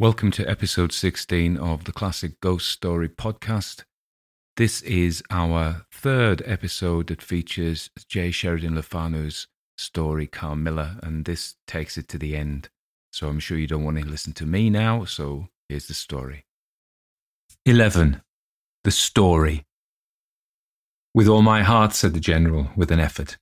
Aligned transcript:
Welcome 0.00 0.30
to 0.30 0.48
episode 0.48 0.92
16 0.92 1.58
of 1.58 1.84
the 1.84 1.92
Classic 1.92 2.40
Ghost 2.40 2.70
Story 2.70 3.06
podcast. 3.06 3.84
This 4.56 4.80
is 4.80 5.22
our 5.28 5.84
third 5.92 6.42
episode 6.46 7.08
that 7.08 7.20
features 7.20 7.90
J. 8.08 8.30
Sheridan 8.30 8.76
Le 8.76 8.80
Fanu's 8.80 9.46
story, 9.76 10.26
Carmilla, 10.26 10.98
and 11.02 11.26
this 11.26 11.56
takes 11.66 11.98
it 11.98 12.08
to 12.08 12.18
the 12.18 12.34
end. 12.34 12.70
So 13.12 13.28
I'm 13.28 13.40
sure 13.40 13.58
you 13.58 13.66
don't 13.66 13.84
want 13.84 13.98
to 13.98 14.06
listen 14.06 14.32
to 14.32 14.46
me 14.46 14.70
now, 14.70 15.04
so 15.04 15.48
here's 15.68 15.86
the 15.86 15.92
story. 15.92 16.46
11. 17.66 18.22
The 18.84 18.90
Story. 18.90 19.66
With 21.12 21.28
all 21.28 21.42
my 21.42 21.62
heart, 21.62 21.92
said 21.92 22.14
the 22.14 22.20
General, 22.20 22.70
with 22.74 22.90
an 22.90 23.00
effort 23.00 23.36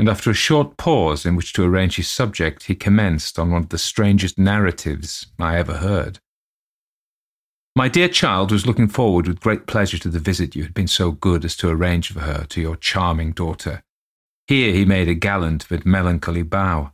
and 0.00 0.08
after 0.08 0.30
a 0.30 0.34
short 0.34 0.78
pause 0.78 1.26
in 1.26 1.36
which 1.36 1.52
to 1.52 1.62
arrange 1.62 1.96
his 1.96 2.08
subject, 2.08 2.62
he 2.62 2.74
commenced 2.74 3.38
on 3.38 3.50
one 3.50 3.64
of 3.64 3.68
the 3.68 3.76
strangest 3.76 4.38
narratives 4.38 5.26
I 5.38 5.58
ever 5.58 5.74
heard. 5.74 6.20
My 7.76 7.86
dear 7.88 8.08
child 8.08 8.50
was 8.50 8.66
looking 8.66 8.88
forward 8.88 9.28
with 9.28 9.40
great 9.40 9.66
pleasure 9.66 9.98
to 9.98 10.08
the 10.08 10.18
visit 10.18 10.56
you 10.56 10.62
had 10.62 10.72
been 10.72 10.88
so 10.88 11.10
good 11.10 11.44
as 11.44 11.54
to 11.56 11.68
arrange 11.68 12.10
for 12.10 12.20
her 12.20 12.46
to 12.48 12.62
your 12.62 12.76
charming 12.76 13.32
daughter. 13.32 13.82
Here 14.46 14.72
he 14.72 14.86
made 14.86 15.06
a 15.06 15.14
gallant 15.14 15.66
but 15.68 15.84
melancholy 15.84 16.44
bow. 16.44 16.92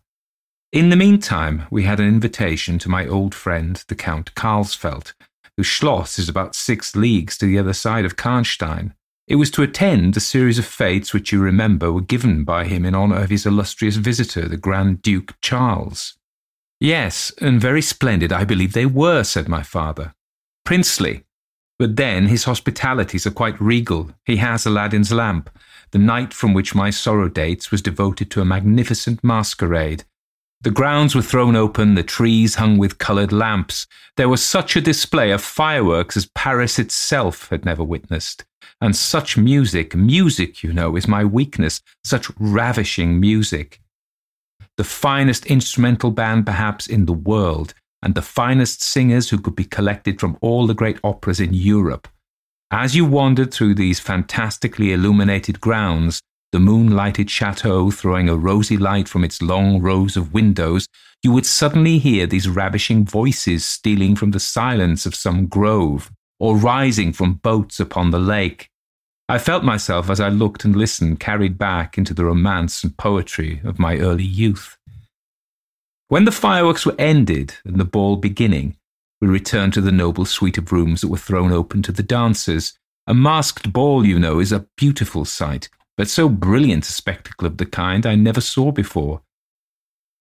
In 0.73 0.91
the 0.91 0.97
meantime, 0.97 1.69
we 1.71 1.85
had 1.85 2.01
an 2.01 2.09
invitation 2.09 2.77
to 2.81 2.89
my 2.89 3.07
old 3.07 3.37
friend, 3.37 3.85
the 3.87 3.95
Count 3.95 4.35
Carlsfeld, 4.35 5.13
whose 5.57 5.69
schloss 5.69 6.19
is 6.19 6.29
about 6.29 6.57
six 6.57 6.97
leagues 6.97 7.39
to 7.39 7.47
the 7.47 7.61
other 7.61 7.73
side 7.73 8.05
of 8.05 8.17
Karnstein, 8.17 8.95
it 9.27 9.37
was 9.37 9.51
to 9.51 9.63
attend 9.63 10.17
a 10.17 10.21
series 10.21 10.59
of 10.59 10.65
fetes 10.65 11.13
which 11.13 11.33
you 11.33 11.41
remember 11.41 11.93
were 11.93 12.01
given 12.01 12.45
by 12.45 12.65
him 12.65 12.85
in 12.85 12.95
honour 12.95 13.23
of 13.23 13.31
his 13.31 13.45
illustrious 13.45 13.97
visitor, 13.97 14.49
the 14.49 14.57
Grand 14.57 15.03
Duke 15.03 15.35
Charles. 15.41 16.15
Yes, 16.79 17.33
and 17.41 17.61
very 17.61 17.83
splendid, 17.83 18.33
I 18.33 18.45
believe 18.45 18.73
they 18.73 18.87
were, 18.87 19.25
said 19.25 19.49
my 19.49 19.63
father. 19.63 20.15
Princely. 20.65 21.25
But 21.79 21.97
then 21.97 22.27
his 22.27 22.45
hospitalities 22.45 23.27
are 23.27 23.33
quite 23.33 23.61
regal. 23.61 24.13
He 24.25 24.37
has 24.37 24.65
Aladdin's 24.65 25.13
lamp. 25.13 25.51
The 25.91 25.99
night 25.99 26.33
from 26.33 26.55
which 26.55 26.75
my 26.75 26.91
sorrow 26.91 27.29
dates 27.29 27.71
was 27.71 27.83
devoted 27.83 28.31
to 28.31 28.41
a 28.41 28.45
magnificent 28.45 29.23
masquerade. 29.25 30.05
The 30.63 30.71
grounds 30.71 31.15
were 31.15 31.23
thrown 31.23 31.55
open, 31.55 31.95
the 31.95 32.03
trees 32.03 32.57
hung 32.57 32.79
with 32.79 32.99
coloured 32.99 33.33
lamps. 33.33 33.87
There 34.17 34.29
was 34.29 34.43
such 34.43 34.75
a 34.75 34.81
display 34.81 35.31
of 35.31 35.43
fireworks 35.43 36.17
as 36.17 36.27
Paris 36.27 36.79
itself 36.79 37.49
had 37.51 37.65
never 37.65 37.85
witnessed. 37.85 38.45
And 38.81 38.95
such 38.95 39.39
music, 39.39 39.95
music, 39.95 40.63
you 40.63 40.73
know, 40.73 40.97
is 40.97 41.09
my 41.09 41.25
weakness, 41.25 41.81
such 42.05 42.31
ravishing 42.39 43.19
music. 43.19 43.81
The 44.77 44.85
finest 44.85 45.47
instrumental 45.47 46.11
band, 46.11 46.45
perhaps, 46.45 46.87
in 46.87 47.07
the 47.07 47.15
world, 47.15 47.73
and 48.03 48.15
the 48.15 48.23
finest 48.23 48.83
singers 48.83 49.31
who 49.31 49.39
could 49.39 49.57
be 49.57 49.65
collected 49.65 50.21
from 50.21 50.37
all 50.43 50.67
the 50.67 50.75
great 50.75 50.99
operas 51.03 51.41
in 51.41 51.55
Europe. 51.55 52.07
As 52.71 52.95
you 52.95 53.07
wandered 53.07 53.55
through 53.55 53.77
these 53.77 54.01
fantastically 54.01 54.93
illuminated 54.93 55.61
grounds, 55.61 56.21
the 56.53 56.61
moon-lighted 56.61 57.31
chateau 57.31 57.91
throwing 57.91 58.29
a 58.29 58.37
rosy 58.37 58.77
light 58.77 59.09
from 59.09 59.25
its 59.25 59.41
long 59.41 59.81
rows 59.81 60.17
of 60.17 60.35
windows, 60.35 60.87
you 61.23 61.33
would 61.33 61.47
suddenly 61.47 61.99
hear 61.99 62.27
these 62.27 62.49
ravishing 62.49 63.05
voices 63.05 63.65
stealing 63.65 64.15
from 64.15 64.33
the 64.33 64.41
silence 64.41 65.07
of 65.07 65.15
some 65.15 65.47
grove, 65.47 66.11
or 66.39 66.57
rising 66.57 67.13
from 67.13 67.35
boats 67.35 67.81
upon 67.81 68.11
the 68.11 68.19
lake. 68.19 68.71
I 69.29 69.39
felt 69.39 69.65
myself 69.65 70.09
as 70.09 70.21
I 70.21 70.29
looked 70.29 70.65
and 70.65 70.77
listened 70.77 71.19
carried 71.19 71.59
back 71.59 71.99
into 71.99 72.15
the 72.15 72.25
romance 72.25 72.85
and 72.85 72.97
poetry 72.97 73.61
of 73.65 73.79
my 73.79 73.99
early 73.99 74.25
youth. 74.25 74.79
When 76.09 76.25
the 76.25 76.33
fireworks 76.33 76.87
were 76.87 76.95
ended 76.99 77.55
and 77.65 77.81
the 77.81 77.85
ball 77.85 78.17
beginning, 78.17 78.77
we 79.21 79.27
returned 79.27 79.73
to 79.75 79.81
the 79.81 79.91
noble 79.91 80.25
suite 80.25 80.59
of 80.59 80.71
rooms 80.71 81.01
that 81.01 81.09
were 81.09 81.17
thrown 81.17 81.51
open 81.51 81.83
to 81.83 81.93
the 81.93 82.03
dancers. 82.03 82.79
A 83.09 83.15
masked 83.15 83.73
ball, 83.73 84.07
you 84.07 84.19
know, 84.19 84.39
is 84.39 84.53
a 84.53 84.67
beautiful 84.77 85.25
sight, 85.25 85.69
but 85.97 86.09
so 86.09 86.29
brilliant 86.29 86.85
a 86.85 86.93
spectacle 86.93 87.47
of 87.47 87.57
the 87.57 87.67
kind 87.67 88.07
I 88.07 88.15
never 88.15 88.41
saw 88.41 88.71
before. 88.71 89.23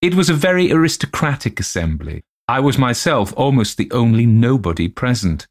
It 0.02 0.14
was 0.14 0.28
a 0.28 0.34
very 0.34 0.72
aristocratic 0.72 1.60
assembly. 1.60 2.24
I 2.48 2.60
was 2.60 2.78
myself 2.78 3.32
almost 3.36 3.76
the 3.76 3.90
only 3.92 4.26
nobody 4.26 4.88
present. 4.88 5.46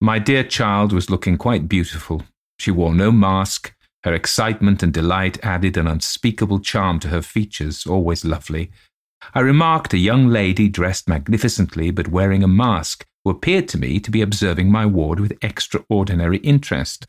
My 0.00 0.20
dear 0.20 0.44
child 0.44 0.92
was 0.92 1.10
looking 1.10 1.36
quite 1.36 1.68
beautiful. 1.68 2.22
She 2.60 2.70
wore 2.70 2.94
no 2.94 3.10
mask. 3.10 3.74
Her 4.04 4.14
excitement 4.14 4.82
and 4.82 4.92
delight 4.92 5.44
added 5.44 5.76
an 5.76 5.88
unspeakable 5.88 6.60
charm 6.60 7.00
to 7.00 7.08
her 7.08 7.20
features, 7.20 7.84
always 7.84 8.24
lovely. 8.24 8.70
I 9.34 9.40
remarked 9.40 9.92
a 9.92 9.98
young 9.98 10.28
lady 10.28 10.68
dressed 10.68 11.08
magnificently 11.08 11.90
but 11.90 12.08
wearing 12.08 12.44
a 12.44 12.48
mask, 12.48 13.04
who 13.24 13.30
appeared 13.30 13.66
to 13.68 13.78
me 13.78 13.98
to 13.98 14.10
be 14.12 14.22
observing 14.22 14.70
my 14.70 14.86
ward 14.86 15.18
with 15.18 15.36
extraordinary 15.42 16.38
interest. 16.38 17.04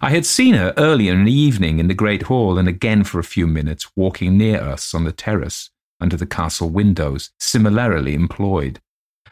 I 0.00 0.10
had 0.10 0.26
seen 0.26 0.54
her 0.54 0.74
earlier 0.76 1.12
in 1.12 1.24
the 1.24 1.32
evening 1.32 1.78
in 1.78 1.86
the 1.86 1.94
great 1.94 2.22
hall 2.22 2.58
and 2.58 2.66
again 2.66 3.04
for 3.04 3.20
a 3.20 3.24
few 3.24 3.46
minutes 3.46 3.90
walking 3.94 4.36
near 4.36 4.60
us 4.60 4.92
on 4.92 5.04
the 5.04 5.12
terrace 5.12 5.70
under 6.00 6.16
the 6.16 6.26
castle 6.26 6.68
windows, 6.68 7.30
similarly 7.38 8.14
employed. 8.14 8.80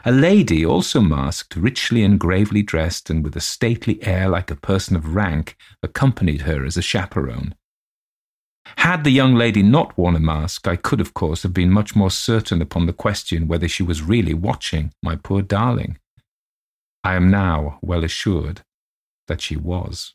A 0.05 0.11
lady, 0.11 0.67
also 0.67 1.01
masked, 1.01 1.55
richly 1.55 2.03
and 2.03 2.19
gravely 2.19 2.63
dressed, 2.63 3.09
and 3.09 3.23
with 3.23 3.37
a 3.37 3.41
stately 3.41 4.03
air 4.03 4.29
like 4.29 4.51
a 4.51 4.57
person 4.57 4.97
of 4.97 5.15
rank, 5.15 5.57
accompanied 5.83 6.43
her 6.43 6.65
as 6.65 6.77
a 6.77 6.83
chaperone. 6.83 7.55
Had 8.79 9.05
the 9.05 9.11
young 9.11 9.35
lady 9.35 9.63
not 9.63 9.97
worn 9.97 10.17
a 10.17 10.21
mask, 10.21 10.67
I 10.67 10.77
could, 10.77 11.01
of 11.01 11.15
course, 11.15 11.43
have 11.43 11.53
been 11.53 11.71
much 11.71 11.95
more 11.95 12.11
certain 12.11 12.61
upon 12.61 12.87
the 12.87 12.93
question 12.93 13.47
whether 13.47 13.69
she 13.69 13.83
was 13.83 14.03
really 14.03 14.35
watching 14.35 14.93
my 15.03 15.17
poor 15.17 15.43
darling. 15.43 15.99
I 17.05 17.15
am 17.15 17.31
now 17.31 17.79
well 17.83 18.05
assured 18.05 18.63
that 19.29 19.41
she 19.41 19.57
was. 19.57 20.15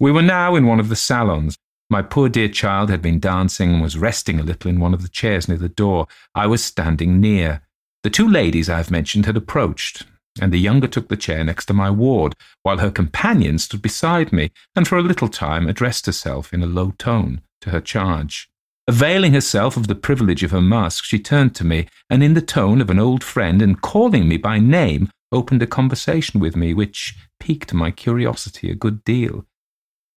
We 0.00 0.10
were 0.10 0.22
now 0.22 0.56
in 0.56 0.66
one 0.66 0.80
of 0.80 0.88
the 0.88 0.96
salons. 0.96 1.56
My 1.90 2.02
poor 2.02 2.28
dear 2.28 2.48
child 2.48 2.90
had 2.90 3.02
been 3.02 3.20
dancing 3.20 3.72
and 3.72 3.82
was 3.82 3.98
resting 3.98 4.40
a 4.40 4.44
little 4.44 4.68
in 4.68 4.80
one 4.80 4.94
of 4.94 5.02
the 5.02 5.08
chairs 5.08 5.48
near 5.48 5.58
the 5.58 5.68
door. 5.68 6.08
I 6.34 6.46
was 6.46 6.64
standing 6.64 7.20
near. 7.20 7.62
The 8.04 8.10
two 8.10 8.28
ladies 8.28 8.68
I 8.68 8.76
have 8.76 8.90
mentioned 8.90 9.24
had 9.24 9.36
approached, 9.36 10.04
and 10.38 10.52
the 10.52 10.58
younger 10.58 10.86
took 10.86 11.08
the 11.08 11.16
chair 11.16 11.42
next 11.42 11.64
to 11.66 11.72
my 11.72 11.90
ward, 11.90 12.34
while 12.62 12.76
her 12.76 12.90
companion 12.90 13.58
stood 13.58 13.80
beside 13.80 14.30
me, 14.30 14.50
and 14.76 14.86
for 14.86 14.98
a 14.98 15.02
little 15.02 15.28
time 15.28 15.66
addressed 15.66 16.04
herself 16.04 16.52
in 16.52 16.62
a 16.62 16.66
low 16.66 16.90
tone 16.98 17.40
to 17.62 17.70
her 17.70 17.80
charge. 17.80 18.50
Availing 18.86 19.32
herself 19.32 19.78
of 19.78 19.86
the 19.86 19.94
privilege 19.94 20.42
of 20.42 20.50
her 20.50 20.60
mask, 20.60 21.04
she 21.04 21.18
turned 21.18 21.54
to 21.54 21.64
me, 21.64 21.88
and 22.10 22.22
in 22.22 22.34
the 22.34 22.42
tone 22.42 22.82
of 22.82 22.90
an 22.90 22.98
old 22.98 23.24
friend, 23.24 23.62
and 23.62 23.80
calling 23.80 24.28
me 24.28 24.36
by 24.36 24.58
name, 24.58 25.08
opened 25.32 25.62
a 25.62 25.66
conversation 25.66 26.40
with 26.40 26.54
me 26.54 26.74
which 26.74 27.16
piqued 27.40 27.72
my 27.72 27.90
curiosity 27.90 28.70
a 28.70 28.74
good 28.74 29.02
deal. 29.04 29.46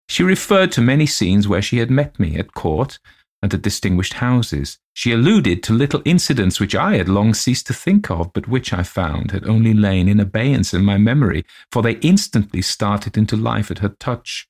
She 0.09 0.23
referred 0.23 0.73
to 0.73 0.81
many 0.81 1.05
scenes 1.05 1.47
where 1.47 1.61
she 1.61 1.77
had 1.77 1.89
met 1.89 2.19
me 2.19 2.35
at 2.35 2.53
court, 2.53 2.99
and 3.41 3.53
at 3.53 3.61
distinguished 3.61 4.13
houses. 4.13 4.79
She 4.93 5.11
alluded 5.11 5.61
to 5.63 5.73
little 5.73 6.01
incidents 6.05 6.59
which 6.59 6.75
I 6.75 6.97
had 6.97 7.07
long 7.07 7.33
ceased 7.33 7.67
to 7.67 7.73
think 7.73 8.09
of, 8.09 8.33
but 8.33 8.47
which 8.47 8.73
I 8.73 8.83
found 8.83 9.31
had 9.31 9.47
only 9.47 9.73
lain 9.73 10.07
in 10.07 10.19
abeyance 10.19 10.73
in 10.73 10.83
my 10.83 10.97
memory, 10.97 11.45
for 11.71 11.81
they 11.81 11.97
instantly 11.97 12.61
started 12.61 13.17
into 13.17 13.35
life 13.35 13.69
at 13.69 13.79
her 13.79 13.95
touch. 13.99 14.47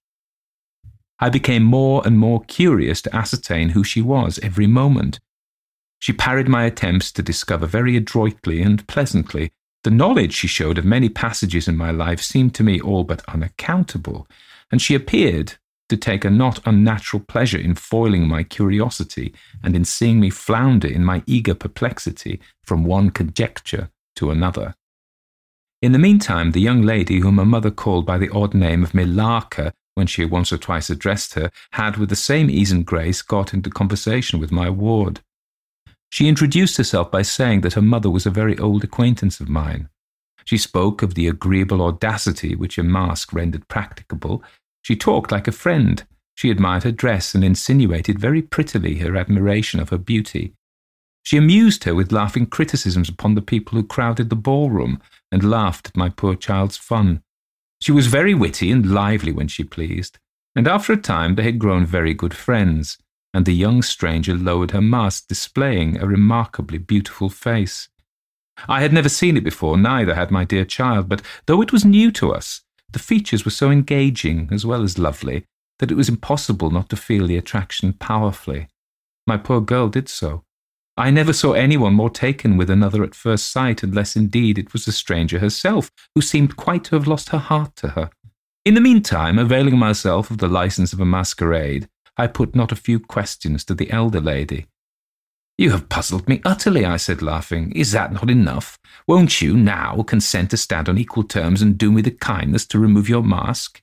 I 1.20 1.30
became 1.30 1.64
more 1.64 2.02
and 2.06 2.18
more 2.18 2.44
curious 2.46 3.02
to 3.02 3.16
ascertain 3.16 3.70
who 3.70 3.84
she 3.84 4.02
was 4.02 4.40
every 4.40 4.68
moment. 4.68 5.20
She 6.00 6.14
parried 6.14 6.48
my 6.48 6.66
attempts 6.66 7.12
to 7.14 7.24
discover 7.24 7.66
very 7.66 7.98
adroitly 7.98 8.62
and 8.62 8.88
pleasantly. 8.88 9.52
The 9.84 9.92
knowledge 9.92 10.34
she 10.34 10.48
showed 10.48 10.78
of 10.78 10.86
many 10.86 11.10
passages 11.10 11.68
in 11.68 11.76
my 11.76 11.92
life 11.92 12.22
seemed 12.22 12.54
to 12.56 12.64
me 12.64 12.80
all 12.80 13.04
but 13.04 13.28
unaccountable, 13.28 14.28
and 14.72 14.82
she 14.82 14.96
appeared, 14.96 15.56
to 15.90 15.98
take 15.98 16.26
a 16.26 16.30
not 16.30 16.60
unnatural 16.66 17.24
pleasure 17.28 17.58
in 17.58 17.76
foiling 17.76 18.28
my 18.28 18.44
curiosity 18.44 19.34
and 19.64 19.76
in 19.76 19.86
seeing 19.86 20.20
me 20.20 20.30
flounder 20.30 20.88
in 20.88 21.04
my 21.04 21.24
eager 21.26 21.54
perplexity 21.54 22.40
from 22.64 22.84
one 22.84 23.10
conjecture 23.10 23.90
to 24.16 24.32
another. 24.32 24.76
In 25.82 25.92
the 25.92 26.00
meantime, 26.00 26.52
the 26.52 26.62
young 26.62 26.82
lady 26.82 27.20
whom 27.20 27.38
her 27.38 27.46
mother 27.46 27.72
called 27.72 28.06
by 28.06 28.18
the 28.18 28.30
odd 28.30 28.54
name 28.54 28.84
of 28.84 28.94
Millarca 28.94 29.72
when 29.98 30.06
she 30.06 30.24
once 30.24 30.54
or 30.54 30.60
twice 30.60 30.92
addressed 30.92 31.34
her, 31.34 31.50
had 31.72 31.98
with 31.98 32.10
the 32.10 32.16
same 32.16 32.52
ease 32.52 32.72
and 32.72 32.86
grace 32.86 33.24
got 33.24 33.52
into 33.52 33.68
conversation 33.68 34.40
with 34.40 34.52
my 34.52 34.70
ward. 34.70 35.22
She 36.12 36.28
introduced 36.28 36.78
herself 36.78 37.10
by 37.10 37.24
saying 37.24 37.62
that 37.62 37.74
her 37.74 37.82
mother 37.82 38.12
was 38.12 38.28
a 38.28 38.30
very 38.30 38.56
old 38.60 38.84
acquaintance 38.84 39.40
of 39.40 39.50
mine. 39.50 39.90
She 40.46 40.60
spoke 40.60 41.02
of 41.02 41.16
the 41.16 41.28
agreeable 41.28 41.82
audacity 41.82 42.56
which 42.56 42.78
a 42.78 42.84
mask 42.84 43.34
rendered 43.34 43.68
practicable, 43.70 44.44
she 44.88 44.96
talked 44.96 45.34
like 45.34 45.50
a 45.50 45.52
friend. 45.52 46.06
She 46.36 46.50
admired 46.50 46.84
her 46.84 46.94
dress 46.94 47.36
and 47.36 47.44
insinuated 47.44 48.20
very 48.20 48.42
prettily 48.42 49.00
her 49.00 49.18
admiration 49.18 49.82
of 49.82 49.90
her 49.90 49.98
beauty. 49.98 50.54
She 51.24 51.36
amused 51.36 51.84
her 51.84 51.94
with 51.94 52.14
laughing 52.14 52.46
criticisms 52.46 53.10
upon 53.10 53.36
the 53.36 53.42
people 53.42 53.78
who 53.78 53.86
crowded 53.86 54.30
the 54.30 54.38
ballroom 54.38 55.02
and 55.30 55.52
laughed 55.52 55.90
at 55.90 55.98
my 55.98 56.08
poor 56.08 56.36
child's 56.36 56.78
fun. 56.78 57.22
She 57.82 57.92
was 57.92 58.08
very 58.08 58.34
witty 58.34 58.72
and 58.72 58.90
lively 58.90 59.34
when 59.34 59.50
she 59.50 59.66
pleased, 59.66 60.20
and 60.56 60.70
after 60.70 60.94
a 60.94 60.98
time 60.98 61.36
they 61.36 61.44
had 61.44 61.60
grown 61.60 61.86
very 61.86 62.14
good 62.14 62.34
friends, 62.34 62.98
and 63.34 63.46
the 63.46 63.54
young 63.54 63.82
stranger 63.82 64.36
lowered 64.36 64.72
her 64.72 64.82
mask, 64.82 65.28
displaying 65.28 65.98
a 65.98 66.08
remarkably 66.08 66.78
beautiful 66.78 67.28
face. 67.28 67.90
I 68.70 68.80
had 68.80 68.94
never 68.94 69.10
seen 69.10 69.36
it 69.36 69.44
before, 69.44 69.78
neither 69.78 70.16
had 70.16 70.32
my 70.32 70.46
dear 70.46 70.64
child, 70.64 71.10
but 71.10 71.22
though 71.46 71.62
it 71.62 71.74
was 71.74 71.84
new 71.84 72.10
to 72.14 72.34
us, 72.34 72.62
the 72.92 73.00
features 73.00 73.46
were 73.46 73.52
so 73.52 73.70
engaging 73.70 74.50
as 74.52 74.66
well 74.66 74.84
as 74.84 74.98
lovely 74.98 75.46
that 75.80 75.92
it 75.92 75.96
was 75.96 76.10
impossible 76.10 76.72
not 76.72 76.90
to 76.90 76.96
feel 76.96 77.28
the 77.28 77.38
attraction 77.38 77.94
powerfully. 77.94 78.68
My 79.26 79.38
poor 79.38 79.62
girl 79.62 79.90
did 79.90 80.10
so. 80.10 80.44
I 80.96 81.12
never 81.12 81.32
saw 81.32 81.52
anyone 81.52 81.94
more 81.94 82.10
taken 82.10 82.58
with 82.58 82.72
another 82.72 83.04
at 83.04 83.14
first 83.14 83.52
sight, 83.52 83.84
unless 83.84 84.16
indeed 84.16 84.58
it 84.58 84.74
was 84.74 84.86
the 84.86 84.92
stranger 84.92 85.38
herself, 85.38 85.92
who 86.16 86.22
seemed 86.22 86.58
quite 86.58 86.84
to 86.86 86.96
have 86.96 87.08
lost 87.08 87.30
her 87.30 87.38
heart 87.38 87.76
to 87.78 87.90
her. 87.90 88.10
In 88.66 88.74
the 88.74 88.82
meantime, 88.82 89.38
availing 89.38 89.78
myself 89.78 90.32
of 90.32 90.40
the 90.40 90.48
license 90.48 90.94
of 90.94 91.00
a 91.00 91.06
masquerade, 91.06 91.88
I 92.18 92.26
put 92.26 92.56
not 92.56 92.72
a 92.72 92.76
few 92.76 93.00
questions 93.00 93.64
to 93.66 93.76
the 93.76 93.92
elder 93.92 94.20
lady. 94.20 94.66
You 95.58 95.72
have 95.72 95.90
puzzled 95.90 96.28
me 96.28 96.40
utterly, 96.46 96.86
I 96.86 96.98
said, 96.98 97.24
laughing. 97.24 97.72
Is 97.72 97.92
that 97.92 98.14
not 98.14 98.30
enough? 98.30 98.78
Won't 99.08 99.42
you 99.42 99.58
now 99.58 100.04
consent 100.04 100.52
to 100.52 100.58
stand 100.58 100.88
on 100.88 101.00
equal 101.00 101.24
terms 101.24 101.64
and 101.64 101.78
do 101.78 101.92
me 101.92 102.04
the 102.04 102.12
kindness 102.12 102.66
to 102.68 102.80
remove 102.80 103.10
your 103.10 103.24
mask? 103.24 103.82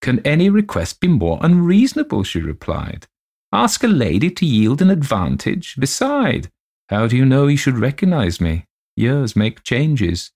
Can 0.00 0.20
any 0.24 0.48
request 0.48 1.00
be 1.00 1.08
more 1.08 1.40
unreasonable? 1.42 2.22
she 2.22 2.40
replied. 2.40 3.06
Ask 3.52 3.82
a 3.82 3.88
lady 3.88 4.30
to 4.30 4.46
yield 4.46 4.80
an 4.80 4.90
advantage. 4.90 5.74
Beside, 5.76 6.50
how 6.88 7.08
do 7.08 7.16
you 7.16 7.24
know 7.24 7.48
you 7.48 7.56
should 7.56 7.78
recognize 7.78 8.40
me? 8.40 8.64
Years 8.96 9.34
make 9.34 9.64
changes. 9.64 10.30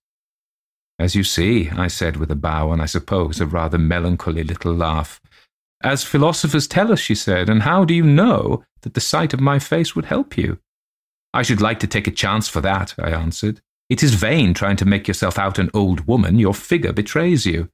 As 0.99 1.15
you 1.15 1.23
see, 1.23 1.69
I 1.69 1.87
said 1.87 2.17
with 2.17 2.29
a 2.29 2.35
bow 2.35 2.73
and 2.73 2.81
I 2.81 2.85
suppose 2.87 3.39
a 3.39 3.45
rather 3.45 3.77
melancholy 3.77 4.43
little 4.43 4.73
laugh. 4.73 5.21
As 5.81 6.03
philosophers 6.03 6.67
tell 6.67 6.91
us, 6.91 6.99
she 6.99 7.15
said, 7.15 7.49
and 7.49 7.63
how 7.63 7.85
do 7.85 7.93
you 7.93 8.03
know 8.03 8.63
that 8.81 8.93
the 8.93 9.01
sight 9.01 9.33
of 9.33 9.39
my 9.39 9.59
face 9.59 9.95
would 9.95 10.05
help 10.05 10.37
you? 10.37 10.59
I 11.33 11.43
should 11.43 11.61
like 11.61 11.79
to 11.79 11.87
take 11.87 12.07
a 12.07 12.11
chance 12.11 12.47
for 12.47 12.61
that, 12.61 12.93
I 12.99 13.11
answered. 13.11 13.61
It 13.89 14.03
is 14.03 14.13
vain 14.13 14.53
trying 14.53 14.77
to 14.77 14.85
make 14.85 15.07
yourself 15.07 15.37
out 15.37 15.59
an 15.59 15.69
old 15.73 16.07
woman. 16.07 16.39
Your 16.39 16.53
figure 16.53 16.93
betrays 16.93 17.45
you. 17.45 17.69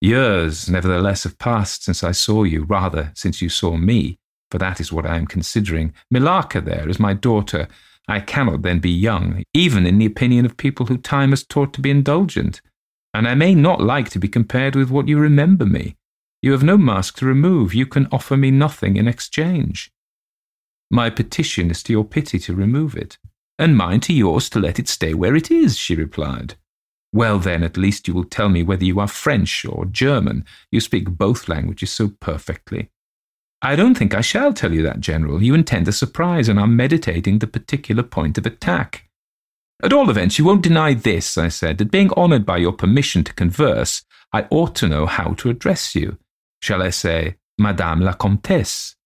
Years, 0.00 0.68
nevertheless, 0.68 1.24
have 1.24 1.38
passed 1.38 1.84
since 1.84 2.04
I 2.04 2.12
saw 2.12 2.44
you, 2.44 2.64
rather, 2.64 3.12
since 3.14 3.40
you 3.40 3.48
saw 3.48 3.76
me, 3.76 4.18
for 4.50 4.58
that 4.58 4.80
is 4.80 4.92
what 4.92 5.06
I 5.06 5.16
am 5.16 5.26
considering. 5.26 5.94
Millarca 6.12 6.64
there 6.64 6.88
is 6.88 7.00
my 7.00 7.14
daughter. 7.14 7.68
I 8.06 8.20
cannot 8.20 8.62
then 8.62 8.80
be 8.80 8.90
young, 8.90 9.42
even 9.54 9.86
in 9.86 9.98
the 9.98 10.06
opinion 10.06 10.44
of 10.44 10.58
people 10.58 10.86
who 10.86 10.98
time 10.98 11.30
has 11.30 11.44
taught 11.44 11.72
to 11.74 11.80
be 11.80 11.90
indulgent. 11.90 12.60
And 13.14 13.26
I 13.26 13.34
may 13.34 13.54
not 13.54 13.80
like 13.80 14.10
to 14.10 14.18
be 14.18 14.28
compared 14.28 14.76
with 14.76 14.90
what 14.90 15.08
you 15.08 15.18
remember 15.18 15.64
me. 15.64 15.96
You 16.42 16.52
have 16.52 16.62
no 16.62 16.76
mask 16.76 17.16
to 17.18 17.26
remove. 17.26 17.72
You 17.72 17.86
can 17.86 18.08
offer 18.12 18.36
me 18.36 18.50
nothing 18.50 18.96
in 18.96 19.08
exchange. 19.08 19.90
My 20.90 21.10
petition 21.10 21.70
is 21.70 21.82
to 21.84 21.92
your 21.92 22.04
pity 22.04 22.38
to 22.40 22.54
remove 22.54 22.94
it, 22.96 23.18
and 23.58 23.76
mine 23.76 24.00
to 24.00 24.12
yours 24.12 24.48
to 24.50 24.60
let 24.60 24.78
it 24.78 24.88
stay 24.88 25.14
where 25.14 25.36
it 25.36 25.50
is, 25.50 25.76
she 25.76 25.94
replied. 25.94 26.54
Well, 27.12 27.38
then, 27.38 27.62
at 27.62 27.76
least 27.76 28.08
you 28.08 28.14
will 28.14 28.24
tell 28.24 28.48
me 28.48 28.64
whether 28.64 28.84
you 28.84 28.98
are 28.98 29.06
French 29.06 29.64
or 29.64 29.84
German. 29.84 30.44
You 30.72 30.80
speak 30.80 31.10
both 31.10 31.48
languages 31.48 31.92
so 31.92 32.08
perfectly. 32.20 32.90
I 33.62 33.76
don't 33.76 33.94
think 33.96 34.14
I 34.14 34.20
shall 34.20 34.52
tell 34.52 34.74
you 34.74 34.82
that, 34.82 35.00
General. 35.00 35.42
You 35.42 35.54
intend 35.54 35.86
a 35.88 35.92
surprise 35.92 36.48
and 36.48 36.58
are 36.58 36.66
meditating 36.66 37.38
the 37.38 37.46
particular 37.46 38.02
point 38.02 38.36
of 38.36 38.46
attack. 38.46 39.08
At 39.82 39.92
all 39.92 40.10
events, 40.10 40.38
you 40.38 40.44
won't 40.44 40.62
deny 40.62 40.94
this, 40.94 41.38
I 41.38 41.48
said, 41.48 41.78
that 41.78 41.90
being 41.90 42.10
honoured 42.12 42.44
by 42.44 42.58
your 42.58 42.72
permission 42.72 43.22
to 43.24 43.32
converse, 43.32 44.02
I 44.32 44.46
ought 44.50 44.74
to 44.76 44.88
know 44.88 45.06
how 45.06 45.34
to 45.34 45.50
address 45.50 45.94
you. 45.94 46.18
Shall 46.60 46.82
I 46.82 46.90
say, 46.90 47.36
Madame 47.58 48.00
la 48.00 48.14
Comtesse? 48.14 48.96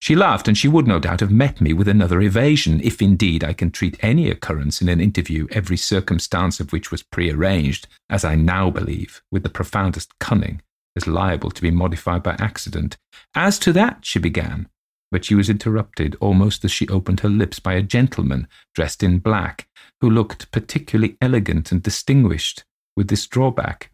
She 0.00 0.14
laughed, 0.14 0.46
and 0.46 0.56
she 0.56 0.68
would 0.68 0.86
no 0.86 0.98
doubt 0.98 1.20
have 1.20 1.30
met 1.30 1.60
me 1.60 1.72
with 1.72 1.88
another 1.88 2.20
evasion, 2.20 2.80
if 2.84 3.02
indeed 3.02 3.42
I 3.42 3.52
can 3.52 3.70
treat 3.70 3.96
any 4.00 4.30
occurrence 4.30 4.80
in 4.80 4.88
an 4.88 5.00
interview, 5.00 5.46
every 5.50 5.76
circumstance 5.76 6.60
of 6.60 6.72
which 6.72 6.90
was 6.90 7.02
prearranged, 7.02 7.88
as 8.08 8.24
I 8.24 8.34
now 8.34 8.70
believe, 8.70 9.22
with 9.32 9.42
the 9.42 9.48
profoundest 9.48 10.18
cunning, 10.20 10.62
as 10.94 11.06
liable 11.06 11.50
to 11.50 11.62
be 11.62 11.70
modified 11.70 12.22
by 12.22 12.36
accident. 12.38 12.96
As 13.34 13.58
to 13.60 13.72
that, 13.72 14.04
she 14.04 14.18
began, 14.18 14.68
but 15.10 15.24
she 15.24 15.34
was 15.34 15.50
interrupted 15.50 16.16
almost 16.20 16.64
as 16.64 16.70
she 16.70 16.88
opened 16.88 17.20
her 17.20 17.28
lips 17.28 17.58
by 17.58 17.74
a 17.74 17.82
gentleman 17.82 18.46
dressed 18.74 19.02
in 19.02 19.18
black, 19.18 19.66
who 20.00 20.10
looked 20.10 20.50
particularly 20.52 21.16
elegant 21.20 21.72
and 21.72 21.82
distinguished, 21.82 22.64
with 22.96 23.08
this 23.08 23.26
drawback 23.26 23.90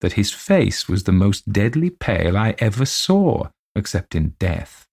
that 0.00 0.14
his 0.14 0.32
face 0.32 0.88
was 0.88 1.04
the 1.04 1.12
most 1.12 1.52
deadly 1.52 1.90
pale 1.90 2.36
I 2.36 2.54
ever 2.58 2.84
saw, 2.84 3.48
except 3.74 4.14
in 4.14 4.34
death. 4.38 4.83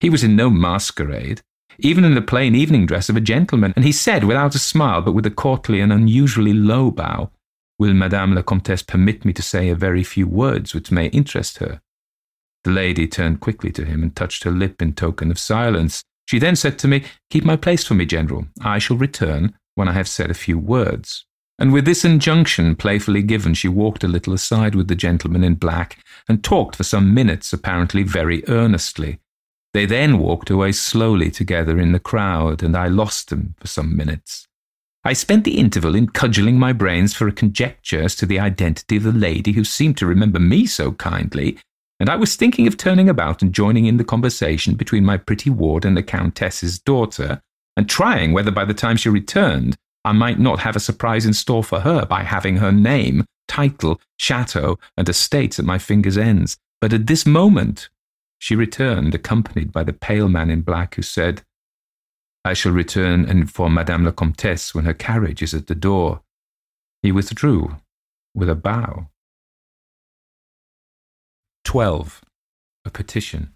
He 0.00 0.10
was 0.10 0.22
in 0.22 0.36
no 0.36 0.50
masquerade, 0.50 1.42
even 1.78 2.04
in 2.04 2.14
the 2.14 2.22
plain 2.22 2.54
evening 2.54 2.86
dress 2.86 3.08
of 3.08 3.16
a 3.16 3.20
gentleman, 3.20 3.72
and 3.76 3.84
he 3.84 3.92
said, 3.92 4.24
without 4.24 4.54
a 4.54 4.58
smile, 4.58 5.02
but 5.02 5.12
with 5.12 5.26
a 5.26 5.30
courtly 5.30 5.80
and 5.80 5.92
unusually 5.92 6.52
low 6.52 6.90
bow, 6.90 7.30
Will 7.78 7.94
Madame 7.94 8.34
la 8.34 8.42
Comtesse 8.42 8.82
permit 8.82 9.24
me 9.24 9.32
to 9.32 9.42
say 9.42 9.68
a 9.68 9.76
very 9.76 10.02
few 10.02 10.26
words 10.26 10.74
which 10.74 10.90
may 10.90 11.06
interest 11.06 11.58
her? 11.58 11.80
The 12.64 12.72
lady 12.72 13.06
turned 13.06 13.40
quickly 13.40 13.70
to 13.72 13.84
him 13.84 14.02
and 14.02 14.14
touched 14.14 14.42
her 14.42 14.50
lip 14.50 14.82
in 14.82 14.94
token 14.94 15.30
of 15.30 15.38
silence. 15.38 16.02
She 16.26 16.40
then 16.40 16.56
said 16.56 16.78
to 16.80 16.88
me, 16.88 17.04
Keep 17.30 17.44
my 17.44 17.56
place 17.56 17.84
for 17.84 17.94
me, 17.94 18.04
General. 18.04 18.46
I 18.60 18.80
shall 18.80 18.96
return 18.96 19.54
when 19.76 19.88
I 19.88 19.92
have 19.92 20.08
said 20.08 20.30
a 20.30 20.34
few 20.34 20.58
words. 20.58 21.24
And 21.60 21.72
with 21.72 21.84
this 21.84 22.04
injunction 22.04 22.74
playfully 22.74 23.22
given, 23.22 23.54
she 23.54 23.68
walked 23.68 24.02
a 24.02 24.08
little 24.08 24.34
aside 24.34 24.74
with 24.74 24.88
the 24.88 24.96
gentleman 24.96 25.44
in 25.44 25.54
black 25.54 26.04
and 26.28 26.42
talked 26.42 26.74
for 26.74 26.84
some 26.84 27.14
minutes, 27.14 27.52
apparently 27.52 28.02
very 28.02 28.42
earnestly. 28.48 29.20
They 29.78 29.86
then 29.86 30.18
walked 30.18 30.50
away 30.50 30.72
slowly 30.72 31.30
together 31.30 31.78
in 31.78 31.92
the 31.92 32.00
crowd, 32.00 32.64
and 32.64 32.76
I 32.76 32.88
lost 32.88 33.30
them 33.30 33.54
for 33.60 33.68
some 33.68 33.96
minutes. 33.96 34.48
I 35.04 35.12
spent 35.12 35.44
the 35.44 35.56
interval 35.56 35.94
in 35.94 36.08
cudgelling 36.08 36.58
my 36.58 36.72
brains 36.72 37.14
for 37.14 37.28
a 37.28 37.32
conjecture 37.32 38.02
as 38.02 38.16
to 38.16 38.26
the 38.26 38.40
identity 38.40 38.96
of 38.96 39.04
the 39.04 39.12
lady 39.12 39.52
who 39.52 39.62
seemed 39.62 39.96
to 39.98 40.06
remember 40.06 40.40
me 40.40 40.66
so 40.66 40.90
kindly, 40.90 41.58
and 42.00 42.10
I 42.10 42.16
was 42.16 42.34
thinking 42.34 42.66
of 42.66 42.76
turning 42.76 43.08
about 43.08 43.40
and 43.40 43.52
joining 43.52 43.86
in 43.86 43.98
the 43.98 44.04
conversation 44.04 44.74
between 44.74 45.04
my 45.04 45.16
pretty 45.16 45.48
ward 45.48 45.84
and 45.84 45.96
the 45.96 46.02
Countess's 46.02 46.80
daughter, 46.80 47.40
and 47.76 47.88
trying 47.88 48.32
whether 48.32 48.50
by 48.50 48.64
the 48.64 48.74
time 48.74 48.96
she 48.96 49.10
returned 49.10 49.76
I 50.04 50.10
might 50.10 50.40
not 50.40 50.58
have 50.58 50.74
a 50.74 50.80
surprise 50.80 51.24
in 51.24 51.34
store 51.34 51.62
for 51.62 51.78
her 51.82 52.04
by 52.04 52.24
having 52.24 52.56
her 52.56 52.72
name, 52.72 53.26
title, 53.46 54.00
chateau, 54.16 54.80
and 54.96 55.08
estates 55.08 55.60
at 55.60 55.64
my 55.64 55.78
fingers' 55.78 56.18
ends. 56.18 56.56
But 56.80 56.92
at 56.92 57.06
this 57.06 57.24
moment, 57.24 57.90
she 58.38 58.54
returned, 58.54 59.14
accompanied 59.14 59.72
by 59.72 59.84
the 59.84 59.92
pale 59.92 60.28
man 60.28 60.50
in 60.50 60.62
black, 60.62 60.94
who 60.94 61.02
said, 61.02 61.42
I 62.44 62.54
shall 62.54 62.72
return 62.72 63.24
and 63.28 63.40
inform 63.40 63.74
Madame 63.74 64.04
la 64.04 64.12
Comtesse 64.12 64.74
when 64.74 64.84
her 64.84 64.94
carriage 64.94 65.42
is 65.42 65.54
at 65.54 65.66
the 65.66 65.74
door. 65.74 66.22
He 67.02 67.12
withdrew 67.12 67.76
with 68.34 68.48
a 68.48 68.54
bow. 68.54 69.08
12. 71.64 72.22
A 72.84 72.90
petition. 72.90 73.54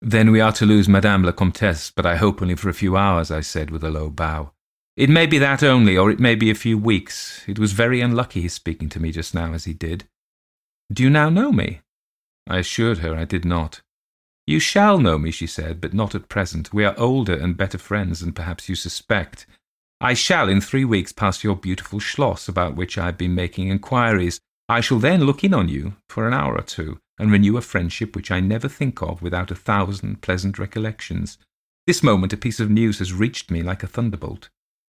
Then 0.00 0.30
we 0.30 0.40
are 0.40 0.52
to 0.52 0.64
lose 0.64 0.88
Madame 0.88 1.24
la 1.24 1.32
Comtesse, 1.32 1.90
but 1.90 2.06
I 2.06 2.16
hope 2.16 2.40
only 2.40 2.54
for 2.54 2.68
a 2.68 2.74
few 2.74 2.96
hours, 2.96 3.30
I 3.30 3.40
said 3.40 3.70
with 3.70 3.82
a 3.82 3.90
low 3.90 4.10
bow. 4.10 4.52
It 4.96 5.10
may 5.10 5.26
be 5.26 5.38
that 5.38 5.62
only, 5.62 5.96
or 5.96 6.10
it 6.10 6.20
may 6.20 6.34
be 6.34 6.50
a 6.50 6.54
few 6.54 6.78
weeks. 6.78 7.42
It 7.48 7.58
was 7.58 7.72
very 7.72 8.00
unlucky 8.00 8.42
his 8.42 8.54
speaking 8.54 8.88
to 8.90 9.00
me 9.00 9.10
just 9.10 9.34
now 9.34 9.52
as 9.52 9.64
he 9.64 9.74
did. 9.74 10.04
Do 10.92 11.02
you 11.02 11.10
now 11.10 11.30
know 11.30 11.50
me? 11.50 11.80
I 12.46 12.58
assured 12.58 12.98
her 12.98 13.14
I 13.14 13.24
did 13.24 13.44
not. 13.44 13.80
You 14.46 14.60
shall 14.60 14.98
know 14.98 15.18
me, 15.18 15.30
she 15.30 15.46
said, 15.46 15.80
but 15.80 15.94
not 15.94 16.14
at 16.14 16.28
present. 16.28 16.72
We 16.72 16.84
are 16.84 16.98
older 16.98 17.34
and 17.34 17.56
better 17.56 17.78
friends 17.78 18.20
than 18.20 18.32
perhaps 18.32 18.68
you 18.68 18.74
suspect. 18.74 19.46
I 20.00 20.12
shall 20.12 20.48
in 20.48 20.60
three 20.60 20.84
weeks 20.84 21.12
pass 21.12 21.42
your 21.42 21.56
beautiful 21.56 21.98
Schloss, 21.98 22.46
about 22.48 22.76
which 22.76 22.98
I 22.98 23.06
have 23.06 23.16
been 23.16 23.34
making 23.34 23.68
inquiries. 23.68 24.38
I 24.68 24.80
shall 24.80 24.98
then 24.98 25.24
look 25.24 25.44
in 25.44 25.54
on 25.54 25.68
you 25.68 25.94
for 26.08 26.26
an 26.26 26.34
hour 26.34 26.58
or 26.58 26.62
two 26.62 26.98
and 27.18 27.30
renew 27.30 27.56
a 27.56 27.62
friendship 27.62 28.14
which 28.14 28.30
I 28.30 28.40
never 28.40 28.68
think 28.68 29.00
of 29.00 29.22
without 29.22 29.50
a 29.50 29.54
thousand 29.54 30.20
pleasant 30.20 30.58
recollections. 30.58 31.38
This 31.86 32.02
moment 32.02 32.32
a 32.32 32.36
piece 32.36 32.60
of 32.60 32.70
news 32.70 32.98
has 32.98 33.12
reached 33.12 33.50
me 33.50 33.62
like 33.62 33.82
a 33.82 33.86
thunderbolt. 33.86 34.48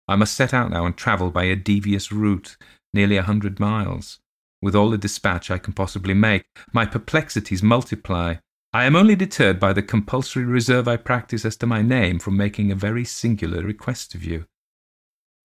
I 0.08 0.16
must 0.16 0.34
set 0.34 0.52
out 0.52 0.70
now 0.70 0.84
and 0.84 0.96
travel 0.96 1.30
by 1.30 1.44
a 1.44 1.56
devious 1.56 2.10
route, 2.10 2.56
nearly 2.92 3.16
a 3.16 3.22
hundred 3.22 3.60
miles. 3.60 4.18
With 4.60 4.74
all 4.74 4.90
the 4.90 4.98
dispatch 4.98 5.50
I 5.50 5.58
can 5.58 5.72
possibly 5.72 6.14
make, 6.14 6.44
my 6.72 6.84
perplexities 6.84 7.62
multiply. 7.62 8.36
I 8.72 8.84
am 8.84 8.96
only 8.96 9.14
deterred 9.14 9.60
by 9.60 9.72
the 9.72 9.82
compulsory 9.82 10.44
reserve 10.44 10.88
I 10.88 10.96
practice 10.96 11.44
as 11.44 11.56
to 11.58 11.66
my 11.66 11.80
name 11.80 12.18
from 12.18 12.36
making 12.36 12.70
a 12.70 12.76
very 12.76 13.04
singular 13.04 13.62
request 13.62 14.14
of 14.14 14.24
you. 14.24 14.46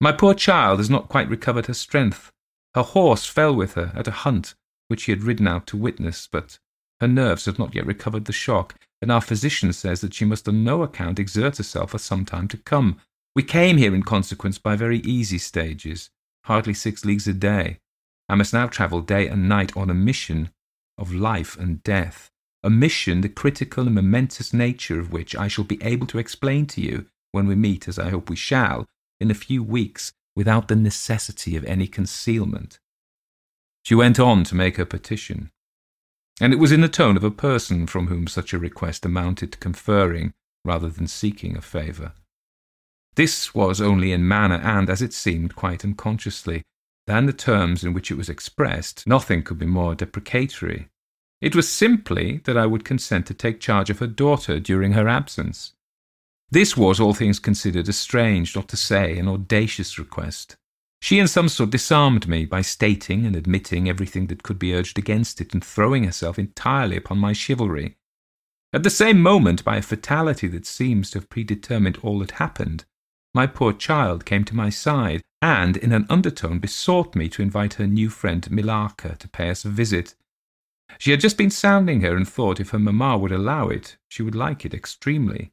My 0.02 0.12
poor 0.12 0.34
child 0.34 0.80
has 0.80 0.90
not 0.90 1.10
quite 1.10 1.30
recovered 1.30 1.68
her 1.68 1.74
strength. 1.74 2.32
Her 2.76 2.82
horse 2.82 3.26
fell 3.26 3.56
with 3.56 3.76
her 3.76 3.92
at 3.96 4.08
a 4.08 4.12
hunt 4.12 4.56
which 4.88 5.02
she 5.02 5.12
had 5.12 5.24
ridden 5.24 5.48
out 5.48 5.66
to 5.68 5.78
witness, 5.78 6.28
but 6.30 6.60
her 7.00 7.08
nerves 7.08 7.46
have 7.46 7.58
not 7.58 7.74
yet 7.74 7.86
recovered 7.86 8.26
the 8.26 8.34
shock, 8.34 8.76
and 9.02 9.12
our 9.12 9.22
physician 9.22 9.74
says 9.74 10.02
that 10.02 10.14
she 10.14 10.26
must 10.26 10.48
on 10.48 10.64
no 10.64 10.84
account 10.84 11.20
exert 11.20 11.58
herself 11.58 11.92
for 11.92 11.98
some 11.98 12.26
time 12.26 12.48
to 12.50 12.58
come. 12.58 13.00
We 13.36 13.44
came 13.44 13.78
here 13.78 13.96
in 13.96 14.04
consequence 14.04 14.58
by 14.58 14.76
very 14.76 15.00
easy 15.00 15.38
stages, 15.38 16.10
hardly 16.46 16.74
six 16.74 17.06
leagues 17.06 17.28
a 17.28 17.34
day. 17.34 17.80
I 18.30 18.36
must 18.36 18.54
now 18.54 18.68
travel 18.68 19.02
day 19.02 19.28
and 19.28 19.50
night 19.50 19.76
on 19.76 19.90
a 19.90 19.94
mission 19.94 20.50
of 20.98 21.14
life 21.14 21.58
and 21.58 21.84
death, 21.84 22.30
a 22.64 22.70
mission 22.70 23.22
the 23.22 23.30
critical 23.30 23.86
and 23.86 23.96
momentous 23.96 24.54
nature 24.54 25.00
of 25.00 25.12
which 25.12 25.36
I 25.36 25.48
shall 25.48 25.66
be 25.66 25.82
able 25.84 26.08
to 26.08 26.20
explain 26.20 26.66
to 26.68 26.82
you 26.82 27.08
when 27.32 27.48
we 27.48 27.56
meet, 27.56 27.88
as 27.88 28.00
I 28.00 28.10
hope 28.10 28.30
we 28.30 28.36
shall, 28.36 28.86
in 29.20 29.32
a 29.32 29.36
few 29.36 29.64
weeks 29.64 30.14
without 30.36 30.68
the 30.68 30.76
necessity 30.76 31.56
of 31.56 31.66
any 31.66 31.88
concealment. 31.88 32.80
She 33.84 33.96
went 33.96 34.20
on 34.20 34.44
to 34.46 34.56
make 34.56 34.78
her 34.78 34.86
petition, 34.86 35.52
and 36.40 36.54
it 36.54 36.60
was 36.60 36.72
in 36.72 36.82
the 36.82 36.90
tone 36.90 37.18
of 37.18 37.24
a 37.24 37.32
person 37.32 37.86
from 37.86 38.08
whom 38.08 38.28
such 38.28 38.54
a 38.54 38.60
request 38.60 39.06
amounted 39.06 39.52
to 39.52 39.58
conferring 39.58 40.34
rather 40.66 40.90
than 40.90 41.08
seeking 41.08 41.58
a 41.58 41.62
favour. 41.62 42.14
This 43.16 43.54
was 43.54 43.82
only 43.82 44.12
in 44.12 44.28
manner 44.28 44.56
and, 44.64 44.90
as 44.90 45.02
it 45.02 45.14
seemed, 45.14 45.56
quite 45.56 45.84
unconsciously. 45.84 46.64
Than 47.06 47.26
the 47.26 47.34
terms 47.34 47.84
in 47.84 47.94
which 47.94 48.12
it 48.12 48.18
was 48.18 48.30
expressed, 48.30 49.06
nothing 49.06 49.44
could 49.44 49.60
be 49.60 49.66
more 49.66 49.96
deprecatory. 49.96 50.88
It 51.42 51.56
was 51.56 51.68
simply 51.68 52.38
that 52.46 52.58
I 52.58 52.66
would 52.66 52.86
consent 52.86 53.26
to 53.28 53.34
take 53.34 53.60
charge 53.60 53.90
of 53.90 54.00
her 54.00 54.08
daughter 54.08 54.60
during 54.60 54.94
her 54.94 55.10
absence. 55.10 55.74
This 56.50 56.78
was, 56.78 57.00
all 57.00 57.14
things 57.14 57.40
considered, 57.40 57.90
a 57.90 57.94
strange, 57.94 58.56
not 58.56 58.70
to 58.70 58.78
say 58.78 59.18
an 59.18 59.28
audacious 59.28 60.00
request. 60.00 60.56
She 61.02 61.20
in 61.20 61.28
some 61.28 61.50
sort 61.50 61.72
disarmed 61.72 62.30
me 62.30 62.46
by 62.46 62.62
stating 62.62 63.26
and 63.26 63.36
admitting 63.36 63.90
everything 63.90 64.28
that 64.28 64.44
could 64.44 64.58
be 64.58 64.74
urged 64.74 64.98
against 64.98 65.42
it 65.42 65.54
and 65.54 65.62
throwing 65.62 66.06
herself 66.06 66.40
entirely 66.40 66.96
upon 66.96 67.18
my 67.18 67.34
chivalry. 67.34 67.98
At 68.72 68.84
the 68.84 68.90
same 68.90 69.22
moment, 69.22 69.66
by 69.66 69.78
a 69.78 69.82
fatality 69.82 70.48
that 70.48 70.66
seems 70.66 71.12
to 71.12 71.20
have 71.20 71.30
predetermined 71.30 71.98
all 71.98 72.20
that 72.20 72.32
happened, 72.32 72.86
my 73.34 73.48
poor 73.48 73.74
child 73.74 74.26
came 74.26 74.44
to 74.46 74.56
my 74.56 74.70
side 74.70 75.22
and, 75.42 75.76
in 75.78 75.92
an 75.92 76.06
undertone, 76.10 76.60
besought 76.60 77.16
me 77.16 77.28
to 77.30 77.42
invite 77.42 77.76
her 77.76 77.88
new 77.88 78.10
friend 78.10 78.44
Millarca 78.44 79.18
to 79.18 79.28
pay 79.28 79.50
us 79.50 79.66
a 79.66 79.70
visit. 79.70 80.16
She 81.00 81.12
had 81.12 81.20
just 81.20 81.38
been 81.38 81.50
sounding 81.50 82.02
her 82.02 82.16
and 82.16 82.28
thought 82.28 82.60
if 82.60 82.70
her 82.70 82.80
mamma 82.80 83.18
would 83.18 83.32
allow 83.32 83.70
it, 83.70 83.98
she 84.08 84.24
would 84.24 84.36
like 84.36 84.66
it 84.66 84.74
extremely. 84.74 85.52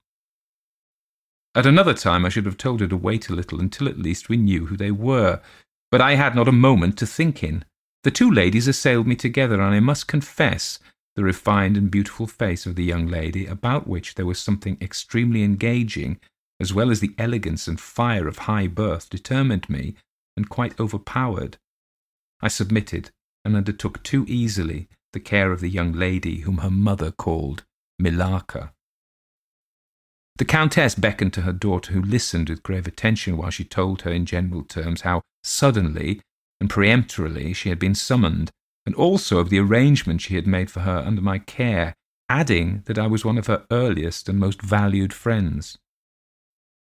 At 1.54 1.66
another 1.66 1.94
time 1.94 2.24
I 2.24 2.28
should 2.28 2.46
have 2.46 2.58
told 2.58 2.80
her 2.80 2.86
to 2.86 2.96
wait 2.96 3.28
a 3.28 3.34
little 3.34 3.60
until 3.60 3.88
at 3.88 3.98
least 3.98 4.28
we 4.28 4.36
knew 4.36 4.66
who 4.66 4.76
they 4.76 4.92
were, 4.92 5.40
but 5.90 6.00
I 6.00 6.14
had 6.14 6.36
not 6.36 6.46
a 6.46 6.52
moment 6.52 6.96
to 6.98 7.06
think 7.06 7.42
in. 7.42 7.64
The 8.04 8.10
two 8.10 8.30
ladies 8.30 8.68
assailed 8.68 9.06
me 9.06 9.16
together, 9.16 9.60
and 9.60 9.74
I 9.74 9.80
must 9.80 10.06
confess 10.06 10.78
the 11.16 11.24
refined 11.24 11.76
and 11.76 11.90
beautiful 11.90 12.26
face 12.26 12.66
of 12.66 12.76
the 12.76 12.84
young 12.84 13.08
lady, 13.08 13.46
about 13.46 13.88
which 13.88 14.14
there 14.14 14.26
was 14.26 14.38
something 14.38 14.78
extremely 14.80 15.42
engaging, 15.42 16.20
as 16.60 16.74
well 16.74 16.90
as 16.90 17.00
the 17.00 17.14
elegance 17.18 17.66
and 17.66 17.80
fire 17.80 18.28
of 18.28 18.38
high 18.38 18.66
birth, 18.66 19.08
determined 19.08 19.68
me, 19.68 19.94
and 20.36 20.50
quite 20.50 20.78
overpowered. 20.78 21.56
I 22.40 22.48
submitted, 22.48 23.10
and 23.44 23.56
undertook 23.56 24.02
too 24.02 24.24
easily 24.28 24.88
the 25.12 25.20
care 25.20 25.52
of 25.52 25.60
the 25.60 25.70
young 25.70 25.92
lady 25.92 26.40
whom 26.40 26.58
her 26.58 26.70
mother 26.70 27.10
called 27.10 27.64
Millarca. 28.00 28.72
The 30.36 30.44
Countess 30.44 30.94
beckoned 30.94 31.32
to 31.34 31.42
her 31.42 31.52
daughter, 31.52 31.92
who 31.92 32.00
listened 32.00 32.48
with 32.48 32.62
grave 32.62 32.86
attention 32.86 33.36
while 33.36 33.50
she 33.50 33.64
told 33.64 34.02
her 34.02 34.10
in 34.10 34.24
general 34.24 34.62
terms 34.62 35.02
how 35.02 35.22
suddenly 35.42 36.20
and 36.60 36.70
peremptorily 36.70 37.52
she 37.52 37.70
had 37.70 37.78
been 37.78 37.94
summoned, 37.94 38.50
and 38.86 38.94
also 38.94 39.38
of 39.38 39.50
the 39.50 39.58
arrangement 39.58 40.20
she 40.20 40.36
had 40.36 40.46
made 40.46 40.70
for 40.70 40.80
her 40.80 40.98
under 40.98 41.22
my 41.22 41.38
care, 41.38 41.94
adding 42.28 42.82
that 42.86 42.98
I 42.98 43.06
was 43.06 43.24
one 43.24 43.38
of 43.38 43.46
her 43.46 43.66
earliest 43.70 44.28
and 44.28 44.38
most 44.38 44.62
valued 44.62 45.12
friends. 45.12 45.78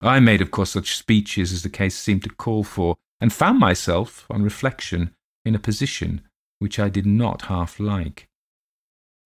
I 0.02 0.20
made, 0.20 0.42
of 0.42 0.52
course, 0.52 0.72
such 0.72 0.96
speeches 0.96 1.52
as 1.52 1.64
the 1.64 1.70
case 1.70 1.98
seemed 1.98 2.24
to 2.24 2.30
call 2.30 2.64
for, 2.64 2.96
and 3.20 3.34
found 3.34 3.60
myself, 3.60 4.26
on 4.30 4.44
reflection, 4.44 5.16
in 5.44 5.56
a 5.56 5.60
position 5.60 6.22
which 6.60 6.80
I 6.80 6.90
did 6.90 7.06
not 7.06 7.44
half 7.44 7.80
like. 7.80 8.28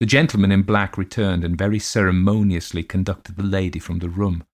The 0.00 0.06
gentleman 0.06 0.50
in 0.50 0.62
black 0.62 0.98
returned 0.98 1.44
and 1.44 1.56
very 1.56 1.78
ceremoniously 1.78 2.82
conducted 2.82 3.36
the 3.36 3.42
lady 3.42 3.78
from 3.78 3.98
the 3.98 4.08
room. 4.08 4.44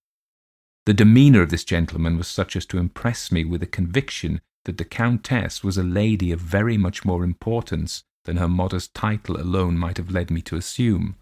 The 0.87 0.95
demeanour 0.95 1.43
of 1.43 1.51
this 1.51 1.65
gentleman 1.65 2.17
was 2.17 2.29
such 2.29 2.57
as 2.57 2.67
to 2.67 2.79
impress 2.79 3.31
me 3.31 3.45
with 3.45 3.63
a 3.63 3.67
conviction 3.67 4.41
that 4.65 4.77
the 4.77 4.85
Countess 4.85 5.63
was 5.63 5.79
a 5.79 5.83
lady 5.83 6.33
of 6.33 6.41
very 6.41 6.77
much 6.77 7.05
more 7.05 7.25
importance 7.25 8.03
than 8.25 8.37
her 8.37 8.49
modest 8.49 8.93
title 8.95 9.41
alone 9.41 9.79
might 9.79 9.97
have 9.97 10.11
led 10.11 10.31
me 10.31 10.43
to 10.43 10.57
assume. 10.57 11.17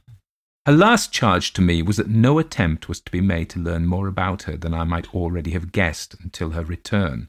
Her 0.66 0.72
last 0.72 1.12
charge 1.12 1.52
to 1.52 1.62
me 1.62 1.80
was 1.80 1.96
that 1.96 2.08
no 2.08 2.40
attempt 2.40 2.88
was 2.88 3.00
to 3.02 3.12
be 3.12 3.20
made 3.20 3.48
to 3.50 3.60
learn 3.60 3.86
more 3.86 4.08
about 4.08 4.42
her 4.42 4.56
than 4.56 4.74
I 4.74 4.82
might 4.82 5.14
already 5.14 5.52
have 5.52 5.70
guessed 5.70 6.16
until 6.20 6.50
her 6.50 6.64
return. 6.64 7.28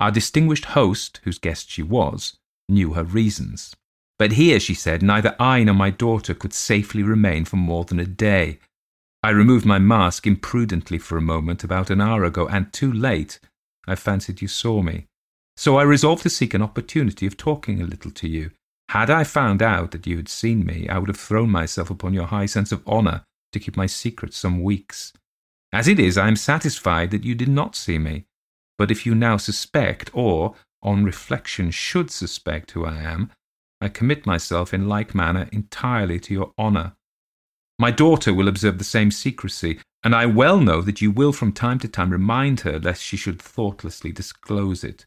Our 0.00 0.10
distinguished 0.10 0.64
host, 0.64 1.20
whose 1.22 1.38
guest 1.38 1.70
she 1.70 1.84
was, 1.84 2.38
knew 2.68 2.94
her 2.94 3.04
reasons. 3.04 3.76
But 4.18 4.32
here, 4.32 4.58
she 4.58 4.74
said, 4.74 5.00
neither 5.00 5.36
I 5.38 5.62
nor 5.62 5.76
my 5.76 5.90
daughter 5.90 6.34
could 6.34 6.52
safely 6.52 7.04
remain 7.04 7.44
for 7.44 7.54
more 7.54 7.84
than 7.84 8.00
a 8.00 8.04
day. 8.04 8.58
I 9.22 9.30
removed 9.30 9.64
my 9.64 9.78
mask 9.78 10.26
imprudently 10.26 10.98
for 10.98 11.16
a 11.16 11.22
moment 11.22 11.62
about 11.62 11.88
an 11.88 12.00
hour 12.00 12.24
ago, 12.24 12.48
and 12.48 12.72
too 12.72 12.92
late. 12.92 13.38
I 13.86 13.94
fancied 13.94 14.42
you 14.42 14.48
saw 14.48 14.82
me. 14.82 15.06
So 15.56 15.76
I 15.76 15.84
resolved 15.84 16.24
to 16.24 16.30
seek 16.30 16.52
an 16.54 16.62
opportunity 16.62 17.26
of 17.26 17.36
talking 17.36 17.80
a 17.80 17.86
little 17.86 18.10
to 18.10 18.28
you. 18.28 18.50
Had 18.90 19.08
I 19.08 19.22
found 19.22 19.62
out 19.62 19.92
that 19.92 20.08
you 20.08 20.16
had 20.16 20.28
seen 20.28 20.66
me, 20.66 20.88
I 20.88 20.98
would 20.98 21.06
have 21.06 21.16
thrown 21.16 21.48
myself 21.48 21.90
upon 21.90 22.12
your 22.12 22.26
high 22.26 22.46
sense 22.46 22.72
of 22.72 22.84
honour 22.88 23.22
to 23.52 23.60
keep 23.60 23.76
my 23.76 23.86
secret 23.86 24.34
some 24.34 24.64
weeks. 24.64 25.12
As 25.72 25.86
it 25.86 26.00
is, 26.00 26.18
I 26.18 26.26
am 26.26 26.34
satisfied 26.34 27.12
that 27.12 27.22
you 27.22 27.36
did 27.36 27.48
not 27.48 27.76
see 27.76 28.00
me. 28.00 28.24
But 28.76 28.90
if 28.90 29.06
you 29.06 29.14
now 29.14 29.36
suspect, 29.36 30.10
or, 30.12 30.56
on 30.82 31.04
reflection, 31.04 31.70
should 31.70 32.10
suspect 32.10 32.72
who 32.72 32.84
I 32.84 32.96
am, 32.96 33.30
I 33.80 33.90
commit 33.90 34.26
myself 34.26 34.74
in 34.74 34.88
like 34.88 35.14
manner 35.14 35.48
entirely 35.52 36.18
to 36.18 36.34
your 36.34 36.52
honour. 36.58 36.96
My 37.78 37.92
daughter 37.92 38.34
will 38.34 38.48
observe 38.48 38.78
the 38.78 38.84
same 38.96 39.12
secrecy, 39.12 39.78
and 40.02 40.16
I 40.16 40.26
well 40.26 40.58
know 40.58 40.82
that 40.82 41.00
you 41.00 41.12
will 41.12 41.32
from 41.32 41.52
time 41.52 41.78
to 41.78 41.88
time 41.88 42.10
remind 42.10 42.62
her 42.62 42.80
lest 42.80 43.04
she 43.04 43.16
should 43.16 43.40
thoughtlessly 43.40 44.10
disclose 44.10 44.82
it. 44.82 45.06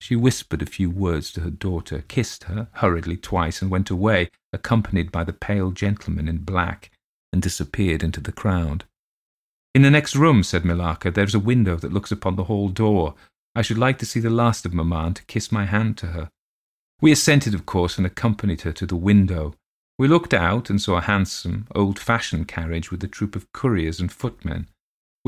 She 0.00 0.16
whispered 0.16 0.62
a 0.62 0.66
few 0.66 0.90
words 0.90 1.32
to 1.32 1.40
her 1.40 1.50
daughter, 1.50 2.04
kissed 2.08 2.44
her 2.44 2.68
hurriedly 2.74 3.16
twice, 3.16 3.60
and 3.60 3.70
went 3.70 3.90
away, 3.90 4.30
accompanied 4.52 5.10
by 5.10 5.24
the 5.24 5.32
pale 5.32 5.70
gentleman 5.70 6.28
in 6.28 6.38
black, 6.38 6.90
and 7.32 7.42
disappeared 7.42 8.02
into 8.02 8.20
the 8.20 8.32
crowd. 8.32 8.84
In 9.74 9.82
the 9.82 9.90
next 9.90 10.16
room, 10.16 10.42
said 10.42 10.62
Millarca, 10.62 11.12
there 11.12 11.24
is 11.24 11.34
a 11.34 11.40
window 11.40 11.76
that 11.76 11.92
looks 11.92 12.10
upon 12.10 12.36
the 12.36 12.44
hall 12.44 12.68
door. 12.68 13.14
I 13.54 13.62
should 13.62 13.78
like 13.78 13.98
to 13.98 14.06
see 14.06 14.20
the 14.20 14.30
last 14.30 14.64
of 14.64 14.72
mamma 14.72 15.04
and 15.06 15.16
to 15.16 15.24
kiss 15.24 15.52
my 15.52 15.66
hand 15.66 15.98
to 15.98 16.08
her. 16.08 16.30
We 17.00 17.12
assented, 17.12 17.54
of 17.54 17.66
course, 17.66 17.98
and 17.98 18.06
accompanied 18.06 18.62
her 18.62 18.72
to 18.72 18.86
the 18.86 18.96
window. 18.96 19.54
We 19.98 20.08
looked 20.08 20.32
out 20.32 20.70
and 20.70 20.80
saw 20.80 20.96
a 20.96 21.02
handsome, 21.02 21.66
old 21.74 21.98
fashioned 21.98 22.48
carriage 22.48 22.90
with 22.90 23.02
a 23.04 23.08
troop 23.08 23.36
of 23.36 23.50
couriers 23.52 24.00
and 24.00 24.10
footmen. 24.10 24.68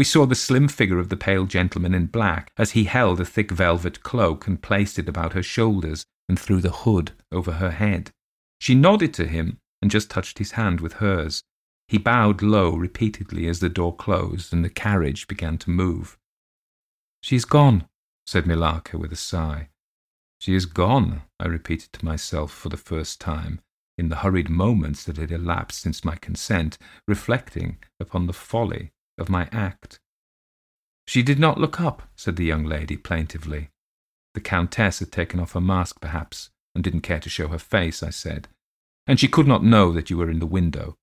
We 0.01 0.05
saw 0.05 0.25
the 0.25 0.35
slim 0.35 0.69
figure 0.69 0.99
of 0.99 1.11
the 1.11 1.17
pale 1.19 1.45
gentleman 1.45 1.93
in 1.93 2.07
black 2.07 2.53
as 2.57 2.71
he 2.71 2.85
held 2.85 3.21
a 3.21 3.25
thick 3.27 3.51
velvet 3.51 4.03
cloak 4.03 4.47
and 4.47 4.63
placed 4.63 4.99
it 4.99 5.11
about 5.11 5.35
her 5.35 5.43
shoulders 5.43 6.07
and 6.27 6.41
threw 6.41 6.63
the 6.63 6.71
hood 6.71 7.13
over 7.31 7.53
her 7.53 7.73
head. 7.73 8.11
She 8.59 8.75
nodded 8.75 9.13
to 9.13 9.27
him 9.27 9.59
and 9.83 9.91
just 9.91 10.09
touched 10.09 10.39
his 10.39 10.53
hand 10.53 10.81
with 10.81 11.05
hers. 11.05 11.43
He 11.87 11.99
bowed 11.99 12.41
low 12.41 12.75
repeatedly 12.77 13.47
as 13.47 13.61
the 13.61 13.69
door 13.69 13.95
closed 13.95 14.55
and 14.55 14.65
the 14.65 14.71
carriage 14.71 15.29
began 15.29 15.59
to 15.59 15.71
move. 15.71 16.17
She 17.23 17.37
is 17.37 17.45
gone, 17.45 17.87
said 18.25 18.47
Millarca 18.47 18.99
with 18.99 19.13
a 19.13 19.17
sigh. 19.17 19.69
She 20.39 20.55
is 20.55 20.65
gone, 20.65 21.25
I 21.39 21.47
repeated 21.47 21.93
to 21.93 22.07
myself 22.07 22.53
for 22.53 22.71
the 22.71 22.79
first 22.79 23.21
time, 23.21 23.61
in 23.99 24.09
the 24.09 24.17
hurried 24.25 24.49
moments 24.49 25.05
that 25.05 25.19
had 25.19 25.31
elapsed 25.31 25.83
since 25.83 26.07
my 26.07 26.17
consent, 26.17 26.79
reflecting 27.07 27.77
upon 28.01 28.27
the 28.27 28.33
folly 28.33 28.93
of 29.21 29.29
my 29.29 29.49
act. 29.53 30.01
She 31.07 31.23
did 31.23 31.39
not 31.39 31.59
look 31.59 31.81
up, 31.81 32.03
said 32.17 32.37
the 32.37 32.45
young 32.45 32.65
lady 32.65 32.97
plaintively. 32.97 33.71
The 34.35 34.41
Countess 34.41 35.01
had 35.01 35.13
taken 35.13 35.41
off 35.41 35.53
her 35.53 35.61
mask, 35.61 36.01
perhaps, 36.01 36.51
and 36.75 36.85
didn't 36.85 37.01
care 37.01 37.21
to 37.21 37.29
show 37.29 37.49
her 37.49 37.59
face, 37.59 38.03
I 38.03 38.11
said, 38.11 38.49
and 39.07 39.19
she 39.19 39.29
could 39.29 39.47
not 39.47 39.65
know 39.65 39.93
that 39.93 40.09
you 40.09 40.17
were 40.17 40.31
in 40.31 40.39
the 40.39 40.47
window. 40.47 40.95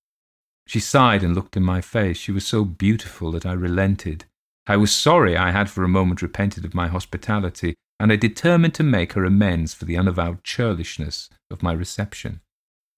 She 0.66 0.80
sighed 0.80 1.24
and 1.24 1.36
looked 1.36 1.58
in 1.58 1.64
my 1.64 1.82
face. 1.82 2.18
She 2.18 2.32
was 2.32 2.46
so 2.46 2.66
beautiful 2.66 3.32
that 3.32 3.46
I 3.46 3.54
relented. 3.54 4.26
I 4.66 4.78
was 4.78 4.94
sorry 4.94 5.38
I 5.38 5.52
had 5.52 5.70
for 5.70 5.84
a 5.84 5.90
moment 5.90 6.22
repented 6.22 6.66
of 6.66 6.74
my 6.74 6.88
hospitality, 6.88 7.76
and 8.00 8.12
I 8.12 8.16
determined 8.16 8.76
to 8.76 8.84
make 8.84 9.14
her 9.14 9.26
amends 9.26 9.74
for 9.74 9.86
the 9.86 9.98
unavowed 9.98 10.44
churlishness 10.44 11.30
of 11.50 11.64
my 11.64 11.74
reception. 11.74 12.42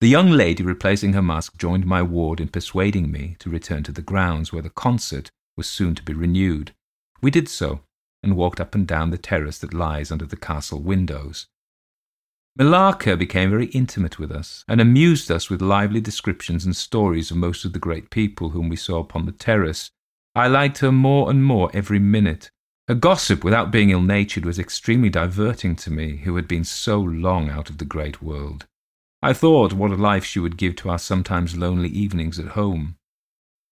The 0.01 0.07
young 0.07 0.31
lady, 0.31 0.63
replacing 0.63 1.11
her 1.11 1.21
mask, 1.21 1.57
joined 1.57 1.85
my 1.85 2.01
ward 2.01 2.39
in 2.39 2.47
persuading 2.47 3.11
me 3.11 3.35
to 3.39 3.49
return 3.49 3.83
to 3.83 3.91
the 3.91 4.01
grounds 4.01 4.53
where 4.53 4.61
the 4.61 4.69
concert 4.69 5.29
was 5.57 5.67
soon 5.67 5.93
to 5.95 6.03
be 6.03 6.13
renewed. 6.13 6.71
We 7.21 7.31
did 7.31 7.49
so, 7.49 7.81
and 8.23 8.37
walked 8.37 8.61
up 8.61 8.73
and 8.75 8.87
down 8.87 9.09
the 9.09 9.17
terrace 9.17 9.57
that 9.59 9.73
lies 9.73 10.09
under 10.09 10.25
the 10.25 10.37
castle 10.37 10.81
windows. 10.81 11.47
Millarca 12.57 13.19
became 13.19 13.49
very 13.49 13.65
intimate 13.67 14.17
with 14.17 14.31
us, 14.31 14.63
and 14.69 14.79
amused 14.79 15.29
us 15.29 15.49
with 15.49 15.61
lively 15.61 15.99
descriptions 15.99 16.63
and 16.63 16.75
stories 16.77 17.29
of 17.29 17.35
most 17.35 17.65
of 17.65 17.73
the 17.73 17.79
great 17.79 18.09
people 18.09 18.49
whom 18.49 18.69
we 18.69 18.77
saw 18.77 18.99
upon 18.99 19.25
the 19.25 19.33
terrace. 19.33 19.91
I 20.33 20.47
liked 20.47 20.77
her 20.77 20.93
more 20.93 21.29
and 21.29 21.43
more 21.43 21.69
every 21.73 21.99
minute, 21.99 22.51
Her 22.87 22.95
gossip, 22.95 23.43
without 23.43 23.69
being 23.69 23.91
ill 23.91 24.01
natured, 24.01 24.45
was 24.45 24.57
extremely 24.57 25.09
diverting 25.09 25.75
to 25.75 25.91
me, 25.91 26.17
who 26.23 26.35
had 26.37 26.47
been 26.47 26.63
so 26.63 26.99
long 26.99 27.47
out 27.47 27.69
of 27.69 27.77
the 27.77 27.85
great 27.85 28.19
world. 28.19 28.65
I 29.21 29.33
thought 29.33 29.73
what 29.73 29.91
a 29.91 29.95
life 29.95 30.23
she 30.23 30.39
would 30.39 30.57
give 30.57 30.75
to 30.77 30.89
our 30.89 30.99
sometimes 30.99 31.57
lonely 31.57 31.89
evenings 31.89 32.39
at 32.39 32.49
home. 32.49 32.95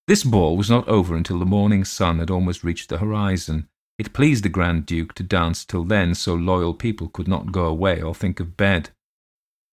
This 0.07 0.23
ball 0.23 0.57
was 0.57 0.69
not 0.69 0.87
over 0.87 1.15
until 1.15 1.39
the 1.39 1.45
morning 1.45 1.85
sun 1.85 2.19
had 2.19 2.29
almost 2.29 2.63
reached 2.63 2.89
the 2.89 2.97
horizon, 2.97 3.67
It 3.97 4.13
pleased 4.13 4.43
the 4.43 4.49
Grand 4.49 4.85
Duke 4.85 5.13
to 5.15 5.23
dance 5.23 5.65
till 5.65 5.83
then, 5.83 6.13
so 6.13 6.35
loyal 6.35 6.73
people 6.73 7.09
could 7.09 7.27
not 7.27 7.51
go 7.51 7.65
away 7.65 8.01
or 8.01 8.13
think 8.13 8.39
of 8.39 8.55
bed. 8.55 8.91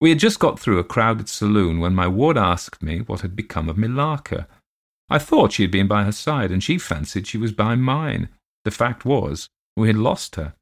We 0.00 0.10
had 0.10 0.18
just 0.18 0.38
got 0.38 0.58
through 0.58 0.78
a 0.78 0.84
crowded 0.84 1.28
saloon 1.28 1.78
when 1.78 1.94
my 1.94 2.08
ward 2.08 2.38
asked 2.38 2.82
me 2.82 3.00
what 3.00 3.20
had 3.20 3.36
become 3.36 3.68
of 3.68 3.76
Millarca. 3.76 4.46
I 5.10 5.18
thought 5.18 5.52
she 5.52 5.62
had 5.62 5.70
been 5.70 5.88
by 5.88 6.04
her 6.04 6.12
side, 6.12 6.50
and 6.50 6.62
she 6.62 6.78
fancied 6.78 7.26
she 7.26 7.38
was 7.38 7.52
by 7.52 7.74
mine. 7.74 8.28
The 8.64 8.70
fact 8.70 9.04
was, 9.04 9.48
we 9.76 9.88
had 9.88 9.96
lost 9.96 10.36
her. 10.36 10.54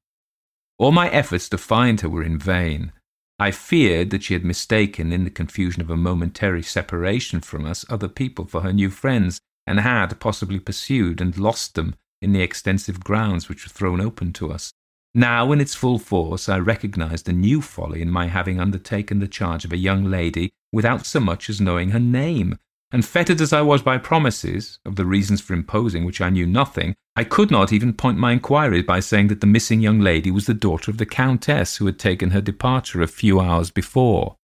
All 0.78 0.90
my 0.90 1.09
efforts 1.11 1.49
to 1.50 1.59
find 1.59 2.00
her 2.00 2.09
were 2.09 2.25
in 2.25 2.38
vain. 2.38 2.92
I 3.39 3.51
feared 3.51 4.11
that 4.11 4.23
she 4.23 4.35
had 4.35 4.45
mistaken, 4.45 5.12
in 5.12 5.25
the 5.25 5.31
confusion 5.31 5.83
of 5.83 5.91
a 5.91 5.97
momentary 5.97 6.62
separation 6.62 7.41
from 7.41 7.65
us, 7.65 7.85
other 7.89 8.09
people 8.09 8.45
for 8.45 8.61
her 8.61 8.73
new 8.73 8.91
friends, 8.91 9.41
and 9.67 9.81
had 9.81 10.21
possibly 10.21 10.61
pursued 10.61 11.21
and 11.21 11.37
lost 11.37 11.75
them 11.75 11.95
in 12.21 12.33
the 12.33 12.43
extensive 12.43 13.01
grounds 13.01 13.49
which 13.49 13.65
were 13.65 13.73
thrown 13.73 14.01
open 14.01 14.33
to 14.35 14.53
us. 14.53 14.73
Now, 15.15 15.53
in 15.53 15.61
its 15.61 15.75
full 15.75 15.99
force, 15.99 16.49
I 16.49 16.59
recognized 16.59 17.29
a 17.29 17.33
new 17.33 17.61
folly 17.61 18.01
in 18.01 18.11
my 18.11 18.29
having 18.29 18.59
undertaken 18.61 19.19
the 19.19 19.29
charge 19.29 19.65
of 19.65 19.73
a 19.73 19.77
young 19.77 20.05
lady 20.05 20.53
without 20.73 21.05
so 21.05 21.21
much 21.21 21.51
as 21.51 21.61
knowing 21.61 21.91
her 21.91 22.01
name, 22.01 22.59
and 22.93 23.05
fettered 23.05 23.41
as 23.41 23.53
I 23.53 23.63
was 23.63 23.83
by 23.83 23.99
promises, 23.99 24.79
of 24.85 24.97
the 24.97 25.07
reasons 25.07 25.41
for 25.41 25.55
imposing 25.55 26.05
which 26.05 26.21
I 26.21 26.31
knew 26.31 26.47
nothing, 26.47 26.95
I 27.17 27.25
could 27.25 27.51
not 27.51 27.73
even 27.73 27.95
point 27.95 28.19
my 28.19 28.33
inquiries 28.33 28.85
by 28.85 29.01
saying 29.01 29.29
that 29.29 29.41
the 29.41 29.47
missing 29.47 29.81
young 29.81 30.01
lady 30.01 30.31
was 30.31 30.47
the 30.47 30.55
daughter 30.55 30.91
of 30.91 30.99
the 30.99 31.07
Countess 31.07 31.77
who 31.77 31.87
had 31.87 31.99
taken 31.99 32.31
her 32.31 32.41
departure 32.41 33.03
a 33.03 33.07
few 33.07 33.41
hours 33.41 33.71
before. 33.71 34.37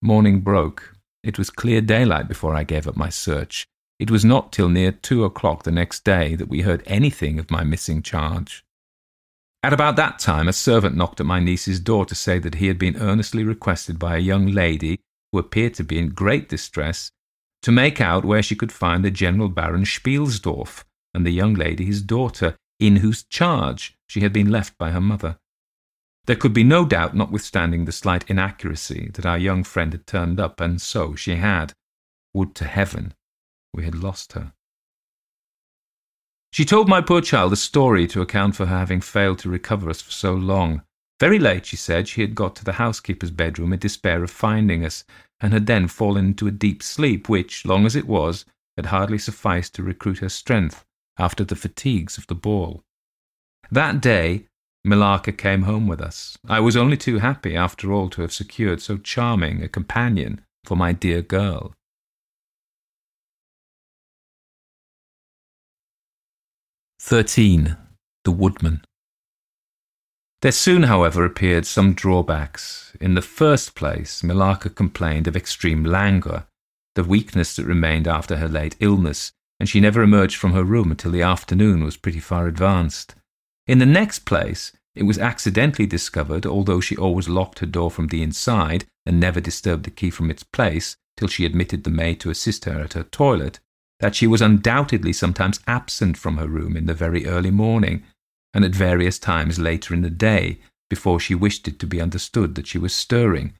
Morning 0.00 0.40
broke. 0.40 0.94
It 1.22 1.38
was 1.38 1.50
clear 1.50 1.80
daylight 1.80 2.28
before 2.28 2.54
I 2.54 2.64
gave 2.64 2.86
up 2.86 2.96
my 2.96 3.08
search, 3.08 3.66
it 3.98 4.10
was 4.12 4.24
not 4.24 4.52
till 4.52 4.68
near 4.68 4.92
two 4.92 5.24
o'clock 5.24 5.64
the 5.64 5.72
next 5.72 6.04
day 6.04 6.36
that 6.36 6.48
we 6.48 6.62
heard 6.62 6.84
anything 6.86 7.38
of 7.38 7.50
my 7.50 7.64
missing 7.64 8.00
charge. 8.00 8.64
At 9.64 9.72
about 9.72 9.96
that 9.96 10.20
time, 10.20 10.46
a 10.46 10.52
servant 10.52 10.94
knocked 10.94 11.18
at 11.18 11.26
my 11.26 11.40
niece's 11.40 11.80
door 11.80 12.06
to 12.06 12.14
say 12.14 12.38
that 12.38 12.56
he 12.56 12.68
had 12.68 12.78
been 12.78 12.96
earnestly 12.96 13.42
requested 13.42 13.98
by 13.98 14.14
a 14.16 14.20
young 14.20 14.46
lady, 14.46 15.00
who 15.32 15.38
appeared 15.38 15.74
to 15.74 15.84
be 15.84 15.98
in 15.98 16.10
great 16.10 16.48
distress, 16.48 17.10
to 17.62 17.72
make 17.72 18.00
out 18.00 18.24
where 18.24 18.42
she 18.42 18.56
could 18.56 18.72
find 18.72 19.04
the 19.04 19.10
General 19.10 19.48
Baron 19.48 19.84
Spielsdorf 19.84 20.84
and 21.12 21.26
the 21.26 21.30
young 21.30 21.54
lady 21.54 21.84
his 21.84 22.02
daughter, 22.02 22.56
in 22.78 22.96
whose 22.96 23.24
charge 23.24 23.96
she 24.06 24.20
had 24.20 24.32
been 24.32 24.50
left 24.50 24.78
by 24.78 24.90
her 24.90 25.00
mother. 25.00 25.38
There 26.26 26.36
could 26.36 26.52
be 26.52 26.64
no 26.64 26.84
doubt, 26.84 27.16
notwithstanding 27.16 27.84
the 27.84 27.92
slight 27.92 28.28
inaccuracy, 28.28 29.10
that 29.14 29.26
our 29.26 29.38
young 29.38 29.64
friend 29.64 29.92
had 29.92 30.06
turned 30.06 30.38
up, 30.38 30.60
and 30.60 30.80
so 30.80 31.14
she 31.14 31.36
had. 31.36 31.72
Would 32.34 32.54
to 32.56 32.66
heaven 32.66 33.14
we 33.72 33.84
had 33.84 33.94
lost 33.94 34.34
her. 34.34 34.52
She 36.52 36.64
told 36.64 36.88
my 36.88 37.00
poor 37.00 37.20
child 37.20 37.52
a 37.52 37.56
story 37.56 38.06
to 38.08 38.20
account 38.20 38.56
for 38.56 38.66
her 38.66 38.78
having 38.78 39.00
failed 39.00 39.38
to 39.40 39.50
recover 39.50 39.90
us 39.90 40.00
for 40.00 40.10
so 40.10 40.34
long. 40.34 40.82
Very 41.20 41.38
late, 41.38 41.66
she 41.66 41.76
said, 41.76 42.06
she 42.06 42.20
had 42.20 42.34
got 42.34 42.54
to 42.56 42.64
the 42.64 42.74
housekeeper's 42.74 43.32
bedroom 43.32 43.72
in 43.72 43.78
despair 43.80 44.22
of 44.22 44.30
finding 44.30 44.84
us, 44.84 45.04
and 45.40 45.52
had 45.52 45.66
then 45.66 45.88
fallen 45.88 46.26
into 46.26 46.46
a 46.46 46.52
deep 46.52 46.82
sleep, 46.82 47.28
which, 47.28 47.64
long 47.64 47.86
as 47.86 47.96
it 47.96 48.06
was, 48.06 48.44
had 48.76 48.86
hardly 48.86 49.18
sufficed 49.18 49.74
to 49.74 49.82
recruit 49.82 50.18
her 50.18 50.28
strength 50.28 50.84
after 51.18 51.44
the 51.44 51.56
fatigues 51.56 52.16
of 52.18 52.26
the 52.28 52.34
ball. 52.34 52.84
That 53.70 54.00
day, 54.00 54.46
Millarca 54.86 55.36
came 55.36 55.62
home 55.62 55.88
with 55.88 56.00
us. 56.00 56.38
I 56.48 56.60
was 56.60 56.76
only 56.76 56.96
too 56.96 57.18
happy, 57.18 57.56
after 57.56 57.92
all, 57.92 58.08
to 58.10 58.22
have 58.22 58.32
secured 58.32 58.80
so 58.80 58.96
charming 58.96 59.62
a 59.62 59.68
companion 59.68 60.40
for 60.64 60.76
my 60.76 60.92
dear 60.92 61.20
girl. 61.20 61.74
13. 67.00 67.76
The 68.24 68.30
Woodman. 68.30 68.82
There 70.40 70.52
soon, 70.52 70.84
however, 70.84 71.24
appeared 71.24 71.66
some 71.66 71.94
drawbacks. 71.94 72.96
In 73.00 73.14
the 73.14 73.22
first 73.22 73.74
place, 73.74 74.22
Millarca 74.22 74.72
complained 74.72 75.26
of 75.26 75.36
extreme 75.36 75.82
languor, 75.82 76.46
the 76.94 77.02
weakness 77.02 77.56
that 77.56 77.66
remained 77.66 78.06
after 78.06 78.36
her 78.36 78.48
late 78.48 78.76
illness, 78.78 79.32
and 79.58 79.68
she 79.68 79.80
never 79.80 80.00
emerged 80.00 80.36
from 80.36 80.52
her 80.52 80.62
room 80.62 80.92
until 80.92 81.10
the 81.10 81.22
afternoon 81.22 81.82
was 81.82 81.96
pretty 81.96 82.20
far 82.20 82.46
advanced. 82.46 83.16
In 83.66 83.80
the 83.80 83.86
next 83.86 84.20
place, 84.20 84.70
it 84.94 85.02
was 85.02 85.18
accidentally 85.18 85.86
discovered, 85.86 86.46
although 86.46 86.80
she 86.80 86.96
always 86.96 87.28
locked 87.28 87.58
her 87.58 87.66
door 87.66 87.90
from 87.90 88.06
the 88.06 88.22
inside 88.22 88.84
and 89.04 89.18
never 89.18 89.40
disturbed 89.40 89.84
the 89.84 89.90
key 89.90 90.10
from 90.10 90.30
its 90.30 90.44
place 90.44 90.96
till 91.16 91.28
she 91.28 91.46
admitted 91.46 91.82
the 91.82 91.90
maid 91.90 92.20
to 92.20 92.30
assist 92.30 92.64
her 92.64 92.80
at 92.80 92.92
her 92.92 93.02
toilet, 93.02 93.58
that 93.98 94.14
she 94.14 94.28
was 94.28 94.40
undoubtedly 94.40 95.12
sometimes 95.12 95.58
absent 95.66 96.16
from 96.16 96.36
her 96.36 96.46
room 96.46 96.76
in 96.76 96.86
the 96.86 96.94
very 96.94 97.26
early 97.26 97.50
morning, 97.50 98.04
and 98.54 98.64
at 98.64 98.74
various 98.74 99.18
times 99.18 99.58
later 99.58 99.94
in 99.94 100.02
the 100.02 100.10
day, 100.10 100.58
before 100.90 101.20
she 101.20 101.34
wished 101.34 101.68
it 101.68 101.78
to 101.78 101.86
be 101.86 102.00
understood 102.00 102.54
that 102.54 102.66
she 102.66 102.78
was 102.78 102.94
stirring. 102.94 103.54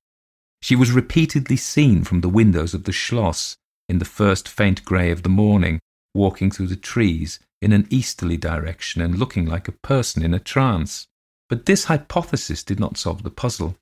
She 0.62 0.74
was 0.74 0.92
repeatedly 0.92 1.56
seen 1.56 2.04
from 2.04 2.20
the 2.20 2.28
windows 2.28 2.74
of 2.74 2.84
the 2.84 2.92
Schloss 2.92 3.56
in 3.88 3.98
the 3.98 4.04
first 4.04 4.48
faint 4.48 4.84
grey 4.84 5.10
of 5.10 5.22
the 5.22 5.28
morning, 5.28 5.80
walking 6.14 6.50
through 6.50 6.66
the 6.68 6.76
trees 6.76 7.38
in 7.60 7.72
an 7.72 7.86
easterly 7.90 8.36
direction 8.36 9.00
and 9.02 9.18
looking 9.18 9.46
like 9.46 9.68
a 9.68 9.72
person 9.72 10.22
in 10.22 10.34
a 10.34 10.38
trance. 10.38 11.06
But 11.48 11.66
this 11.66 11.84
hypothesis 11.84 12.62
did 12.62 12.78
not 12.78 12.96
solve 12.96 13.22
the 13.22 13.30
puzzle. 13.30 13.76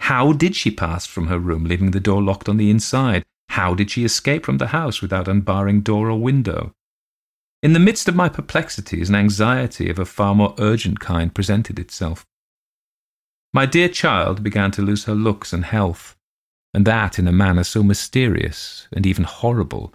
How 0.00 0.32
did 0.32 0.56
she 0.56 0.70
pass 0.70 1.06
from 1.06 1.26
her 1.26 1.38
room, 1.38 1.64
leaving 1.64 1.90
the 1.90 2.00
door 2.00 2.22
locked 2.22 2.48
on 2.48 2.56
the 2.56 2.70
inside? 2.70 3.24
How 3.50 3.74
did 3.74 3.90
she 3.90 4.04
escape 4.04 4.44
from 4.44 4.58
the 4.58 4.68
house 4.68 5.02
without 5.02 5.26
unbarring 5.26 5.82
door 5.82 6.08
or 6.10 6.18
window? 6.20 6.72
In 7.62 7.74
the 7.74 7.78
midst 7.78 8.08
of 8.08 8.16
my 8.16 8.30
perplexities, 8.30 9.10
an 9.10 9.14
anxiety 9.14 9.90
of 9.90 9.98
a 9.98 10.06
far 10.06 10.34
more 10.34 10.54
urgent 10.58 10.98
kind 10.98 11.34
presented 11.34 11.78
itself. 11.78 12.24
My 13.52 13.66
dear 13.66 13.88
child 13.88 14.42
began 14.42 14.70
to 14.72 14.82
lose 14.82 15.04
her 15.04 15.14
looks 15.14 15.52
and 15.52 15.64
health, 15.64 16.16
and 16.72 16.86
that 16.86 17.18
in 17.18 17.28
a 17.28 17.32
manner 17.32 17.64
so 17.64 17.82
mysterious 17.82 18.88
and 18.92 19.04
even 19.04 19.24
horrible 19.24 19.92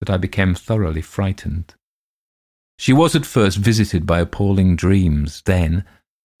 that 0.00 0.10
I 0.10 0.16
became 0.16 0.54
thoroughly 0.54 1.02
frightened. 1.02 1.74
She 2.78 2.92
was 2.92 3.14
at 3.14 3.26
first 3.26 3.58
visited 3.58 4.06
by 4.06 4.20
appalling 4.20 4.74
dreams, 4.74 5.42
then, 5.44 5.84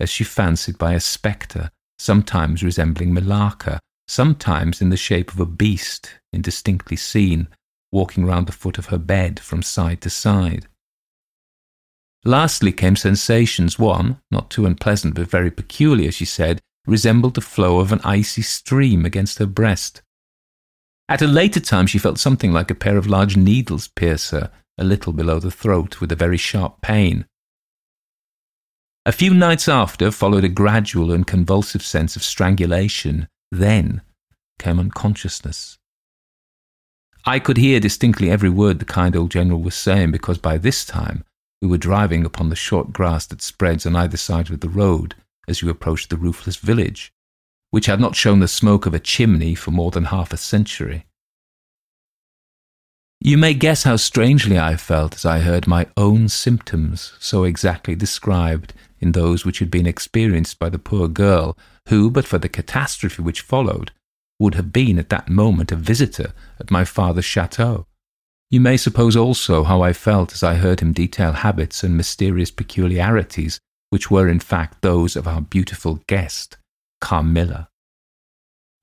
as 0.00 0.10
she 0.10 0.24
fancied, 0.24 0.76
by 0.76 0.94
a 0.94 1.00
spectre, 1.00 1.70
sometimes 1.98 2.64
resembling 2.64 3.14
Millarca, 3.14 3.78
sometimes 4.08 4.80
in 4.80 4.88
the 4.88 4.96
shape 4.96 5.32
of 5.32 5.38
a 5.38 5.46
beast 5.46 6.18
indistinctly 6.32 6.96
seen, 6.96 7.46
walking 7.94 8.26
round 8.26 8.48
the 8.48 8.52
foot 8.52 8.76
of 8.76 8.86
her 8.86 8.98
bed 8.98 9.38
from 9.38 9.62
side 9.62 10.00
to 10.00 10.10
side. 10.10 10.66
Lastly 12.24 12.72
came 12.72 12.96
sensations. 12.96 13.78
One, 13.78 14.18
not 14.32 14.50
too 14.50 14.66
unpleasant 14.66 15.14
but 15.14 15.30
very 15.30 15.50
peculiar, 15.50 16.10
she 16.10 16.24
said, 16.24 16.60
resembled 16.86 17.34
the 17.34 17.40
flow 17.40 17.78
of 17.78 17.92
an 17.92 18.00
icy 18.02 18.42
stream 18.42 19.06
against 19.06 19.38
her 19.38 19.46
breast. 19.46 20.02
At 21.08 21.22
a 21.22 21.26
later 21.26 21.60
time, 21.60 21.86
she 21.86 21.98
felt 21.98 22.18
something 22.18 22.52
like 22.52 22.70
a 22.70 22.74
pair 22.74 22.96
of 22.96 23.06
large 23.06 23.36
needles 23.36 23.86
pierce 23.86 24.30
her 24.30 24.50
a 24.76 24.84
little 24.84 25.12
below 25.12 25.38
the 25.38 25.52
throat 25.52 26.00
with 26.00 26.10
a 26.10 26.16
very 26.16 26.36
sharp 26.36 26.80
pain. 26.80 27.26
A 29.06 29.12
few 29.12 29.32
nights 29.32 29.68
after 29.68 30.10
followed 30.10 30.44
a 30.44 30.48
gradual 30.48 31.12
and 31.12 31.26
convulsive 31.26 31.82
sense 31.82 32.16
of 32.16 32.24
strangulation. 32.24 33.28
Then 33.52 34.02
came 34.58 34.80
unconsciousness. 34.80 35.78
I 37.26 37.38
could 37.38 37.56
hear 37.56 37.80
distinctly 37.80 38.30
every 38.30 38.50
word 38.50 38.78
the 38.78 38.84
kind 38.84 39.16
old 39.16 39.30
general 39.30 39.62
was 39.62 39.74
saying 39.74 40.10
because 40.10 40.36
by 40.36 40.58
this 40.58 40.84
time 40.84 41.24
we 41.62 41.68
were 41.68 41.78
driving 41.78 42.26
upon 42.26 42.50
the 42.50 42.56
short 42.56 42.92
grass 42.92 43.24
that 43.26 43.40
spreads 43.40 43.86
on 43.86 43.96
either 43.96 44.18
side 44.18 44.50
of 44.50 44.60
the 44.60 44.68
road 44.68 45.14
as 45.48 45.62
you 45.62 45.70
approach 45.70 46.08
the 46.08 46.18
roofless 46.18 46.56
village, 46.56 47.12
which 47.70 47.86
had 47.86 47.98
not 47.98 48.14
shown 48.14 48.40
the 48.40 48.48
smoke 48.48 48.84
of 48.84 48.92
a 48.92 49.00
chimney 49.00 49.54
for 49.54 49.70
more 49.70 49.90
than 49.90 50.04
half 50.04 50.34
a 50.34 50.36
century. 50.36 51.06
You 53.20 53.38
may 53.38 53.54
guess 53.54 53.84
how 53.84 53.96
strangely 53.96 54.58
I 54.58 54.76
felt 54.76 55.14
as 55.14 55.24
I 55.24 55.38
heard 55.38 55.66
my 55.66 55.86
own 55.96 56.28
symptoms 56.28 57.14
so 57.20 57.44
exactly 57.44 57.94
described 57.94 58.74
in 59.00 59.12
those 59.12 59.46
which 59.46 59.60
had 59.60 59.70
been 59.70 59.86
experienced 59.86 60.58
by 60.58 60.68
the 60.68 60.78
poor 60.78 61.08
girl, 61.08 61.56
who, 61.88 62.10
but 62.10 62.26
for 62.26 62.36
the 62.36 62.50
catastrophe 62.50 63.22
which 63.22 63.40
followed, 63.40 63.92
would 64.44 64.54
have 64.54 64.72
been 64.72 64.98
at 64.98 65.08
that 65.08 65.30
moment 65.30 65.72
a 65.72 65.76
visitor 65.76 66.34
at 66.60 66.70
my 66.70 66.84
father's 66.84 67.24
chateau. 67.24 67.86
You 68.50 68.60
may 68.60 68.76
suppose 68.76 69.16
also 69.16 69.64
how 69.64 69.80
I 69.80 69.94
felt 69.94 70.34
as 70.34 70.42
I 70.42 70.56
heard 70.56 70.80
him 70.80 70.92
detail 70.92 71.32
habits 71.32 71.82
and 71.82 71.96
mysterious 71.96 72.50
peculiarities 72.50 73.58
which 73.88 74.10
were 74.10 74.28
in 74.28 74.40
fact 74.40 74.82
those 74.82 75.16
of 75.16 75.26
our 75.26 75.40
beautiful 75.40 76.00
guest, 76.08 76.58
Carmilla. 77.00 77.68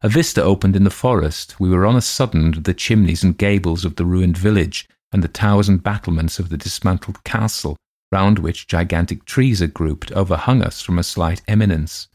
A 0.02 0.10
vista 0.10 0.42
opened 0.42 0.76
in 0.76 0.84
the 0.84 0.90
forest. 0.90 1.60
We 1.60 1.70
were 1.70 1.86
on 1.86 1.96
a 1.96 2.02
sudden 2.02 2.46
under 2.46 2.60
the 2.60 2.74
chimneys 2.74 3.24
and 3.24 3.38
gables 3.38 3.86
of 3.86 3.98
the 3.98 4.06
ruined 4.06 4.38
village 4.38 4.90
and 5.12 5.24
the 5.24 5.28
towers 5.28 5.70
and 5.70 5.84
battlements 5.84 6.40
of 6.40 6.50
the 6.50 6.58
dismantled 6.58 7.24
castle, 7.24 7.78
round 8.12 8.40
which 8.40 8.66
gigantic 8.68 9.26
trees 9.26 9.62
are 9.62 9.68
grouped, 9.68 10.12
overhung 10.14 10.64
us 10.64 10.82
from 10.82 10.98
a 10.98 11.04
slight 11.04 11.44
eminence. 11.48 12.08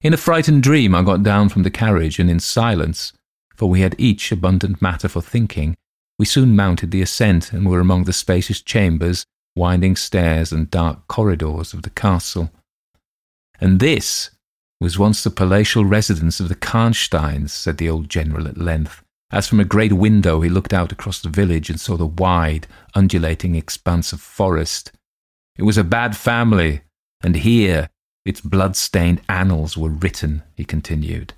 In 0.00 0.14
a 0.14 0.16
frightened 0.16 0.62
dream, 0.62 0.94
I 0.94 1.02
got 1.02 1.24
down 1.24 1.48
from 1.48 1.64
the 1.64 1.70
carriage 1.70 2.20
and 2.20 2.30
in 2.30 2.38
silence, 2.38 3.12
for 3.56 3.68
we 3.68 3.80
had 3.80 3.96
each 3.98 4.30
abundant 4.30 4.80
matter 4.80 5.08
for 5.08 5.20
thinking, 5.20 5.76
We 6.18 6.24
soon 6.24 6.54
mounted 6.54 6.92
the 6.92 7.02
ascent 7.02 7.52
and 7.52 7.66
were 7.66 7.80
among 7.80 8.04
the 8.04 8.12
spacious 8.12 8.60
chambers, 8.60 9.24
winding 9.56 9.96
stairs, 9.96 10.52
and 10.52 10.70
dark 10.70 11.08
corridors 11.08 11.74
of 11.74 11.82
the 11.82 11.90
castle. 11.90 12.52
And 13.60 13.80
this 13.80 14.30
was 14.80 15.00
once 15.00 15.24
the 15.24 15.30
palatial 15.30 15.84
residence 15.84 16.38
of 16.38 16.48
the 16.48 16.54
Karnsteins, 16.54 17.50
said 17.50 17.78
the 17.78 17.90
old 17.90 18.08
general 18.08 18.46
at 18.46 18.56
length, 18.56 19.02
as 19.32 19.48
from 19.48 19.58
a 19.58 19.64
great 19.64 19.92
window 19.92 20.40
he 20.40 20.48
looked 20.48 20.72
out 20.72 20.92
across 20.92 21.20
the 21.20 21.28
village 21.28 21.68
and 21.68 21.80
saw 21.80 21.96
the 21.96 22.06
wide, 22.06 22.68
undulating 22.94 23.56
expanse 23.56 24.12
of 24.12 24.20
forest. 24.20 24.92
It 25.56 25.64
was 25.64 25.76
a 25.76 25.82
bad 25.82 26.16
family, 26.16 26.82
and 27.20 27.34
here 27.34 27.90
its 28.28 28.42
blood-stained 28.42 29.22
annals 29.30 29.74
were 29.74 29.88
written, 29.88 30.42
he 30.54 30.62
continued. 30.62 31.32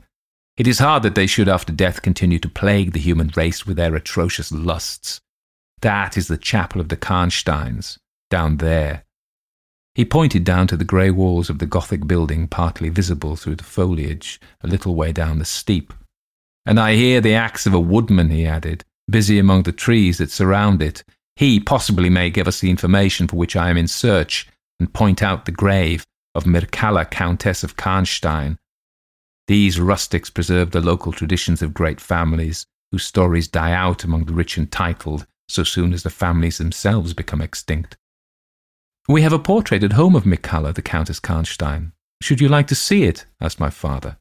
It 0.57 0.66
is 0.66 0.81
hard 0.81 1.05
that 1.05 1.14
they 1.14 1.29
should 1.29 1.48
after 1.48 1.72
death 1.72 2.03
continue 2.03 2.40
to 2.40 2.48
plague 2.48 2.92
the 2.92 2.98
human 2.98 3.31
race 3.37 3.64
with 3.64 3.76
their 3.76 3.94
atrocious 3.94 4.50
lusts. 4.50 5.20
That 5.83 6.16
is 6.16 6.26
the 6.26 6.37
chapel 6.37 6.81
of 6.81 6.88
the 6.88 6.96
Karnsteins, 6.96 7.98
down 8.29 8.57
there. 8.57 9.05
He 9.94 10.05
pointed 10.05 10.42
down 10.42 10.66
to 10.66 10.76
the 10.76 10.85
grey 10.85 11.12
walls 11.12 11.48
of 11.48 11.61
the 11.61 11.66
Gothic 11.66 12.09
building 12.09 12.48
partly 12.48 12.88
visible 12.88 13.37
through 13.37 13.57
the 13.57 13.62
foliage 13.62 14.40
a 14.61 14.66
little 14.66 14.96
way 14.96 15.12
down 15.12 15.38
the 15.38 15.44
steep. 15.44 15.94
And 16.66 16.81
I 16.81 16.96
hear 16.96 17.20
the 17.20 17.35
axe 17.35 17.66
of 17.66 17.72
a 17.72 17.79
woodman, 17.79 18.31
he 18.31 18.46
added, 18.46 18.85
busy 19.09 19.38
among 19.38 19.62
the 19.62 19.70
trees 19.72 20.18
that 20.18 20.33
surround 20.33 20.83
it. 20.83 21.05
He 21.37 21.61
possibly 21.61 22.11
may 22.11 22.31
give 22.31 22.48
us 22.48 22.59
the 22.59 22.68
information 22.68 23.29
for 23.29 23.37
which 23.37 23.55
I 23.55 23.70
am 23.70 23.76
in 23.76 23.87
search, 23.87 24.48
and 24.81 24.92
point 24.92 25.22
out 25.22 25.44
the 25.44 25.53
grave 25.53 26.05
of 26.35 26.45
Mircalla, 26.45 27.09
Countess 27.11 27.64
of 27.64 27.77
Karnstein. 27.77 28.57
These 29.49 29.81
rustics 29.81 30.31
preserve 30.31 30.71
the 30.71 30.81
local 30.81 31.12
traditions 31.12 31.61
of 31.62 31.75
great 31.75 32.01
families, 32.01 32.66
whose 32.93 33.05
stories 33.05 33.49
die 33.49 33.73
out 33.73 34.05
among 34.05 34.25
the 34.25 34.33
rich 34.33 34.57
and 34.57 34.71
titled 34.71 35.27
so 35.49 35.64
soon 35.64 35.93
as 35.93 36.05
the 36.05 36.11
families 36.11 36.59
themselves 36.59 37.12
become 37.12 37.43
extinct. 37.43 37.97
We 39.09 39.23
have 39.23 39.33
a 39.33 39.38
portrait 39.38 39.83
at 39.83 39.95
home 39.95 40.14
of 40.14 40.25
Mircalla, 40.25 40.73
the 40.73 40.83
Countess 40.83 41.19
Karnstein. 41.19 41.93
Should 42.23 42.40
you 42.40 42.49
like 42.49 42.69
to 42.69 42.75
see 42.77 43.05
it? 43.05 43.25
asked 43.40 43.59
my 43.59 43.71
father. 43.71 44.16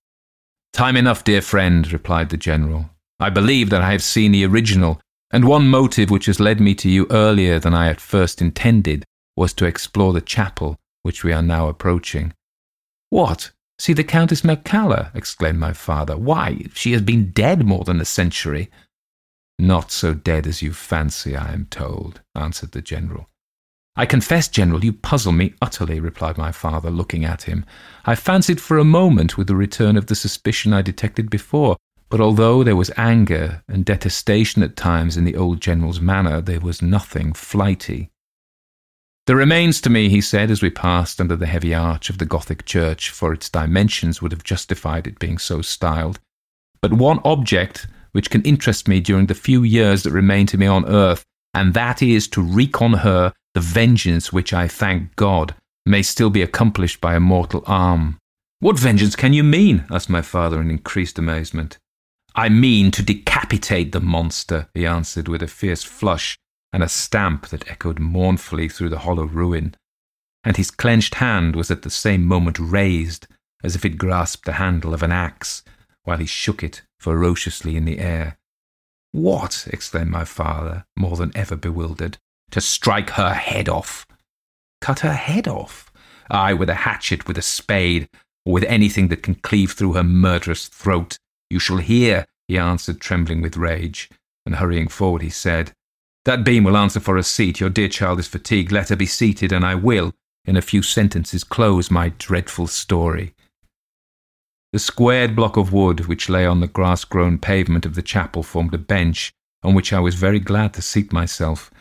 Time 0.74 0.98
enough, 0.98 1.24
dear 1.24 1.42
friend, 1.42 1.92
replied 1.92 2.30
the 2.30 2.38
general. 2.38 2.90
I 3.20 3.30
believe 3.30 3.70
that 3.70 3.82
I 3.82 3.92
have 3.92 4.02
seen 4.02 4.32
the 4.32 4.46
original, 4.46 5.00
and 5.32 5.46
one 5.46 5.68
motive 5.68 6.10
which 6.10 6.26
has 6.26 6.40
led 6.40 6.60
me 6.60 6.74
to 6.76 6.90
you 6.90 7.06
earlier 7.12 7.60
than 7.60 7.74
I 7.74 7.90
at 7.90 8.02
first 8.02 8.42
intended 8.42 9.06
was 9.36 9.54
to 9.54 9.66
explore 9.66 10.14
the 10.14 10.22
chapel 10.22 10.78
which 11.04 11.24
we 11.24 11.34
are 11.34 11.42
now 11.42 11.68
approaching. 11.68 12.34
What? 13.10 13.52
See 13.78 13.94
the 13.94 14.04
Countess 14.04 14.42
Mircalla? 14.42 15.14
exclaimed 15.16 15.60
my 15.60 15.74
father. 15.74 16.18
Why, 16.18 16.66
she 16.74 16.92
has 16.92 17.02
been 17.02 17.32
dead 17.32 17.66
more 17.66 17.84
than 17.84 18.02
a 18.02 18.06
century. 18.06 18.70
Not 19.58 19.92
so 19.92 20.14
dead 20.14 20.48
as 20.48 20.62
you 20.62 20.74
fancy, 20.74 21.36
I 21.36 21.54
am 21.54 21.68
told, 21.70 22.22
answered 22.36 22.72
the 22.72 22.82
general. 22.82 23.30
I 23.96 24.06
confess, 24.06 24.48
General, 24.48 24.86
you 24.86 24.94
puzzle 24.94 25.34
me 25.34 25.54
utterly, 25.62 26.00
replied 26.00 26.38
my 26.38 26.54
father, 26.54 26.90
looking 26.90 27.26
at 27.26 27.44
him. 27.44 27.66
I 28.06 28.16
fancied 28.16 28.62
for 28.62 28.78
a 28.78 28.86
moment 28.86 29.38
with 29.38 29.48
the 29.48 29.58
return 29.58 29.98
of 29.98 30.06
the 30.06 30.16
suspicion 30.16 30.72
I 30.72 30.82
detected 30.82 31.30
before, 31.30 31.76
but 32.10 32.22
although 32.22 32.64
there 32.64 32.78
was 32.78 32.92
anger 32.96 33.62
and 33.68 33.84
detestation 33.84 34.64
at 34.64 34.78
times 34.78 35.18
in 35.18 35.26
the 35.26 35.36
old 35.36 35.60
General's 35.60 36.00
manner, 36.00 36.40
there 36.40 36.62
was 36.62 36.82
nothing 36.82 37.34
flighty. 37.34 38.10
There 39.30 39.36
remains 39.36 39.80
to 39.82 39.92
me, 39.92 40.10
he 40.10 40.22
said, 40.22 40.50
as 40.50 40.64
we 40.64 40.72
passed 40.72 41.22
under 41.22 41.36
the 41.36 41.46
heavy 41.46 41.72
arch 41.72 42.10
of 42.10 42.18
the 42.18 42.26
Gothic 42.26 42.66
church, 42.66 43.12
for 43.12 43.32
its 43.32 43.48
dimensions 43.48 44.24
would 44.24 44.32
have 44.32 44.44
justified 44.44 45.06
it 45.06 45.20
being 45.20 45.38
so 45.38 45.62
styled, 45.62 46.20
but 46.82 46.94
one 46.94 47.20
object 47.24 47.86
which 48.12 48.32
can 48.32 48.42
interest 48.42 48.88
me 48.88 49.00
during 49.00 49.28
the 49.28 49.36
few 49.36 49.62
years 49.62 50.02
that 50.02 50.14
remain 50.14 50.48
to 50.48 50.58
me 50.58 50.66
on 50.66 50.84
earth, 50.88 51.24
and 51.54 51.76
that 51.76 52.02
is 52.02 52.28
to 52.30 52.42
wreak 52.42 52.82
on 52.82 52.94
her 52.94 53.32
the 53.54 53.60
vengeance 53.60 54.34
which 54.34 54.52
I 54.52 54.68
thank 54.68 55.16
God 55.16 55.54
may 55.86 56.02
still 56.02 56.32
be 56.32 56.42
accomplished 56.42 57.00
by 57.00 57.14
a 57.14 57.20
mortal 57.20 57.64
arm. 57.68 58.18
What 58.62 58.80
vengeance 58.80 59.16
can 59.16 59.34
you 59.34 59.44
mean? 59.44 59.86
asked 59.92 60.10
my 60.10 60.24
father 60.24 60.60
in 60.60 60.72
increased 60.72 61.20
amazement. 61.20 61.78
I 62.34 62.50
mean 62.50 62.90
to 62.90 63.04
decapitate 63.04 63.92
the 63.92 64.02
monster, 64.02 64.70
he 64.74 64.88
answered 64.88 65.28
with 65.28 65.44
a 65.44 65.48
fierce 65.48 65.84
flush 65.84 66.36
and 66.72 66.84
a 66.84 66.90
stamp 66.90 67.48
that 67.48 67.70
echoed 67.70 68.00
mournfully 68.00 68.70
through 68.70 68.90
the 68.90 69.00
hollow 69.00 69.26
ruin, 69.26 69.76
and 70.44 70.58
his 70.58 70.72
clenched 70.72 71.16
hand 71.16 71.56
was 71.56 71.70
at 71.70 71.82
the 71.82 71.90
same 71.90 72.24
moment 72.24 72.58
raised 72.60 73.28
as 73.64 73.76
if 73.76 73.84
it 73.84 73.98
grasped 73.98 74.46
the 74.46 74.54
handle 74.54 74.94
of 74.94 75.04
an 75.04 75.12
axe, 75.12 75.64
while 76.04 76.18
he 76.18 76.26
shook 76.26 76.64
it 76.64 76.82
ferociously 77.00 77.76
in 77.76 77.86
the 77.86 78.00
air. 78.00 78.38
What? 79.12 79.68
exclaimed 79.72 80.12
my 80.12 80.24
father, 80.24 80.86
more 80.96 81.18
than 81.18 81.36
ever 81.36 81.56
bewildered 81.56 82.18
to 82.52 82.62
strike 82.62 83.12
her 83.12 83.34
head 83.34 83.68
off. 83.68 84.06
Cut 84.82 85.00
her 85.00 85.14
head 85.14 85.48
off? 85.48 85.92
Ay, 86.32 86.54
with 86.54 86.70
a 86.70 86.76
hatchet, 86.76 87.28
with 87.28 87.38
a 87.38 87.42
spade, 87.42 88.08
or 88.46 88.54
with 88.54 88.64
anything 88.66 89.10
that 89.10 89.24
can 89.24 89.36
cleave 89.36 89.72
through 89.72 89.94
her 89.94 90.04
murderous 90.04 90.68
throat. 90.68 91.18
You 91.50 91.60
shall 91.60 91.78
hear, 91.78 92.26
he 92.48 92.58
answered, 92.58 93.02
trembling 93.02 93.42
with 93.42 93.58
rage, 93.58 94.10
and 94.46 94.56
hurrying 94.56 94.88
forward, 94.88 95.22
he 95.22 95.30
said, 95.30 95.74
That 96.30 96.44
beam 96.44 96.64
will 96.64 96.78
answer 96.78 97.00
for 97.00 97.18
a 97.18 97.24
seat. 97.24 97.60
Your 97.60 97.72
dear 97.72 97.88
child 97.88 98.20
is 98.20 98.28
fatigued. 98.28 98.72
Let 98.72 98.90
her 98.90 98.96
be 98.96 99.08
seated, 99.08 99.52
and 99.52 99.66
I 99.66 99.74
will, 99.74 100.14
in 100.46 100.58
a 100.58 100.62
few 100.62 100.84
sentences, 100.84 101.44
close 101.44 101.90
my 101.90 102.10
dreadful 102.20 102.68
story. 102.68 103.34
The 104.72 104.78
squared 104.78 105.36
block 105.36 105.58
of 105.58 105.74
wood 105.74 106.02
which 106.02 106.30
lay 106.30 106.46
on 106.46 106.60
the 106.60 106.68
grass 106.68 107.04
grown 107.04 107.40
pavement 107.40 107.84
of 107.84 107.96
the 107.96 108.04
chapel 108.04 108.44
formed 108.44 108.76
a 108.76 108.78
bench 108.78 109.32
on 109.64 109.74
which 109.74 109.92
I 109.92 110.00
was 110.00 110.14
very 110.14 110.40
glad 110.40 110.76
to 110.76 110.84
seat 110.84 111.12
myself 111.12 111.72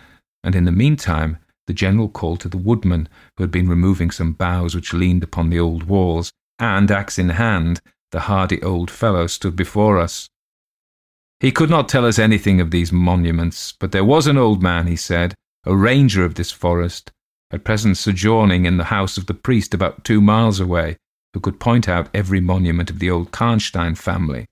and 0.42 0.54
in 0.54 0.64
the 0.64 0.72
meantime 0.72 1.36
the 1.66 1.74
general 1.74 2.08
called 2.08 2.40
to 2.40 2.48
the 2.48 2.56
woodman, 2.56 3.06
who 3.36 3.42
had 3.42 3.50
been 3.50 3.68
removing 3.68 4.10
some 4.10 4.32
boughs 4.32 4.74
which 4.74 4.94
leaned 4.94 5.22
upon 5.22 5.50
the 5.50 5.60
old 5.60 5.82
walls, 5.82 6.32
and, 6.58 6.90
axe 6.90 7.18
in 7.18 7.28
hand, 7.28 7.82
the 8.12 8.20
hardy 8.20 8.62
old 8.62 8.90
fellow 8.90 9.26
stood 9.26 9.56
before 9.56 9.98
us. 9.98 10.30
He 11.40 11.52
could 11.52 11.70
not 11.70 11.88
tell 11.88 12.04
us 12.04 12.18
anything 12.18 12.60
of 12.60 12.70
these 12.70 12.92
monuments, 12.92 13.72
but 13.78 13.92
there 13.92 14.04
was 14.04 14.26
an 14.26 14.36
old 14.36 14.62
man, 14.62 14.86
he 14.86 14.96
said, 14.96 15.34
a 15.64 15.76
ranger 15.76 16.24
of 16.24 16.34
this 16.34 16.50
forest, 16.50 17.12
at 17.52 17.64
present 17.64 17.96
sojourning 17.96 18.66
in 18.66 18.76
the 18.76 18.84
house 18.84 19.16
of 19.16 19.26
the 19.26 19.34
priest 19.34 19.72
about 19.72 20.04
two 20.04 20.20
miles 20.20 20.58
away, 20.58 20.96
who 21.32 21.40
could 21.40 21.60
point 21.60 21.88
out 21.88 22.08
every 22.12 22.40
monument 22.40 22.90
of 22.90 22.98
the 22.98 23.10
old 23.10 23.30
Karnstein 23.30 23.96
family. 23.96 24.46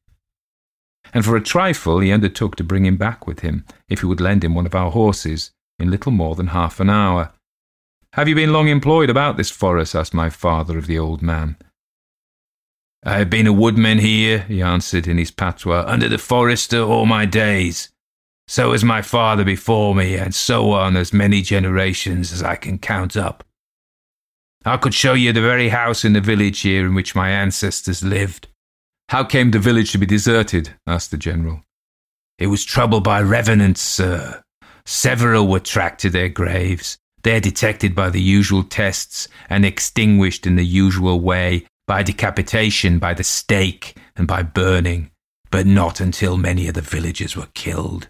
And 1.12 1.24
for 1.24 1.36
a 1.36 1.40
trifle 1.40 2.00
he 2.00 2.12
undertook 2.12 2.56
to 2.56 2.64
bring 2.64 2.86
him 2.86 2.96
back 2.96 3.26
with 3.26 3.40
him, 3.40 3.64
if 3.88 4.00
he 4.00 4.06
would 4.06 4.20
lend 4.20 4.44
him 4.44 4.54
one 4.54 4.66
of 4.66 4.74
our 4.74 4.90
horses, 4.90 5.50
in 5.78 5.90
little 5.90 6.12
more 6.12 6.36
than 6.36 6.48
half 6.48 6.78
an 6.80 6.88
hour. 6.88 7.32
Have 8.12 8.28
you 8.28 8.34
been 8.34 8.52
long 8.52 8.68
employed 8.68 9.10
about 9.10 9.36
this 9.36 9.50
forest? 9.50 9.94
asked 9.94 10.14
my 10.14 10.30
father 10.30 10.78
of 10.78 10.86
the 10.86 10.98
old 10.98 11.20
man. 11.20 11.56
I 13.04 13.18
have 13.18 13.30
been 13.30 13.46
a 13.46 13.52
woodman 13.52 13.98
here, 13.98 14.40
he 14.40 14.62
answered 14.62 15.06
in 15.06 15.18
his 15.18 15.30
patois, 15.30 15.84
under 15.86 16.08
the 16.08 16.18
forester 16.18 16.80
all 16.80 17.06
my 17.06 17.24
days. 17.26 17.90
So 18.48 18.72
has 18.72 18.84
my 18.84 19.02
father 19.02 19.44
before 19.44 19.94
me, 19.94 20.16
and 20.16 20.34
so 20.34 20.72
on 20.72 20.96
as 20.96 21.12
many 21.12 21.42
generations 21.42 22.32
as 22.32 22.42
I 22.42 22.56
can 22.56 22.78
count 22.78 23.16
up. 23.16 23.44
I 24.64 24.76
could 24.76 24.94
show 24.94 25.14
you 25.14 25.32
the 25.32 25.40
very 25.40 25.68
house 25.68 26.04
in 26.04 26.12
the 26.12 26.20
village 26.20 26.60
here 26.60 26.86
in 26.86 26.94
which 26.94 27.14
my 27.14 27.30
ancestors 27.30 28.02
lived. 28.02 28.48
How 29.08 29.22
came 29.22 29.50
the 29.52 29.58
village 29.58 29.92
to 29.92 29.98
be 29.98 30.06
deserted? 30.06 30.74
asked 30.86 31.12
the 31.12 31.16
general. 31.16 31.62
It 32.38 32.48
was 32.48 32.64
troubled 32.64 33.04
by 33.04 33.22
revenants, 33.22 33.80
sir, 33.80 34.42
Several 34.86 35.48
were 35.48 35.60
tracked 35.60 36.00
to 36.02 36.10
their 36.10 36.28
graves. 36.28 36.96
They 37.22 37.36
are 37.36 37.40
detected 37.40 37.94
by 37.94 38.10
the 38.10 38.20
usual 38.20 38.62
tests 38.62 39.26
and 39.50 39.66
extinguished 39.66 40.46
in 40.46 40.54
the 40.54 40.64
usual 40.64 41.20
way 41.20 41.66
by 41.86 42.02
decapitation, 42.02 42.98
by 42.98 43.14
the 43.14 43.24
stake, 43.24 43.96
and 44.16 44.26
by 44.26 44.42
burning, 44.42 45.10
but 45.50 45.66
not 45.66 46.00
until 46.00 46.36
many 46.36 46.68
of 46.68 46.74
the 46.74 46.82
villagers 46.82 47.36
were 47.36 47.48
killed. 47.54 48.08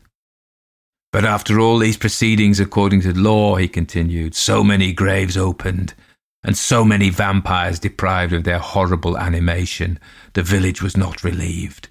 But 1.12 1.25
after 1.25 1.61
all 1.61 1.79
these 1.79 1.97
proceedings 1.97 2.61
according 2.61 3.03
to 3.03 3.12
law, 3.12 3.57
he 3.57 3.69
continued, 3.69 4.35
so 4.35 4.62
many 4.65 4.93
graves 4.93 5.37
opened, 5.37 5.95
and 6.43 6.57
so 6.57 6.85
many 6.85 7.11
vampires 7.11 7.79
deprived 7.79 8.33
of 8.33 8.45
their 8.45 8.59
horrible 8.59 9.19
animation, 9.19 9.99
the 10.35 10.43
village 10.43 10.83
was 10.83 10.97
not 10.97 11.25
relieved. 11.25 11.89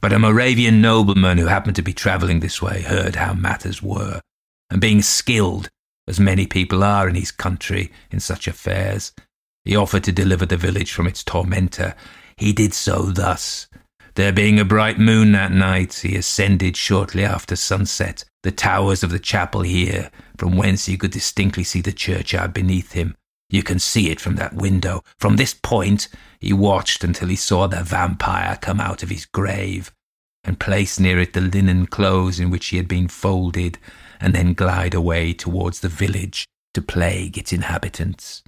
But 0.00 0.12
a 0.12 0.18
Moravian 0.18 0.80
nobleman 0.80 1.38
who 1.38 1.46
happened 1.46 1.76
to 1.76 1.82
be 1.82 1.92
travelling 1.92 2.40
this 2.40 2.62
way 2.62 2.82
heard 2.82 3.16
how 3.16 3.34
matters 3.34 3.82
were, 3.82 4.20
and 4.70 4.80
being 4.80 5.02
skilled, 5.02 5.70
as 6.06 6.20
many 6.20 6.46
people 6.46 6.84
are 6.84 7.08
in 7.08 7.14
his 7.14 7.30
country 7.30 7.90
in 8.10 8.20
such 8.20 8.46
affairs, 8.46 9.12
he 9.68 9.76
offered 9.76 10.02
to 10.02 10.12
deliver 10.12 10.46
the 10.46 10.56
village 10.56 10.92
from 10.92 11.06
its 11.06 11.22
tormentor. 11.22 11.94
He 12.38 12.54
did 12.54 12.72
so 12.72 13.10
thus. 13.10 13.68
There 14.14 14.32
being 14.32 14.58
a 14.58 14.64
bright 14.64 14.98
moon 14.98 15.32
that 15.32 15.52
night, 15.52 15.92
he 15.96 16.16
ascended 16.16 16.74
shortly 16.74 17.22
after 17.22 17.54
sunset 17.54 18.24
the 18.42 18.50
towers 18.50 19.02
of 19.02 19.10
the 19.10 19.18
chapel 19.18 19.60
here, 19.60 20.10
from 20.38 20.56
whence 20.56 20.86
he 20.86 20.96
could 20.96 21.10
distinctly 21.10 21.64
see 21.64 21.82
the 21.82 21.92
churchyard 21.92 22.54
beneath 22.54 22.92
him. 22.92 23.14
You 23.50 23.62
can 23.62 23.78
see 23.78 24.08
it 24.08 24.22
from 24.22 24.36
that 24.36 24.54
window. 24.54 25.02
From 25.18 25.36
this 25.36 25.52
point, 25.52 26.08
he 26.40 26.54
watched 26.54 27.04
until 27.04 27.28
he 27.28 27.36
saw 27.36 27.66
the 27.66 27.84
vampire 27.84 28.56
come 28.62 28.80
out 28.80 29.02
of 29.02 29.10
his 29.10 29.26
grave, 29.26 29.92
and 30.44 30.58
place 30.58 30.98
near 30.98 31.20
it 31.20 31.34
the 31.34 31.42
linen 31.42 31.84
clothes 31.84 32.40
in 32.40 32.48
which 32.48 32.68
he 32.68 32.78
had 32.78 32.88
been 32.88 33.06
folded, 33.06 33.76
and 34.18 34.34
then 34.34 34.54
glide 34.54 34.94
away 34.94 35.34
towards 35.34 35.80
the 35.80 35.90
village 35.90 36.46
to 36.72 36.80
plague 36.80 37.36
its 37.36 37.52
inhabitants. 37.52 38.42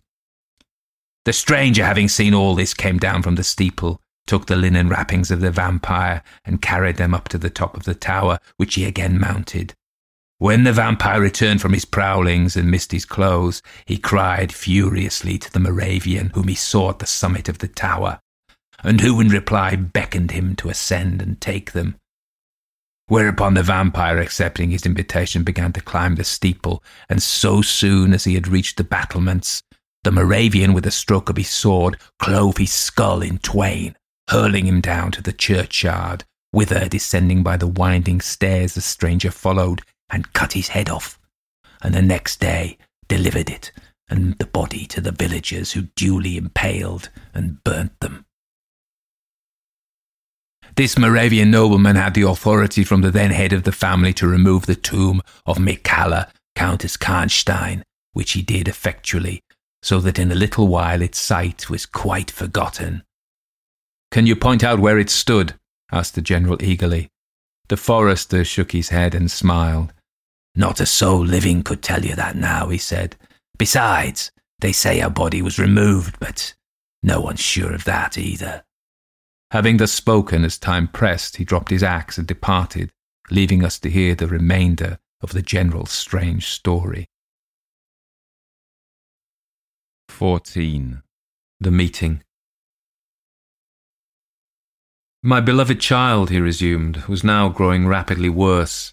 The 1.24 1.32
stranger, 1.32 1.84
having 1.84 2.08
seen 2.08 2.32
all 2.32 2.54
this, 2.54 2.72
came 2.72 2.98
down 2.98 3.22
from 3.22 3.34
the 3.34 3.44
steeple, 3.44 4.00
took 4.26 4.46
the 4.46 4.56
linen 4.56 4.88
wrappings 4.88 5.30
of 5.30 5.40
the 5.40 5.50
vampire, 5.50 6.22
and 6.44 6.62
carried 6.62 6.96
them 6.96 7.14
up 7.14 7.28
to 7.28 7.38
the 7.38 7.50
top 7.50 7.76
of 7.76 7.84
the 7.84 7.94
tower, 7.94 8.38
which 8.56 8.74
he 8.76 8.84
again 8.84 9.20
mounted. 9.20 9.74
When 10.38 10.64
the 10.64 10.72
vampire 10.72 11.20
returned 11.20 11.60
from 11.60 11.74
his 11.74 11.84
prowlings 11.84 12.56
and 12.56 12.70
missed 12.70 12.92
his 12.92 13.04
clothes, 13.04 13.62
he 13.84 13.98
cried 13.98 14.54
furiously 14.54 15.36
to 15.38 15.52
the 15.52 15.60
Moravian 15.60 16.30
whom 16.30 16.48
he 16.48 16.54
saw 16.54 16.88
at 16.88 16.98
the 16.98 17.06
summit 17.06 17.46
of 17.48 17.58
the 17.58 17.68
tower, 17.68 18.20
and 18.82 19.02
who 19.02 19.20
in 19.20 19.28
reply 19.28 19.76
beckoned 19.76 20.30
him 20.30 20.56
to 20.56 20.70
ascend 20.70 21.20
and 21.20 21.38
take 21.42 21.72
them. 21.72 21.96
Whereupon 23.08 23.52
the 23.52 23.62
vampire, 23.62 24.18
accepting 24.18 24.70
his 24.70 24.86
invitation, 24.86 25.42
began 25.42 25.74
to 25.74 25.82
climb 25.82 26.14
the 26.14 26.24
steeple, 26.24 26.82
and 27.10 27.22
so 27.22 27.60
soon 27.60 28.14
as 28.14 28.24
he 28.24 28.34
had 28.34 28.48
reached 28.48 28.78
the 28.78 28.84
battlements, 28.84 29.62
the 30.04 30.10
Moravian, 30.10 30.72
with 30.72 30.86
a 30.86 30.90
stroke 30.90 31.28
of 31.28 31.36
his 31.36 31.50
sword, 31.50 31.98
clove 32.18 32.56
his 32.56 32.72
skull 32.72 33.22
in 33.22 33.38
twain, 33.38 33.96
hurling 34.28 34.66
him 34.66 34.80
down 34.80 35.10
to 35.12 35.22
the 35.22 35.32
churchyard, 35.32 36.24
whither, 36.52 36.88
descending 36.88 37.42
by 37.42 37.56
the 37.56 37.66
winding 37.66 38.20
stairs, 38.20 38.74
the 38.74 38.80
stranger 38.80 39.30
followed, 39.30 39.82
and 40.08 40.32
cut 40.32 40.54
his 40.54 40.68
head 40.68 40.88
off, 40.88 41.18
and 41.82 41.94
the 41.94 42.02
next 42.02 42.40
day 42.40 42.78
delivered 43.08 43.50
it 43.50 43.72
and 44.10 44.36
the 44.38 44.46
body 44.46 44.86
to 44.86 45.00
the 45.00 45.12
villagers 45.12 45.72
who 45.72 45.82
duly 45.94 46.36
impaled 46.36 47.08
and 47.32 47.62
burnt 47.62 47.98
them. 48.00 48.26
This 50.76 50.98
Moravian 50.98 51.50
nobleman 51.50 51.96
had 51.96 52.14
the 52.14 52.22
authority 52.22 52.84
from 52.84 53.02
the 53.02 53.10
then 53.10 53.30
head 53.30 53.52
of 53.52 53.62
the 53.62 53.72
family 53.72 54.12
to 54.14 54.26
remove 54.26 54.66
the 54.66 54.74
tomb 54.74 55.20
of 55.46 55.58
Mircalla, 55.58 56.30
Countess 56.54 56.96
Karnstein, 56.96 57.82
which 58.12 58.32
he 58.32 58.42
did 58.42 58.66
effectually, 58.66 59.42
so 59.82 60.00
that 60.00 60.18
in 60.18 60.30
a 60.30 60.34
little 60.34 60.68
while 60.68 61.02
its 61.02 61.18
site 61.18 61.70
was 61.70 61.86
quite 61.86 62.30
forgotten. 62.30 63.02
Can 64.10 64.26
you 64.26 64.36
point 64.36 64.64
out 64.64 64.80
where 64.80 64.98
it 64.98 65.10
stood? 65.10 65.54
asked 65.92 66.14
the 66.14 66.22
general 66.22 66.62
eagerly. 66.62 67.08
The 67.68 67.76
forester 67.76 68.44
shook 68.44 68.72
his 68.72 68.88
head 68.88 69.14
and 69.14 69.30
smiled. 69.30 69.92
Not 70.54 70.80
a 70.80 70.86
soul 70.86 71.24
living 71.24 71.62
could 71.62 71.82
tell 71.82 72.04
you 72.04 72.16
that 72.16 72.36
now, 72.36 72.68
he 72.68 72.78
said. 72.78 73.16
Besides, 73.56 74.32
they 74.58 74.72
say 74.72 74.98
her 74.98 75.10
body 75.10 75.42
was 75.42 75.58
removed, 75.58 76.18
but 76.18 76.54
no 77.02 77.20
one's 77.20 77.40
sure 77.40 77.72
of 77.72 77.84
that 77.84 78.18
either. 78.18 78.64
Having 79.52 79.78
thus 79.78 79.92
spoken, 79.92 80.44
as 80.44 80.58
time 80.58 80.88
pressed, 80.88 81.36
he 81.36 81.44
dropped 81.44 81.70
his 81.70 81.82
axe 81.82 82.18
and 82.18 82.26
departed, 82.26 82.92
leaving 83.30 83.64
us 83.64 83.78
to 83.80 83.90
hear 83.90 84.14
the 84.14 84.26
remainder 84.26 84.98
of 85.20 85.32
the 85.32 85.42
general's 85.42 85.90
strange 85.90 86.48
story. 86.48 87.06
14. 90.20 91.02
The 91.60 91.70
Meeting 91.70 92.22
My 95.22 95.40
beloved 95.40 95.80
child, 95.80 96.28
he 96.28 96.38
resumed, 96.38 97.06
was 97.06 97.24
now 97.24 97.48
growing 97.48 97.86
rapidly 97.86 98.28
worse. 98.28 98.92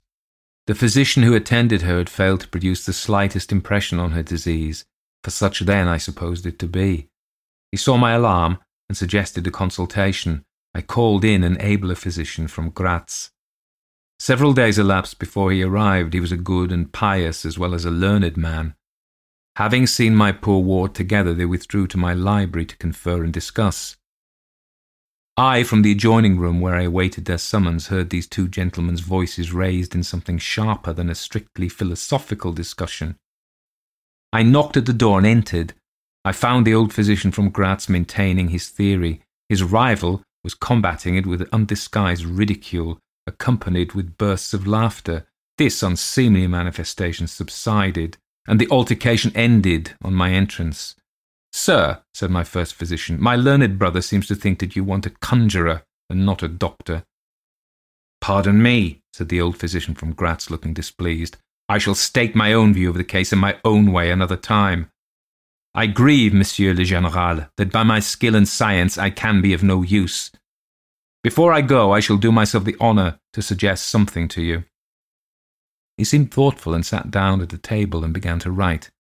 The 0.67 0.73
physician 0.73 1.23
who 1.23 1.35
attended 1.35 1.81
her 1.81 1.97
had 1.97 2.09
failed 2.09 2.39
to 2.39 2.47
produce 2.47 2.85
the 2.85 2.93
slightest 2.93 3.51
impression 3.51 3.99
on 3.99 4.11
her 4.11 4.23
disease, 4.23 4.85
for 5.21 5.31
such 5.31 5.59
then 5.59 5.89
I 5.89 5.97
supposed 5.97 6.45
it 6.45 6.59
to 6.59 6.65
be. 6.65 7.09
He 7.73 7.77
saw 7.77 7.97
my 7.97 8.13
alarm 8.13 8.59
and 8.87 8.97
suggested 8.97 9.45
a 9.47 9.51
consultation. 9.51 10.45
I 10.73 10.81
called 10.81 11.25
in 11.25 11.43
an 11.43 11.59
abler 11.59 11.95
physician 11.95 12.47
from 12.47 12.69
Graz. 12.69 13.31
Several 14.17 14.53
days 14.53 14.79
elapsed 14.79 15.19
before 15.19 15.51
he 15.51 15.61
arrived. 15.61 16.13
He 16.13 16.21
was 16.21 16.31
a 16.31 16.37
good 16.37 16.71
and 16.71 16.93
pious 16.93 17.45
as 17.45 17.59
well 17.59 17.73
as 17.73 17.83
a 17.83 17.91
learned 17.91 18.37
man. 18.37 18.76
Having 19.57 19.87
seen 19.87 20.13
my 20.15 20.31
poor 20.31 20.61
ward 20.61 20.93
together, 20.93 21.33
they 21.33 21.45
withdrew 21.45 21.87
to 21.87 21.97
my 21.97 22.13
library 22.13 22.67
to 22.67 22.77
confer 22.77 23.23
and 23.23 23.33
discuss. 23.33 23.97
I, 25.35 25.63
from 25.63 25.81
the 25.81 25.93
adjoining 25.93 26.37
room 26.37 26.61
where 26.61 26.75
I 26.75 26.83
awaited 26.83 27.25
their 27.25 27.39
summons, 27.39 27.87
heard 27.87 28.11
these 28.11 28.27
two 28.27 28.47
gentlemen's 28.47 28.99
voices 28.99 29.51
raised 29.51 29.95
in 29.95 30.03
something 30.03 30.37
sharper 30.37 30.93
than 30.93 31.09
a 31.09 31.15
strictly 31.15 31.69
philosophical 31.69 32.53
discussion. 32.53 33.15
I 34.31 34.43
knocked 34.43 34.77
at 34.77 34.85
the 34.85 34.93
door 34.93 35.17
and 35.17 35.25
entered. 35.25 35.73
I 36.23 36.33
found 36.33 36.67
the 36.67 36.75
old 36.75 36.93
physician 36.93 37.31
from 37.31 37.49
Graz 37.49 37.89
maintaining 37.89 38.49
his 38.49 38.69
theory. 38.69 39.23
His 39.49 39.63
rival 39.63 40.21
was 40.43 40.53
combating 40.53 41.15
it 41.15 41.25
with 41.25 41.49
undisguised 41.51 42.25
ridicule, 42.25 42.99
accompanied 43.25 43.93
with 43.93 44.19
bursts 44.19 44.53
of 44.53 44.67
laughter. 44.67 45.25
This 45.57 45.81
unseemly 45.81 46.45
manifestation 46.45 47.25
subsided, 47.25 48.19
and 48.47 48.59
the 48.59 48.69
altercation 48.69 49.31
ended 49.35 49.93
on 50.01 50.13
my 50.13 50.31
entrance. 50.31 50.95
Sir, 51.51 52.01
said 52.13 52.31
my 52.31 52.43
first 52.43 52.73
physician, 52.75 53.17
my 53.19 53.35
learned 53.35 53.77
brother 53.77 54.01
seems 54.01 54.27
to 54.27 54.35
think 54.35 54.59
that 54.59 54.75
you 54.75 54.83
want 54.83 55.05
a 55.05 55.11
conjurer 55.11 55.83
and 56.09 56.25
not 56.25 56.43
a 56.43 56.47
doctor. 56.47 57.03
Pardon 58.21 58.61
me, 58.61 59.01
said 59.13 59.29
the 59.29 59.41
old 59.41 59.57
physician 59.57 59.95
from 59.95 60.13
Graz, 60.13 60.49
looking 60.49 60.73
displeased. 60.73 61.37
I 61.69 61.77
shall 61.77 61.95
state 61.95 62.35
my 62.35 62.53
own 62.53 62.73
view 62.73 62.89
of 62.89 62.95
the 62.95 63.03
case 63.03 63.33
in 63.33 63.39
my 63.39 63.57
own 63.65 63.91
way 63.91 64.09
another 64.09 64.37
time. 64.37 64.89
I 65.73 65.87
grieve, 65.87 66.33
Monsieur 66.33 66.73
le 66.73 66.81
Général, 66.81 67.49
that 67.57 67.71
by 67.71 67.83
my 67.83 67.99
skill 67.99 68.35
and 68.35 68.47
science 68.47 68.97
I 68.97 69.09
can 69.09 69.41
be 69.41 69.53
of 69.53 69.63
no 69.63 69.83
use. 69.83 70.31
Before 71.23 71.51
I 71.51 71.61
go, 71.61 71.91
I 71.91 71.99
shall 71.99 72.17
do 72.17 72.31
myself 72.31 72.63
the 72.63 72.77
honour 72.79 73.19
to 73.33 73.41
suggest 73.41 73.87
something 73.87 74.27
to 74.29 74.41
you. 74.41 74.63
He 75.97 76.03
seemed 76.03 76.31
thoughtful 76.31 76.73
and 76.73 76.85
sat 76.85 77.09
down 77.09 77.41
at 77.41 77.53
a 77.53 77.57
table 77.57 78.03
and 78.03 78.13
began 78.13 78.39
to 78.39 78.51
write. 78.51 78.91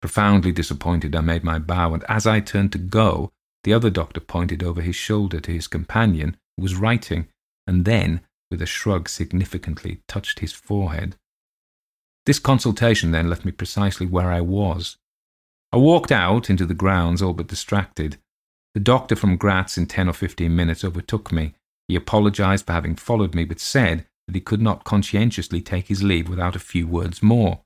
Profoundly 0.00 0.52
disappointed, 0.52 1.16
I 1.16 1.20
made 1.20 1.42
my 1.42 1.58
bow, 1.58 1.94
and 1.94 2.04
as 2.08 2.26
I 2.26 2.40
turned 2.40 2.72
to 2.72 2.78
go, 2.78 3.32
the 3.64 3.72
other 3.72 3.90
doctor 3.90 4.20
pointed 4.20 4.62
over 4.62 4.80
his 4.80 4.94
shoulder 4.94 5.40
to 5.40 5.52
his 5.52 5.66
companion, 5.66 6.36
who 6.56 6.62
was 6.62 6.76
writing, 6.76 7.26
and 7.66 7.84
then, 7.84 8.20
with 8.50 8.62
a 8.62 8.66
shrug, 8.66 9.08
significantly 9.08 10.02
touched 10.06 10.38
his 10.38 10.52
forehead. 10.52 11.16
This 12.26 12.38
consultation 12.38 13.10
then 13.10 13.28
left 13.28 13.44
me 13.44 13.50
precisely 13.50 14.06
where 14.06 14.30
I 14.30 14.40
was. 14.40 14.98
I 15.72 15.78
walked 15.78 16.12
out 16.12 16.48
into 16.48 16.66
the 16.66 16.74
grounds, 16.74 17.20
all 17.20 17.32
but 17.32 17.48
distracted. 17.48 18.18
The 18.74 18.80
doctor 18.80 19.16
from 19.16 19.36
Graz 19.36 19.76
in 19.76 19.86
ten 19.86 20.08
or 20.08 20.12
fifteen 20.12 20.54
minutes 20.54 20.84
overtook 20.84 21.32
me. 21.32 21.54
He 21.88 21.96
apologized 21.96 22.66
for 22.66 22.72
having 22.72 22.94
followed 22.94 23.34
me, 23.34 23.44
but 23.44 23.58
said 23.58 24.06
that 24.26 24.34
he 24.34 24.40
could 24.40 24.60
not 24.60 24.84
conscientiously 24.84 25.60
take 25.60 25.88
his 25.88 26.02
leave 26.02 26.28
without 26.28 26.56
a 26.56 26.60
few 26.60 26.86
words 26.86 27.22
more. 27.22 27.62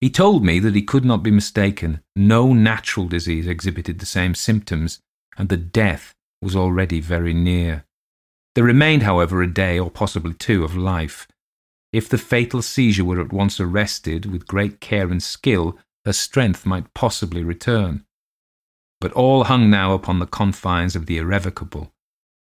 He 0.00 0.10
told 0.10 0.44
me 0.44 0.58
that 0.60 0.74
he 0.74 0.82
could 0.82 1.04
not 1.04 1.22
be 1.22 1.30
mistaken. 1.30 2.00
No 2.14 2.52
natural 2.52 3.08
disease 3.08 3.46
exhibited 3.46 3.98
the 3.98 4.06
same 4.06 4.34
symptoms, 4.34 5.00
and 5.36 5.48
that 5.48 5.72
death 5.72 6.14
was 6.40 6.54
already 6.54 7.00
very 7.00 7.34
near. 7.34 7.84
There 8.54 8.64
remained, 8.64 9.02
however, 9.02 9.42
a 9.42 9.52
day 9.52 9.78
or 9.78 9.90
possibly 9.90 10.34
two 10.34 10.64
of 10.64 10.76
life. 10.76 11.26
If 11.92 12.08
the 12.08 12.18
fatal 12.18 12.62
seizure 12.62 13.04
were 13.04 13.20
at 13.20 13.32
once 13.32 13.58
arrested 13.58 14.26
with 14.26 14.46
great 14.46 14.80
care 14.80 15.10
and 15.10 15.22
skill, 15.22 15.78
her 16.04 16.12
strength 16.12 16.66
might 16.66 16.94
possibly 16.94 17.42
return. 17.42 18.04
But 19.00 19.12
all 19.12 19.44
hung 19.44 19.70
now 19.70 19.94
upon 19.94 20.18
the 20.18 20.26
confines 20.26 20.94
of 20.96 21.06
the 21.06 21.18
irrevocable. 21.18 21.92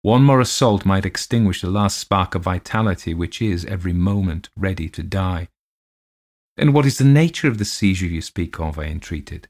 One 0.03 0.23
more 0.23 0.41
assault 0.41 0.83
might 0.83 1.05
extinguish 1.05 1.61
the 1.61 1.69
last 1.69 1.99
spark 1.99 2.33
of 2.33 2.43
vitality 2.43 3.13
which 3.13 3.39
is 3.39 3.65
every 3.65 3.93
moment 3.93 4.49
ready 4.57 4.89
to 4.89 5.03
die. 5.03 5.47
And 6.57 6.73
what 6.73 6.87
is 6.87 6.97
the 6.97 7.03
nature 7.03 7.47
of 7.47 7.59
the 7.59 7.65
seizure 7.65 8.07
you 8.07 8.21
speak 8.21 8.59
of? 8.59 8.79
I 8.79 8.85
entreated. 8.85 9.47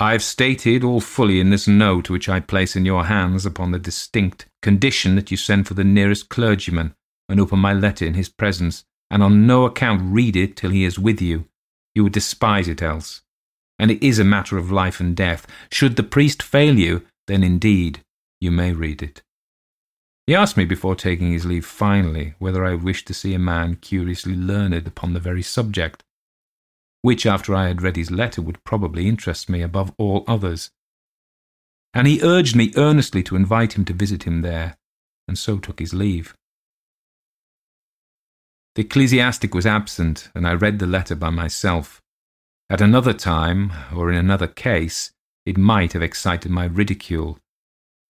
I 0.00 0.12
have 0.12 0.22
stated 0.22 0.82
all 0.82 1.00
fully 1.00 1.40
in 1.40 1.50
this 1.50 1.68
note 1.68 2.08
which 2.08 2.28
I 2.28 2.40
place 2.40 2.74
in 2.74 2.86
your 2.86 3.04
hands 3.04 3.44
upon 3.44 3.70
the 3.70 3.78
distinct 3.78 4.46
condition 4.62 5.14
that 5.16 5.30
you 5.30 5.36
send 5.36 5.68
for 5.68 5.74
the 5.74 5.84
nearest 5.84 6.30
clergyman 6.30 6.94
and 7.28 7.38
open 7.38 7.58
my 7.58 7.74
letter 7.74 8.06
in 8.06 8.14
his 8.14 8.28
presence, 8.28 8.84
and 9.10 9.22
on 9.22 9.46
no 9.46 9.64
account 9.66 10.00
read 10.02 10.36
it 10.36 10.56
till 10.56 10.70
he 10.70 10.84
is 10.84 10.98
with 10.98 11.22
you. 11.22 11.44
You 11.94 12.04
would 12.04 12.12
despise 12.12 12.66
it 12.66 12.82
else. 12.82 13.20
And 13.78 13.90
it 13.90 14.02
is 14.02 14.18
a 14.18 14.24
matter 14.24 14.58
of 14.58 14.72
life 14.72 15.00
and 15.00 15.14
death. 15.14 15.46
Should 15.70 15.96
the 15.96 16.02
priest 16.02 16.42
fail 16.42 16.78
you, 16.78 17.06
then 17.26 17.44
indeed 17.44 18.00
you 18.44 18.50
may 18.50 18.72
read 18.72 19.02
it. 19.02 19.22
He 20.26 20.34
asked 20.34 20.56
me 20.56 20.64
before 20.64 20.94
taking 20.94 21.32
his 21.32 21.44
leave 21.44 21.66
finally 21.66 22.34
whether 22.38 22.64
I 22.64 22.74
wished 22.74 23.06
to 23.08 23.14
see 23.14 23.34
a 23.34 23.38
man 23.38 23.76
curiously 23.76 24.36
learned 24.36 24.86
upon 24.86 25.12
the 25.12 25.20
very 25.20 25.42
subject, 25.42 26.02
which 27.02 27.26
after 27.26 27.54
I 27.54 27.68
had 27.68 27.82
read 27.82 27.96
his 27.96 28.10
letter 28.10 28.40
would 28.40 28.64
probably 28.64 29.08
interest 29.08 29.50
me 29.50 29.60
above 29.60 29.92
all 29.98 30.24
others. 30.26 30.70
And 31.92 32.06
he 32.06 32.22
urged 32.22 32.56
me 32.56 32.72
earnestly 32.76 33.22
to 33.24 33.36
invite 33.36 33.74
him 33.74 33.84
to 33.84 33.92
visit 33.92 34.22
him 34.24 34.40
there, 34.40 34.76
and 35.28 35.38
so 35.38 35.58
took 35.58 35.78
his 35.78 35.92
leave. 35.92 36.34
The 38.74 38.82
ecclesiastic 38.82 39.54
was 39.54 39.66
absent, 39.66 40.30
and 40.34 40.46
I 40.46 40.54
read 40.54 40.78
the 40.78 40.86
letter 40.86 41.14
by 41.14 41.30
myself. 41.30 42.00
At 42.70 42.80
another 42.80 43.12
time, 43.12 43.72
or 43.94 44.10
in 44.10 44.16
another 44.16 44.48
case, 44.48 45.12
it 45.46 45.58
might 45.58 45.92
have 45.92 46.02
excited 46.02 46.50
my 46.50 46.64
ridicule, 46.64 47.38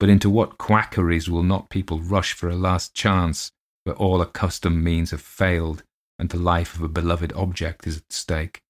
but 0.01 0.09
into 0.09 0.29
what 0.29 0.59
quackeries 0.59 1.29
will 1.29 1.43
not 1.43 1.71
people 1.71 2.01
rush 2.01 2.33
for 2.33 2.49
a 2.49 2.57
last 2.57 2.95
chance 2.95 3.51
where 3.85 3.97
all 3.97 4.21
accustomed 4.21 4.83
means 4.83 5.11
have 5.11 5.21
failed 5.21 5.83
and 6.19 6.31
the 6.31 6.39
life 6.39 6.75
of 6.75 6.83
a 6.83 6.89
beloved 6.89 7.33
object 7.35 7.87
is 7.87 7.99
at 7.99 8.13
stake? 8.13 8.61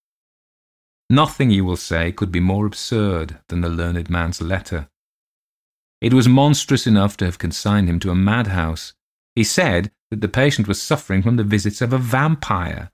Nothing, 1.11 1.51
you 1.51 1.65
will 1.65 1.77
say, 1.77 2.13
could 2.13 2.33
be 2.33 2.41
more 2.41 2.67
absurd 2.67 3.39
than 3.49 3.61
the 3.61 3.69
learned 3.69 4.09
man's 4.09 4.41
letter. 4.41 4.89
It 6.01 6.15
was 6.15 6.29
monstrous 6.29 6.87
enough 6.87 7.17
to 7.19 7.25
have 7.25 7.39
consigned 7.39 7.89
him 7.89 7.99
to 8.01 8.11
a 8.11 8.15
madhouse. 8.15 8.95
He 9.35 9.45
said 9.45 9.91
that 10.11 10.21
the 10.21 10.29
patient 10.29 10.69
was 10.69 10.81
suffering 10.81 11.23
from 11.23 11.37
the 11.37 11.45
visits 11.45 11.81
of 11.81 11.93
a 11.93 11.99
vampire. 11.99 12.91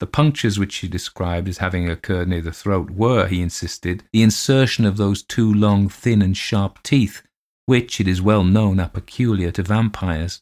The 0.00 0.06
punctures 0.06 0.58
which 0.58 0.76
he 0.76 0.88
described 0.88 1.48
as 1.48 1.58
having 1.58 1.88
occurred 1.88 2.28
near 2.28 2.42
the 2.42 2.52
throat 2.52 2.90
were, 2.90 3.26
he 3.26 3.40
insisted, 3.40 4.04
the 4.12 4.22
insertion 4.22 4.84
of 4.84 4.98
those 4.98 5.22
two 5.22 5.52
long, 5.52 5.88
thin, 5.88 6.20
and 6.20 6.36
sharp 6.36 6.82
teeth, 6.82 7.22
which, 7.66 8.00
it 8.00 8.08
is 8.08 8.22
well 8.22 8.44
known, 8.44 8.80
are 8.80 8.88
peculiar 8.88 9.50
to 9.52 9.62
vampires. 9.62 10.40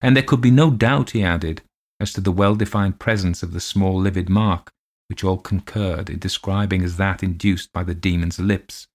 And 0.00 0.16
there 0.16 0.22
could 0.22 0.40
be 0.40 0.50
no 0.50 0.70
doubt, 0.70 1.10
he 1.10 1.22
added, 1.22 1.62
as 2.00 2.12
to 2.14 2.20
the 2.20 2.32
well 2.32 2.54
defined 2.54 2.98
presence 2.98 3.42
of 3.42 3.52
the 3.52 3.60
small 3.60 4.00
livid 4.00 4.28
mark, 4.28 4.70
which 5.08 5.22
all 5.22 5.36
concurred 5.36 6.08
in 6.08 6.18
describing 6.18 6.82
as 6.82 6.96
that 6.96 7.22
induced 7.22 7.72
by 7.72 7.84
the 7.84 7.94
demon's 7.94 8.40
lips. 8.40 8.86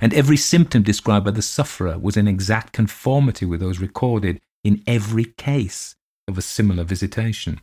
And 0.00 0.14
every 0.14 0.36
symptom 0.36 0.82
described 0.82 1.26
by 1.26 1.32
the 1.32 1.42
sufferer 1.42 1.98
was 1.98 2.16
in 2.16 2.26
exact 2.26 2.72
conformity 2.72 3.44
with 3.44 3.60
those 3.60 3.80
recorded 3.80 4.40
in 4.64 4.82
every 4.86 5.24
case 5.24 5.94
of 6.26 6.38
a 6.38 6.42
similar 6.42 6.84
visitation. 6.84 7.60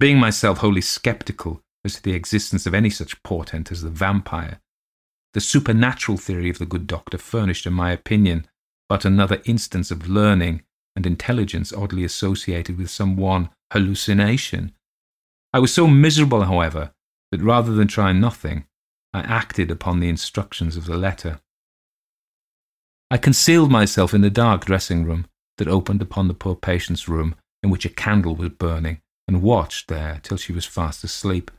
Being 0.00 0.18
myself 0.18 0.58
wholly 0.58 0.80
sceptical 0.80 1.60
as 1.84 1.94
to 1.94 2.02
the 2.02 2.14
existence 2.14 2.66
of 2.66 2.74
any 2.74 2.90
such 2.90 3.22
portent 3.22 3.70
as 3.70 3.82
the 3.82 3.90
vampire, 3.90 4.60
the 5.34 5.40
supernatural 5.40 6.16
theory 6.16 6.48
of 6.48 6.58
the 6.58 6.66
good 6.66 6.86
doctor 6.86 7.18
furnished, 7.18 7.66
in 7.66 7.72
my 7.72 7.90
opinion, 7.90 8.46
but 8.88 9.04
another 9.04 9.42
instance 9.44 9.90
of 9.90 10.08
learning 10.08 10.62
and 10.96 11.06
intelligence 11.06 11.72
oddly 11.72 12.04
associated 12.04 12.78
with 12.78 12.88
some 12.88 13.16
one 13.16 13.50
hallucination. 13.72 14.72
I 15.52 15.58
was 15.58 15.74
so 15.74 15.86
miserable, 15.86 16.44
however, 16.44 16.92
that 17.32 17.42
rather 17.42 17.72
than 17.72 17.88
try 17.88 18.12
nothing, 18.12 18.66
I 19.12 19.20
acted 19.20 19.70
upon 19.70 20.00
the 20.00 20.08
instructions 20.08 20.76
of 20.76 20.86
the 20.86 20.96
letter. 20.96 21.40
I 23.10 23.16
concealed 23.16 23.70
myself 23.70 24.14
in 24.14 24.20
the 24.20 24.30
dark 24.30 24.64
dressing 24.64 25.04
room 25.04 25.26
that 25.58 25.68
opened 25.68 26.02
upon 26.02 26.28
the 26.28 26.34
poor 26.34 26.54
patient's 26.54 27.08
room, 27.08 27.34
in 27.62 27.70
which 27.70 27.84
a 27.84 27.90
candle 27.90 28.34
was 28.34 28.50
burning, 28.50 29.00
and 29.26 29.42
watched 29.42 29.88
there 29.88 30.20
till 30.22 30.36
she 30.36 30.52
was 30.52 30.64
fast 30.64 31.02
asleep. 31.04 31.50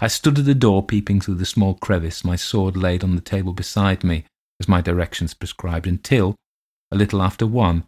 I 0.00 0.08
stood 0.08 0.38
at 0.38 0.44
the 0.44 0.54
door 0.54 0.84
peeping 0.84 1.20
through 1.20 1.36
the 1.36 1.46
small 1.46 1.74
crevice, 1.74 2.24
my 2.24 2.36
sword 2.36 2.76
laid 2.76 3.02
on 3.02 3.14
the 3.14 3.22
table 3.22 3.52
beside 3.52 4.04
me, 4.04 4.24
as 4.60 4.68
my 4.68 4.80
directions 4.80 5.34
prescribed, 5.34 5.86
until, 5.86 6.34
a 6.90 6.96
little 6.96 7.22
after 7.22 7.46
one, 7.46 7.84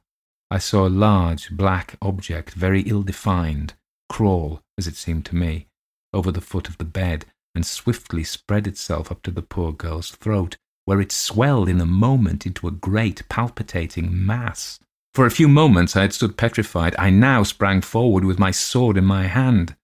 I 0.50 0.58
saw 0.58 0.86
a 0.86 0.88
large 0.88 1.50
black 1.50 1.96
object, 2.00 2.54
very 2.54 2.82
ill 2.82 3.02
defined, 3.02 3.74
crawl, 4.08 4.60
as 4.78 4.86
it 4.86 4.96
seemed 4.96 5.26
to 5.26 5.36
me, 5.36 5.66
over 6.12 6.32
the 6.32 6.40
foot 6.40 6.68
of 6.68 6.78
the 6.78 6.84
bed, 6.84 7.26
and 7.54 7.66
swiftly 7.66 8.24
spread 8.24 8.66
itself 8.66 9.10
up 9.10 9.22
to 9.22 9.30
the 9.30 9.42
poor 9.42 9.72
girl's 9.72 10.10
throat, 10.10 10.56
where 10.84 11.00
it 11.00 11.12
swelled 11.12 11.68
in 11.68 11.80
a 11.80 11.86
moment 11.86 12.46
into 12.46 12.66
a 12.66 12.72
great 12.72 13.28
palpitating 13.28 14.24
mass. 14.24 14.78
For 15.14 15.26
a 15.26 15.30
few 15.30 15.48
moments 15.48 15.96
I 15.96 16.02
had 16.02 16.14
stood 16.14 16.36
petrified. 16.36 16.94
I 16.98 17.10
now 17.10 17.42
sprang 17.42 17.80
forward 17.80 18.24
with 18.24 18.38
my 18.38 18.52
sword 18.52 18.96
in 18.96 19.04
my 19.04 19.26
hand. 19.26 19.74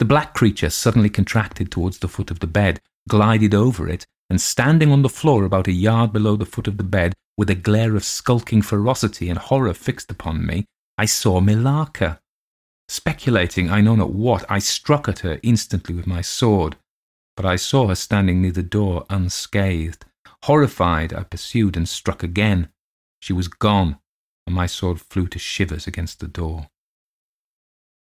The 0.00 0.06
black 0.06 0.32
creature 0.32 0.70
suddenly 0.70 1.10
contracted 1.10 1.70
towards 1.70 1.98
the 1.98 2.08
foot 2.08 2.30
of 2.30 2.40
the 2.40 2.46
bed, 2.46 2.80
glided 3.06 3.54
over 3.54 3.86
it, 3.86 4.06
and 4.30 4.40
standing 4.40 4.90
on 4.90 5.02
the 5.02 5.10
floor 5.10 5.44
about 5.44 5.68
a 5.68 5.72
yard 5.72 6.10
below 6.10 6.36
the 6.36 6.46
foot 6.46 6.66
of 6.66 6.78
the 6.78 6.82
bed, 6.82 7.12
with 7.36 7.50
a 7.50 7.54
glare 7.54 7.94
of 7.94 8.02
skulking 8.02 8.62
ferocity 8.62 9.28
and 9.28 9.38
horror 9.38 9.74
fixed 9.74 10.10
upon 10.10 10.46
me, 10.46 10.64
I 10.96 11.04
saw 11.04 11.42
Millarca. 11.42 12.18
Speculating 12.88 13.70
I 13.70 13.82
know 13.82 13.94
not 13.94 14.14
what, 14.14 14.50
I 14.50 14.58
struck 14.58 15.06
at 15.06 15.18
her 15.18 15.38
instantly 15.42 15.94
with 15.94 16.06
my 16.06 16.22
sword, 16.22 16.76
but 17.36 17.44
I 17.44 17.56
saw 17.56 17.88
her 17.88 17.94
standing 17.94 18.40
near 18.40 18.52
the 18.52 18.62
door 18.62 19.04
unscathed. 19.10 20.06
Horrified, 20.44 21.12
I 21.12 21.24
pursued 21.24 21.76
and 21.76 21.86
struck 21.86 22.22
again. 22.22 22.70
She 23.20 23.34
was 23.34 23.48
gone, 23.48 23.98
and 24.46 24.56
my 24.56 24.64
sword 24.64 24.98
flew 24.98 25.26
to 25.28 25.38
shivers 25.38 25.86
against 25.86 26.20
the 26.20 26.28
door. 26.28 26.70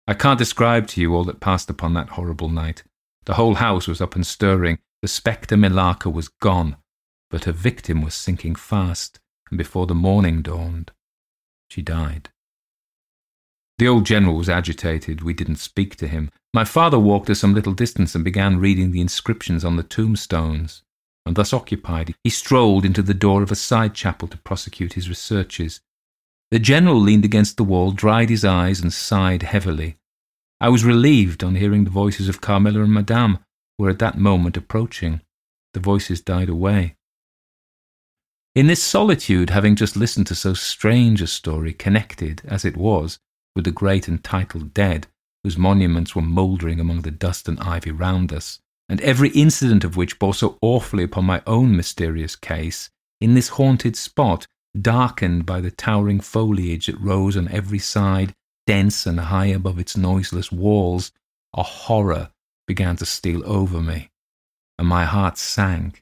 I 0.08 0.14
can't 0.14 0.38
describe 0.38 0.88
to 0.90 1.02
you 1.02 1.16
all 1.16 1.24
that 1.24 1.40
passed 1.40 1.70
upon 1.70 1.94
that 1.96 2.10
horrible 2.10 2.50
night. 2.50 2.84
The 3.26 3.34
whole 3.36 3.56
house 3.56 3.88
was 3.88 4.02
up 4.02 4.16
and 4.16 4.26
stirring. 4.26 4.80
The 5.02 5.08
spectre 5.08 5.56
Millarca 5.56 6.12
was 6.12 6.28
gone, 6.28 6.78
but 7.30 7.46
her 7.46 7.52
victim 7.52 8.02
was 8.02 8.14
sinking 8.14 8.56
fast, 8.56 9.20
and 9.50 9.58
before 9.58 9.88
the 9.88 9.96
morning 9.96 10.42
dawned, 10.42 10.92
she 11.70 11.82
died. 11.82 12.30
The 13.78 13.88
old 13.88 14.06
general 14.06 14.36
was 14.38 14.48
agitated. 14.48 15.22
We 15.22 15.34
didn't 15.34 15.58
speak 15.58 15.96
to 15.98 16.08
him. 16.08 16.32
My 16.54 16.64
father 16.64 16.98
walked 16.98 17.28
to 17.28 17.36
some 17.36 17.54
little 17.54 17.74
distance 17.74 18.16
and 18.16 18.24
began 18.24 18.60
reading 18.60 18.92
the 18.92 19.02
inscriptions 19.02 19.66
on 19.66 19.76
the 19.76 19.84
tombstones. 19.84 20.84
And 21.26 21.36
thus 21.36 21.52
occupied, 21.52 22.14
he 22.24 22.30
strolled 22.30 22.86
into 22.86 23.02
the 23.02 23.14
door 23.14 23.42
of 23.42 23.52
a 23.52 23.56
side 23.56 23.94
chapel 23.94 24.28
to 24.30 24.38
prosecute 24.38 24.94
his 24.94 25.10
researches. 25.10 25.82
The 26.56 26.60
general 26.60 27.02
leaned 27.02 27.26
against 27.26 27.58
the 27.58 27.66
wall, 27.66 27.92
dried 27.92 28.30
his 28.30 28.46
eyes, 28.46 28.80
and 28.80 28.94
sighed 28.94 29.44
heavily. 29.44 29.98
I 30.62 30.70
was 30.70 30.86
relieved 30.86 31.44
on 31.44 31.56
hearing 31.56 31.84
the 31.84 31.90
voices 31.90 32.30
of 32.30 32.40
Carmilla 32.40 32.82
and 32.82 32.94
Madame, 32.94 33.40
who 33.78 33.84
were 33.84 33.90
at 33.90 34.00
that 34.00 34.18
moment 34.18 34.56
approaching. 34.56 35.20
The 35.74 35.82
voices 35.82 36.22
died 36.22 36.48
away. 36.48 36.96
In 38.56 38.68
this 38.68 38.82
solitude, 38.82 39.50
having 39.50 39.76
just 39.76 39.98
listened 39.98 40.28
to 40.28 40.36
so 40.36 40.54
strange 40.54 41.22
a 41.22 41.28
story, 41.28 41.74
connected, 41.74 42.42
as 42.46 42.64
it 42.64 42.78
was, 42.78 43.20
with 43.54 43.66
the 43.66 43.72
great 43.72 44.08
and 44.08 44.24
titled 44.24 44.74
dead, 44.74 45.08
whose 45.44 45.58
monuments 45.58 46.16
were 46.16 46.22
mouldering 46.22 46.80
among 46.80 47.02
the 47.02 47.12
dust 47.12 47.50
and 47.50 47.60
ivy 47.60 47.92
round 47.92 48.32
us, 48.32 48.62
and 48.88 49.02
every 49.02 49.32
incident 49.32 49.84
of 49.84 49.98
which 49.98 50.20
bore 50.20 50.34
so 50.34 50.58
awfully 50.62 51.04
upon 51.04 51.26
my 51.26 51.42
own 51.46 51.76
mysterious 51.76 52.38
case, 52.38 52.90
in 53.20 53.34
this 53.34 53.50
haunted 53.50 53.98
spot 53.98 54.48
darkened 54.82 55.46
by 55.46 55.62
the 55.62 55.72
towering 55.72 56.20
foliage 56.20 56.88
that 56.88 57.00
rose 57.00 57.38
on 57.38 57.48
every 57.50 57.80
side, 57.80 58.34
dense 58.68 59.06
and 59.06 59.20
high 59.20 59.48
above 59.48 59.80
its 59.80 59.96
noiseless 59.96 60.52
walls, 60.52 61.12
a 61.54 61.64
horror 61.64 62.30
began 62.68 62.96
to 62.98 63.06
steal 63.06 63.42
over 63.46 63.82
me, 63.82 64.10
and 64.78 64.88
my 64.88 65.06
heart 65.06 65.38
sank 65.38 66.02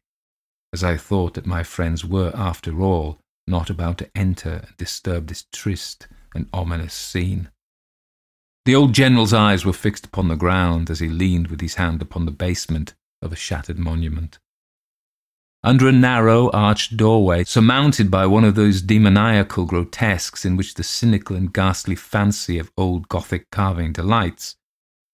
as 0.73 0.83
I 0.83 0.97
thought 0.97 1.35
that 1.35 1.45
my 1.45 1.61
friends 1.61 2.03
were, 2.03 2.31
after 2.33 2.81
all, 2.81 3.19
not 3.45 3.69
about 3.69 3.99
to 3.99 4.09
enter 4.15 4.63
and 4.65 4.77
disturb 4.77 5.27
this 5.27 5.45
triste 5.53 6.07
and 6.33 6.49
ominous 6.51 6.95
scene. 6.95 7.51
The 8.65 8.75
old 8.75 8.93
general's 8.93 9.33
eyes 9.33 9.65
were 9.65 9.73
fixed 9.73 10.05
upon 10.05 10.29
the 10.29 10.35
ground 10.35 10.89
as 10.89 10.99
he 10.99 11.09
leaned 11.09 11.47
with 11.47 11.61
his 11.61 11.75
hand 11.75 12.01
upon 12.01 12.25
the 12.25 12.31
basement 12.31 12.95
of 13.21 13.31
a 13.31 13.35
shattered 13.35 13.77
monument. 13.77 14.39
Under 15.65 15.87
a 15.87 15.93
narrow, 15.93 16.49
arched 16.51 16.97
doorway, 16.97 17.45
surmounted 17.45 18.11
by 18.11 18.25
one 18.25 18.43
of 18.43 18.55
those 18.55 18.81
demoniacal 18.81 19.65
grotesques 19.65 20.43
in 20.43 20.57
which 20.57 20.73
the 20.73 20.83
cynical 20.83 21.37
and 21.37 21.53
ghastly 21.53 21.95
fancy 21.95 22.59
of 22.59 22.71
old 22.77 23.07
Gothic 23.07 23.49
carving 23.49 23.93
delights, 23.93 24.57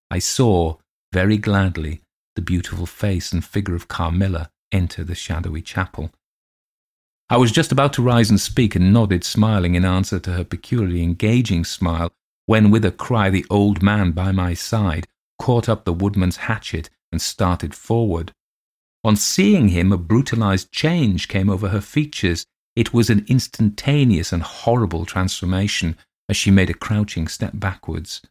I 0.10 0.18
saw, 0.18 0.78
very 1.14 1.38
gladly, 1.38 2.02
the 2.36 2.42
beautiful 2.42 2.88
face 2.88 3.32
and 3.32 3.46
figure 3.46 3.76
of 3.76 3.88
Carmilla 3.88 4.50
enter 4.72 5.04
the 5.04 5.14
shadowy 5.14 5.62
chapel. 5.62 6.12
I 7.30 7.38
was 7.38 7.52
just 7.52 7.72
about 7.72 7.94
to 7.94 8.02
rise 8.02 8.32
and 8.32 8.42
speak, 8.42 8.76
and 8.76 8.92
nodded, 8.92 9.24
smiling 9.24 9.76
in 9.76 9.86
answer 9.86 10.20
to 10.20 10.34
her 10.34 10.44
peculiarly 10.44 11.04
engaging 11.04 11.64
smile, 11.64 12.12
when 12.48 12.72
with 12.72 12.84
a 12.84 12.92
cry 12.92 13.30
the 13.30 13.46
old 13.52 13.84
man 13.84 14.14
by 14.14 14.32
my 14.32 14.56
side 14.56 15.08
caught 15.38 15.70
up 15.70 15.86
the 15.86 15.94
woodman's 15.94 16.38
hatchet 16.38 16.90
and 17.12 17.22
started 17.22 17.76
forward. 17.76 18.32
On 19.04 19.16
seeing 19.16 19.70
him, 19.70 19.92
a 19.92 19.98
brutalized 19.98 20.72
change 20.72 21.28
came 21.28 21.50
over 21.50 21.70
her 21.70 21.82
features. 21.82 22.46
It 22.76 22.94
was 22.94 23.10
an 23.10 23.26
instantaneous 23.28 24.34
and 24.34 24.44
horrible 24.44 25.06
transformation 25.06 25.98
as 26.28 26.38
she 26.38 26.52
made 26.52 26.70
a 26.70 26.74
crouching 26.74 27.28
step 27.28 27.54
backwards. 27.56 28.22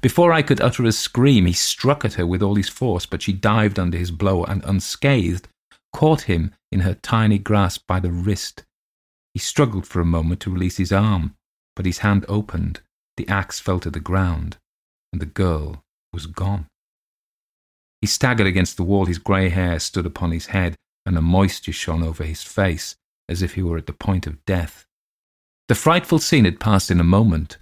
Before 0.00 0.32
I 0.32 0.42
could 0.42 0.60
utter 0.60 0.84
a 0.84 0.92
scream, 0.92 1.46
he 1.46 1.52
struck 1.52 2.04
at 2.04 2.14
her 2.14 2.26
with 2.26 2.42
all 2.42 2.56
his 2.56 2.68
force, 2.68 3.06
but 3.06 3.22
she 3.22 3.32
dived 3.32 3.78
under 3.78 3.96
his 3.96 4.10
blow 4.10 4.44
and, 4.44 4.64
unscathed, 4.64 5.48
caught 5.92 6.22
him 6.22 6.52
in 6.72 6.80
her 6.80 6.94
tiny 6.94 7.38
grasp 7.38 7.86
by 7.86 8.00
the 8.00 8.10
wrist. 8.10 8.64
He 9.32 9.40
struggled 9.40 9.86
for 9.86 10.00
a 10.00 10.04
moment 10.04 10.40
to 10.40 10.50
release 10.50 10.76
his 10.76 10.92
arm, 10.92 11.34
but 11.76 11.86
his 11.86 11.98
hand 11.98 12.24
opened, 12.28 12.80
the 13.16 13.28
axe 13.28 13.60
fell 13.60 13.78
to 13.80 13.90
the 13.90 14.00
ground, 14.00 14.56
and 15.12 15.20
the 15.20 15.26
girl 15.26 15.84
was 16.12 16.26
gone. 16.26 16.66
He 18.04 18.08
staggered 18.08 18.46
against 18.46 18.76
the 18.76 18.82
wall, 18.82 19.06
his 19.06 19.16
grey 19.16 19.48
hair 19.48 19.78
stood 19.78 20.04
upon 20.04 20.30
his 20.30 20.48
head, 20.48 20.76
and 21.06 21.16
a 21.16 21.22
moisture 21.22 21.72
shone 21.72 22.02
over 22.02 22.22
his 22.22 22.42
face, 22.42 22.96
as 23.30 23.40
if 23.40 23.54
he 23.54 23.62
were 23.62 23.78
at 23.78 23.86
the 23.86 23.94
point 23.94 24.26
of 24.26 24.44
death. 24.44 24.84
The 25.68 25.74
frightful 25.74 26.18
scene 26.18 26.44
had 26.44 26.60
passed 26.60 26.90
in 26.90 27.00
a 27.00 27.02
moment. 27.18 27.56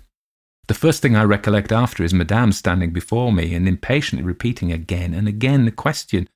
The 0.67 0.75
first 0.75 1.01
thing 1.01 1.15
I 1.15 1.23
recollect 1.23 1.71
after 1.71 2.03
is 2.03 2.13
Madame 2.13 2.51
standing 2.51 2.91
before 2.91 3.33
me 3.33 3.55
and 3.55 3.69
impatiently 3.69 4.27
repeating 4.27 4.73
again 4.73 5.15
and 5.15 5.29
again 5.29 5.65
the 5.65 5.71
question, 5.71 6.29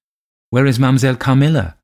Where 0.50 0.66
is 0.66 0.78
Mademoiselle 0.78 1.16
Carmilla? 1.16 1.76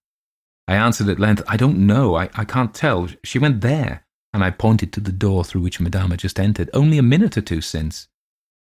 I 0.69 0.77
answered 0.77 1.09
at 1.09 1.19
length, 1.19 1.43
I 1.49 1.57
don't 1.57 1.89
know, 1.89 2.15
I, 2.15 2.31
I 2.35 2.45
can't 2.45 2.73
tell. 2.73 3.09
She 3.25 3.41
went 3.41 3.63
there, 3.63 4.05
and 4.33 4.45
I 4.45 4.51
pointed 4.51 4.93
to 4.93 5.01
the 5.01 5.11
door 5.11 5.45
through 5.45 5.63
which 5.63 5.81
Madame 5.81 6.11
had 6.11 6.21
just 6.21 6.39
entered, 6.39 6.71
only 6.73 6.99
a 6.99 7.03
minute 7.03 7.37
or 7.37 7.43
two 7.43 7.61
since. 7.61 8.07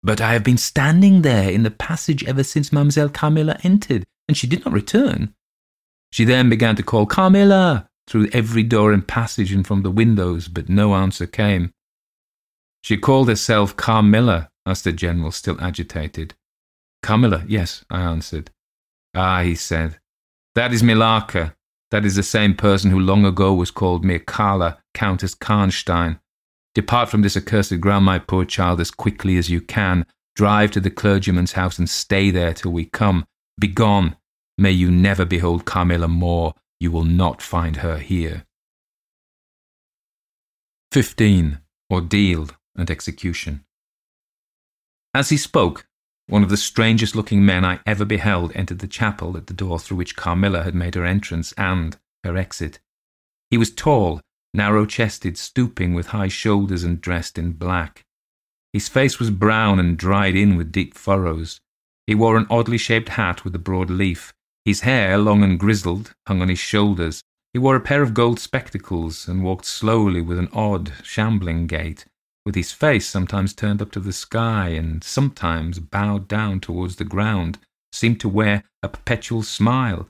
But 0.02 0.22
I 0.22 0.34
have 0.34 0.44
been 0.44 0.58
standing 0.58 1.22
there 1.22 1.50
in 1.50 1.64
the 1.64 1.72
passage 1.72 2.24
ever 2.24 2.44
since 2.44 2.72
Mademoiselle 2.72 3.10
Carmilla 3.10 3.58
entered, 3.64 4.06
and 4.28 4.38
she 4.38 4.48
did 4.48 4.64
not 4.66 4.74
return. 4.74 5.34
She 6.12 6.26
then 6.26 6.50
began 6.50 6.76
to 6.78 6.84
call 6.84 7.06
Carmilla 7.06 7.90
through 8.08 8.30
every 8.34 8.64
door 8.64 8.92
and 8.92 9.08
passage 9.08 9.52
and 9.52 9.66
from 9.68 9.84
the 9.84 9.92
windows, 9.92 10.48
but 10.48 10.70
no 10.70 10.96
answer 10.96 11.28
came. 11.28 11.72
She 12.82 12.98
called 12.98 13.28
herself 13.28 13.76
Carmilla, 13.76 14.50
asked 14.66 14.86
the 14.86 14.94
general, 14.94 15.32
still 15.32 15.60
agitated. 15.60 16.34
Carmilla, 17.04 17.44
yes, 17.48 17.86
I 17.90 18.02
answered. 18.02 18.52
Ah, 19.14 19.42
he 19.42 19.56
said, 19.56 20.00
that 20.56 20.74
is 20.74 20.84
Millarca. 20.84 21.56
That 21.92 22.06
is 22.06 22.16
the 22.16 22.24
same 22.24 22.54
person 22.54 22.92
who 22.92 23.00
long 23.00 23.26
ago 23.26 23.54
was 23.54 23.72
called 23.72 24.04
Mircalla, 24.04 24.78
Countess 24.94 25.34
Karnstein. 25.34 26.20
Depart 26.76 27.10
from 27.10 27.22
this 27.22 27.36
accursed 27.36 27.80
ground, 27.82 28.06
my 28.06 28.20
poor 28.20 28.46
child, 28.46 28.80
as 28.80 28.92
quickly 28.92 29.38
as 29.38 29.50
you 29.50 29.62
can. 29.62 30.06
Drive 30.36 30.72
to 30.72 30.80
the 30.80 30.92
clergyman's 30.92 31.54
house 31.54 31.80
and 31.80 31.90
stay 31.90 32.32
there 32.32 32.54
till 32.54 32.72
we 32.72 32.86
come. 32.86 33.26
Begone. 33.60 34.16
May 34.58 34.72
you 34.72 34.92
never 34.92 35.26
behold 35.26 35.66
Carmilla 35.66 36.08
more. 36.08 36.54
You 36.80 36.92
will 36.92 37.04
not 37.04 37.42
find 37.42 37.78
her 37.78 37.98
here. 37.98 38.46
15. 40.92 41.60
Ordeal 41.92 42.50
and 42.76 42.90
Execution. 42.90 43.66
As 45.14 45.30
he 45.30 45.38
spoke, 45.38 45.88
one 46.28 46.44
of 46.44 46.50
the 46.50 46.58
strangest 46.58 47.16
looking 47.16 47.44
men 47.44 47.66
I 47.66 47.80
ever 47.86 48.06
beheld 48.06 48.52
entered 48.54 48.80
the 48.80 48.88
chapel 48.88 49.36
at 49.36 49.48
the 49.48 49.54
door 49.54 49.80
through 49.80 49.98
which 49.98 50.16
Carmilla 50.16 50.64
had 50.64 50.76
made 50.76 50.96
her 50.96 51.04
entrance 51.04 51.52
and 51.54 51.98
her 52.24 52.38
exit. 52.38 52.80
He 53.50 53.58
was 53.58 53.72
tall, 53.72 54.22
narrow 54.54 54.86
chested, 54.86 55.38
stooping, 55.38 55.94
with 55.94 56.08
high 56.08 56.28
shoulders, 56.28 56.84
and 56.84 57.02
dressed 57.02 57.38
in 57.38 57.52
black. 57.52 58.04
His 58.74 58.88
face 58.88 59.20
was 59.20 59.32
brown 59.32 59.80
and 59.80 59.98
dried 59.98 60.36
in 60.36 60.56
with 60.56 60.72
deep 60.72 60.94
furrows. 60.94 61.60
He 62.06 62.16
wore 62.16 62.38
an 62.38 62.48
oddly 62.50 62.78
shaped 62.78 63.10
hat 63.10 63.44
with 63.44 63.56
a 63.56 63.60
broad 63.60 63.90
leaf. 63.90 64.34
His 64.66 64.82
hair, 64.82 65.18
long 65.18 65.44
and 65.44 65.60
grizzled, 65.60 66.14
hung 66.28 66.42
on 66.42 66.50
his 66.50 66.60
shoulders. 66.60 67.24
He 67.54 67.60
wore 67.60 67.76
a 67.76 67.82
pair 67.82 68.04
of 68.04 68.14
gold 68.14 68.40
spectacles 68.40 69.28
and 69.28 69.44
walked 69.44 69.66
slowly 69.66 70.22
with 70.22 70.38
an 70.38 70.50
odd, 70.54 70.92
shambling 71.04 71.66
gait, 71.66 72.06
with 72.46 72.56
his 72.56 72.72
face 72.72 73.08
sometimes 73.08 73.54
turned 73.54 73.82
up 73.82 73.92
to 73.92 74.00
the 74.00 74.14
sky 74.14 74.70
and 74.70 75.04
sometimes 75.04 75.80
bowed 75.80 76.28
down 76.28 76.60
towards 76.60 76.98
the 76.98 77.06
ground, 77.06 77.58
seemed 77.92 78.20
to 78.20 78.30
wear 78.30 78.64
a 78.84 78.90
perpetual 78.90 79.42
smile. 79.42 80.08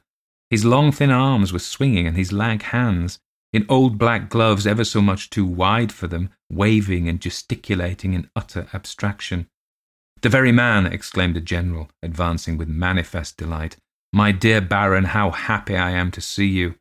His 0.49 0.65
long 0.65 0.91
thin 0.91 1.11
arms 1.11 1.53
were 1.53 1.59
swinging, 1.59 2.07
and 2.07 2.17
his 2.17 2.33
lank 2.33 2.63
hands, 2.63 3.19
in 3.51 3.65
old 3.67 3.97
black 3.97 4.29
gloves 4.29 4.67
ever 4.67 4.83
so 4.83 5.01
much 5.01 5.29
too 5.29 5.45
wide 5.45 5.91
for 5.91 6.07
them, 6.07 6.29
waving 6.49 7.07
and 7.07 7.19
gesticulating 7.19 8.13
in 8.13 8.29
utter 8.35 8.67
abstraction. 8.73 9.47
The 10.21 10.29
very 10.29 10.51
man, 10.51 10.85
exclaimed 10.85 11.35
the 11.35 11.41
general, 11.41 11.89
advancing 12.03 12.57
with 12.57 12.67
manifest 12.67 13.37
delight. 13.37 13.77
My 14.11 14.31
dear 14.31 14.59
Baron, 14.59 15.05
how 15.05 15.31
happy 15.31 15.77
I 15.77 15.91
am 15.91 16.11
to 16.11 16.21
see 16.21 16.47
you. 16.47 16.75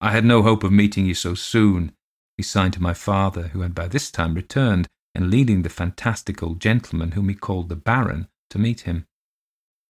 I 0.00 0.10
had 0.10 0.24
no 0.24 0.42
hope 0.42 0.64
of 0.64 0.72
meeting 0.72 1.06
you 1.06 1.14
so 1.14 1.34
soon. 1.34 1.92
He 2.36 2.42
signed 2.42 2.72
to 2.74 2.82
my 2.82 2.94
father, 2.94 3.48
who 3.48 3.60
had 3.60 3.74
by 3.74 3.86
this 3.86 4.10
time 4.10 4.34
returned, 4.34 4.88
and 5.14 5.30
leading 5.30 5.62
the 5.62 5.68
fantastic 5.68 6.42
old 6.42 6.60
gentleman 6.60 7.12
whom 7.12 7.28
he 7.28 7.34
called 7.34 7.68
the 7.68 7.76
Baron 7.76 8.28
to 8.50 8.58
meet 8.58 8.80
him. 8.80 9.06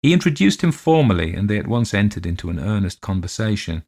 He 0.02 0.12
introduced 0.12 0.62
him 0.62 0.72
formally, 0.72 1.34
and 1.34 1.48
they 1.48 1.58
at 1.58 1.66
once 1.66 1.92
entered 1.92 2.24
into 2.24 2.50
an 2.50 2.58
earnest 2.58 3.00
conversation. 3.00 3.84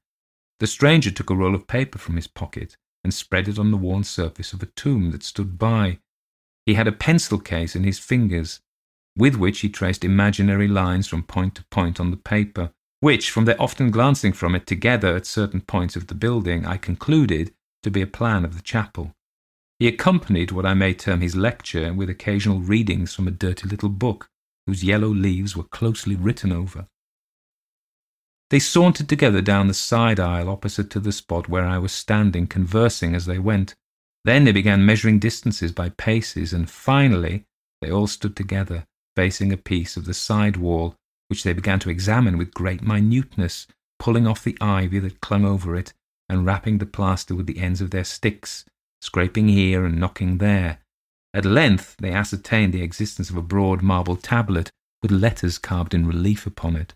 The 0.61 0.67
stranger 0.67 1.11
took 1.11 1.31
a 1.31 1.35
roll 1.35 1.55
of 1.55 1.67
paper 1.67 1.99
from 1.99 2.17
his 2.17 2.27
pocket 2.27 2.77
and 3.03 3.15
spread 3.15 3.49
it 3.49 3.59
on 3.59 3.71
the 3.71 3.79
worn 3.79 4.05
surface 4.05 4.53
of 4.53 4.63
a 4.63 4.67
tomb 4.67 5.11
that 5.11 5.23
stood 5.23 5.59
by. 5.59 5.99
He 6.67 6.75
had 6.75 6.87
a 6.87 6.93
pencil 6.93 7.39
case 7.39 7.75
in 7.75 7.85
his 7.85 7.99
fingers, 7.99 8.61
with 9.17 9.37
which 9.37 9.61
he 9.61 9.71
traced 9.71 10.05
imaginary 10.05 10.69
lines 10.69 11.09
from 11.09 11.23
point 11.23 11.55
to 11.55 11.65
point 11.71 11.99
on 11.99 12.11
the 12.11 12.19
paper, 12.19 12.73
which, 13.01 13.31
from 13.31 13.47
their 13.47 13.61
often 13.61 13.91
glancing 13.91 14.35
from 14.35 14.55
it 14.55 14.67
together 14.67 15.17
at 15.17 15.25
certain 15.25 15.63
points 15.63 15.97
of 15.97 16.09
the 16.09 16.15
building, 16.15 16.67
I 16.67 16.77
concluded 16.77 17.55
to 17.83 17.91
be 17.91 18.03
a 18.03 18.07
plan 18.07 18.45
of 18.45 18.55
the 18.55 18.63
chapel. 18.63 19.15
He 19.79 19.89
accompanied 19.89 20.53
what 20.53 20.67
I 20.67 20.75
may 20.75 20.93
term 20.93 21.23
his 21.23 21.35
lecture 21.35 21.95
with 21.95 22.11
occasional 22.11 22.61
readings 22.61 23.15
from 23.15 23.27
a 23.27 23.31
dirty 23.31 23.67
little 23.67 23.89
book 23.89 24.29
whose 24.67 24.85
yellow 24.85 25.09
leaves 25.09 25.57
were 25.57 25.65
closely 25.65 26.17
written 26.17 26.53
over. 26.53 26.87
They 28.51 28.59
sauntered 28.59 29.09
together 29.09 29.41
down 29.41 29.69
the 29.69 29.75
side 29.75 30.19
aisle 30.19 30.49
opposite 30.49 30.91
to 30.91 31.01
the 31.01 31.13
spot 31.13 31.49
where 31.49 31.65
I 31.65 31.79
was 31.79 31.93
standing, 31.93 32.49
conversing 32.49 33.15
as 33.15 33.27
they 33.27 33.39
went. 33.39 33.75
Then 34.25 34.45
they 34.45 34.53
began 34.53 34.85
measuring 34.85 35.21
distances 35.21 35.71
by 35.73 35.91
paces, 35.91 36.53
and 36.53 36.69
finally 36.69 37.45
they 37.81 37.91
all 37.91 38.09
stood 38.09 38.35
together, 38.35 38.87
facing 39.15 39.53
a 39.53 39.57
piece 39.57 39.97
of 39.97 40.05
the 40.05 40.15
side 40.15 40.57
wall, 40.57 40.97
which 41.29 41.45
they 41.45 41.53
began 41.53 41.79
to 41.81 41.91
examine 41.91 42.37
with 42.37 42.53
great 42.53 42.83
minuteness, 42.83 43.69
pulling 44.01 44.27
off 44.27 44.43
the 44.43 44.59
ivy 44.61 44.99
that 44.99 45.21
clung 45.21 45.45
over 45.45 45.77
it, 45.77 45.93
and 46.29 46.45
rapping 46.45 46.79
the 46.79 46.87
plaster 46.87 47.37
with 47.37 47.47
the 47.47 47.61
ends 47.61 47.81
of 47.81 47.93
their 47.93 48.05
sticks, 48.05 48.65
scraping 49.01 49.49
here 49.49 49.85
and 49.85 49.99
knocking 49.99 50.39
there. 50.39 50.81
At 51.33 51.45
length 51.45 51.97
they 52.01 52.11
ascertained 52.11 52.75
the 52.75 52.83
existence 52.83 53.31
of 53.31 53.37
a 53.37 53.43
broad 53.43 53.81
marble 53.81 54.17
tablet 54.17 54.71
with 55.03 55.13
letters 55.13 55.57
carved 55.57 55.95
in 55.95 56.05
relief 56.07 56.47
upon 56.47 56.75
it. 56.75 56.95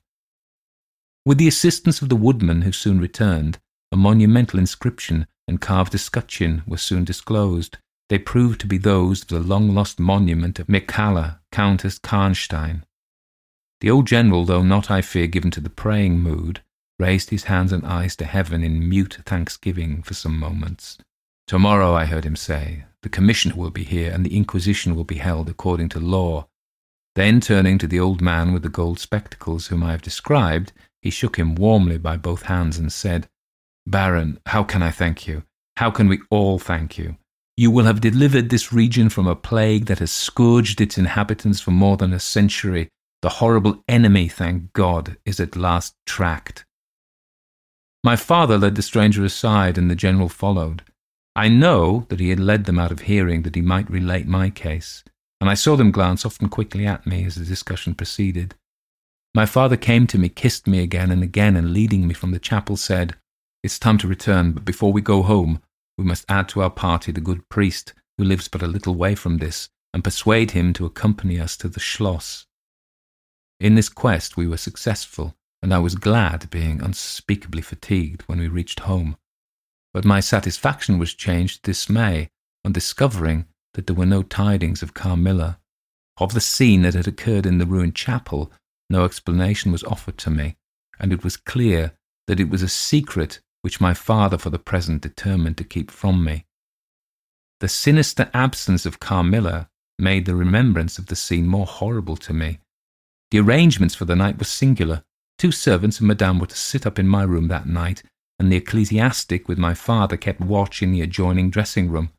With 1.26 1.38
the 1.38 1.48
assistance 1.48 2.02
of 2.02 2.10
the 2.10 2.16
woodman 2.16 2.62
who 2.62 2.72
soon 2.72 3.00
returned, 3.00 3.58
a 3.90 3.96
monumental 3.96 4.58
inscription 4.58 5.26
and 5.48 5.60
carved 5.60 5.94
escutcheon 5.94 6.62
were 6.66 6.76
soon 6.76 7.04
disclosed. 7.04 7.78
They 8.10 8.18
proved 8.18 8.60
to 8.60 8.66
be 8.66 8.76
those 8.76 9.22
of 9.22 9.28
the 9.28 9.40
long 9.40 9.74
lost 9.74 9.98
monument 9.98 10.58
of 10.58 10.66
Mircalla, 10.66 11.40
Countess 11.50 11.98
Karnstein. 11.98 12.82
The 13.80 13.90
old 13.90 14.06
general, 14.06 14.44
though 14.44 14.62
not, 14.62 14.90
I 14.90 15.00
fear, 15.00 15.26
given 15.26 15.50
to 15.52 15.60
the 15.60 15.70
praying 15.70 16.20
mood, 16.20 16.60
raised 16.98 17.30
his 17.30 17.44
hands 17.44 17.72
and 17.72 17.86
eyes 17.86 18.16
to 18.16 18.26
heaven 18.26 18.62
in 18.62 18.86
mute 18.86 19.18
thanksgiving 19.24 20.02
for 20.02 20.12
some 20.12 20.38
moments. 20.38 20.98
Tomorrow, 21.46 21.94
I 21.94 22.04
heard 22.04 22.24
him 22.24 22.36
say, 22.36 22.84
the 23.02 23.08
commissioner 23.08 23.54
will 23.54 23.70
be 23.70 23.84
here 23.84 24.12
and 24.12 24.24
the 24.24 24.36
inquisition 24.36 24.94
will 24.94 25.04
be 25.04 25.16
held 25.16 25.48
according 25.48 25.88
to 25.90 26.00
law. 26.00 26.46
Then, 27.14 27.40
turning 27.40 27.78
to 27.78 27.86
the 27.86 28.00
old 28.00 28.20
man 28.20 28.52
with 28.52 28.62
the 28.62 28.68
gold 28.68 28.98
spectacles 28.98 29.68
whom 29.68 29.82
I 29.82 29.92
have 29.92 30.02
described, 30.02 30.72
he 31.04 31.10
shook 31.10 31.36
him 31.36 31.54
warmly 31.54 31.98
by 31.98 32.16
both 32.16 32.44
hands 32.44 32.78
and 32.78 32.90
said, 32.90 33.28
Baron, 33.86 34.40
how 34.46 34.64
can 34.64 34.82
I 34.82 34.90
thank 34.90 35.26
you? 35.26 35.42
How 35.76 35.90
can 35.90 36.08
we 36.08 36.20
all 36.30 36.58
thank 36.58 36.96
you? 36.96 37.18
You 37.58 37.70
will 37.70 37.84
have 37.84 38.00
delivered 38.00 38.48
this 38.48 38.72
region 38.72 39.10
from 39.10 39.26
a 39.26 39.36
plague 39.36 39.84
that 39.84 39.98
has 39.98 40.10
scourged 40.10 40.80
its 40.80 40.96
inhabitants 40.96 41.60
for 41.60 41.72
more 41.72 41.98
than 41.98 42.14
a 42.14 42.18
century. 42.18 42.88
The 43.20 43.28
horrible 43.28 43.84
enemy, 43.86 44.28
thank 44.28 44.72
God, 44.72 45.18
is 45.26 45.40
at 45.40 45.56
last 45.56 45.94
tracked. 46.06 46.64
My 48.02 48.16
father 48.16 48.56
led 48.56 48.74
the 48.74 48.82
stranger 48.82 49.26
aside, 49.26 49.76
and 49.76 49.90
the 49.90 49.94
general 49.94 50.30
followed. 50.30 50.84
I 51.36 51.48
know 51.50 52.06
that 52.08 52.20
he 52.20 52.30
had 52.30 52.40
led 52.40 52.64
them 52.64 52.78
out 52.78 52.92
of 52.92 53.00
hearing 53.00 53.42
that 53.42 53.56
he 53.56 53.60
might 53.60 53.90
relate 53.90 54.26
my 54.26 54.48
case, 54.48 55.04
and 55.38 55.50
I 55.50 55.54
saw 55.54 55.76
them 55.76 55.90
glance 55.90 56.24
often 56.24 56.48
quickly 56.48 56.86
at 56.86 57.06
me 57.06 57.26
as 57.26 57.34
the 57.34 57.44
discussion 57.44 57.94
proceeded. 57.94 58.54
My 59.34 59.46
father 59.46 59.76
came 59.76 60.06
to 60.08 60.18
me, 60.18 60.28
kissed 60.28 60.66
me 60.66 60.80
again 60.80 61.10
and 61.10 61.22
again, 61.22 61.56
and 61.56 61.72
leading 61.72 62.06
me 62.06 62.14
from 62.14 62.30
the 62.30 62.38
chapel 62.38 62.76
said, 62.76 63.16
It's 63.62 63.78
time 63.78 63.98
to 63.98 64.08
return, 64.08 64.52
but 64.52 64.64
before 64.64 64.92
we 64.92 65.00
go 65.00 65.22
home, 65.22 65.60
we 65.98 66.04
must 66.04 66.24
add 66.28 66.48
to 66.50 66.62
our 66.62 66.70
party 66.70 67.10
the 67.10 67.20
good 67.20 67.48
priest 67.48 67.94
who 68.16 68.24
lives 68.24 68.48
but 68.48 68.62
a 68.62 68.68
little 68.68 68.94
way 68.94 69.14
from 69.14 69.38
this, 69.38 69.68
and 69.92 70.04
persuade 70.04 70.52
him 70.52 70.72
to 70.74 70.86
accompany 70.86 71.40
us 71.40 71.56
to 71.58 71.68
the 71.68 71.80
Schloss. 71.80 72.46
In 73.58 73.74
this 73.74 73.88
quest 73.88 74.36
we 74.36 74.46
were 74.46 74.56
successful, 74.56 75.34
and 75.62 75.74
I 75.74 75.78
was 75.78 75.94
glad, 75.94 76.50
being 76.50 76.80
unspeakably 76.80 77.62
fatigued, 77.62 78.22
when 78.22 78.38
we 78.38 78.48
reached 78.48 78.80
home 78.80 79.16
but 79.94 80.04
my 80.04 80.18
satisfaction 80.18 80.98
was 80.98 81.14
changed 81.14 81.62
to 81.62 81.70
dismay 81.70 82.28
on 82.64 82.72
discovering 82.72 83.46
that 83.74 83.86
there 83.86 83.96
were 83.96 84.04
no 84.04 84.22
tidings 84.22 84.82
of 84.82 84.92
Carmilla. 84.92 85.60
Of 86.18 86.34
the 86.34 86.40
scene 86.40 86.82
that 86.82 86.94
had 86.94 87.06
occurred 87.06 87.46
in 87.46 87.58
the 87.58 87.66
ruined 87.66 87.94
chapel, 87.94 88.52
no 88.90 89.04
explanation 89.04 89.72
was 89.72 89.84
offered 89.84 90.18
to 90.18 90.30
me, 90.30 90.56
and 90.98 91.12
it 91.12 91.24
was 91.24 91.36
clear 91.36 91.92
that 92.26 92.40
it 92.40 92.48
was 92.48 92.62
a 92.62 92.68
secret 92.68 93.40
which 93.62 93.80
my 93.80 93.94
father 93.94 94.38
for 94.38 94.50
the 94.50 94.58
present 94.58 95.02
determined 95.02 95.56
to 95.56 95.64
keep 95.64 95.90
from 95.90 96.24
me. 96.24 96.44
The 97.60 97.68
sinister 97.68 98.30
absence 98.34 98.84
of 98.84 99.00
Carmilla 99.00 99.68
made 99.98 100.26
the 100.26 100.34
remembrance 100.34 100.98
of 100.98 101.06
the 101.06 101.16
scene 101.16 101.46
more 101.46 101.66
horrible 101.66 102.16
to 102.18 102.32
me. 102.32 102.58
The 103.30 103.40
arrangements 103.40 103.94
for 103.94 104.04
the 104.04 104.16
night 104.16 104.38
were 104.38 104.44
singular. 104.44 105.02
Two 105.38 105.52
servants 105.52 105.98
and 105.98 106.08
Madame 106.08 106.38
were 106.38 106.46
to 106.46 106.56
sit 106.56 106.86
up 106.86 106.98
in 106.98 107.08
my 107.08 107.22
room 107.22 107.48
that 107.48 107.66
night 107.66 108.02
and 108.38 108.50
the 108.50 108.56
ecclesiastic 108.56 109.48
with 109.48 109.58
my 109.58 109.74
father 109.74 110.16
kept 110.16 110.40
watch 110.40 110.82
in 110.82 110.92
the 110.92 111.00
adjoining 111.00 111.50
dressing 111.50 111.88
room. 111.88 112.10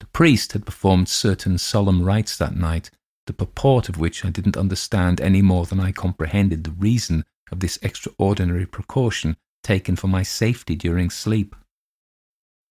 The 0.00 0.06
priest 0.06 0.52
had 0.52 0.64
performed 0.64 1.08
certain 1.08 1.58
solemn 1.58 2.02
rites 2.02 2.36
that 2.38 2.56
night, 2.56 2.90
the 3.30 3.46
purport 3.46 3.88
of 3.88 3.96
which 3.96 4.24
I 4.24 4.30
didn't 4.30 4.56
understand 4.56 5.20
any 5.20 5.40
more 5.40 5.64
than 5.64 5.78
I 5.78 5.92
comprehended 5.92 6.64
the 6.64 6.72
reason 6.72 7.24
of 7.52 7.60
this 7.60 7.78
extraordinary 7.80 8.66
precaution 8.66 9.36
taken 9.62 9.94
for 9.94 10.08
my 10.08 10.24
safety 10.24 10.74
during 10.74 11.10
sleep. 11.10 11.54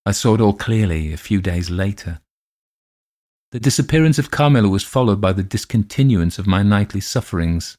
I 0.05 0.11
saw 0.11 0.35
it 0.35 0.41
all 0.41 0.51
clearly 0.51 1.13
a 1.13 1.17
few 1.17 1.39
days 1.39 1.69
later. 1.69 2.19
The 3.53 3.59
disappearance 3.61 4.19
of 4.19 4.31
Carmilla 4.31 4.67
was 4.67 4.83
followed 4.83 5.21
by 5.21 5.31
the 5.31 5.43
discontinuance 5.43 6.37
of 6.37 6.45
my 6.45 6.61
nightly 6.61 6.99
sufferings. 6.99 7.77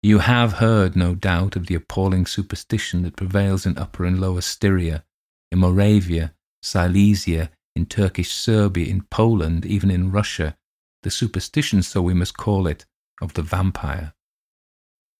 You 0.00 0.20
have 0.20 0.54
heard, 0.54 0.94
no 0.94 1.16
doubt, 1.16 1.56
of 1.56 1.66
the 1.66 1.74
appalling 1.74 2.26
superstition 2.26 3.02
that 3.02 3.16
prevails 3.16 3.66
in 3.66 3.76
Upper 3.76 4.04
and 4.04 4.20
Lower 4.20 4.40
Styria, 4.40 5.02
in 5.50 5.58
Moravia, 5.58 6.32
Silesia, 6.62 7.50
in 7.74 7.86
Turkish 7.86 8.30
Serbia, 8.30 8.86
in 8.86 9.02
Poland, 9.10 9.66
even 9.66 9.90
in 9.90 10.12
Russia, 10.12 10.56
the 11.08 11.12
superstition, 11.12 11.82
so 11.82 12.02
we 12.02 12.12
must 12.12 12.36
call 12.36 12.66
it, 12.66 12.84
of 13.22 13.32
the 13.32 13.40
vampire. 13.40 14.12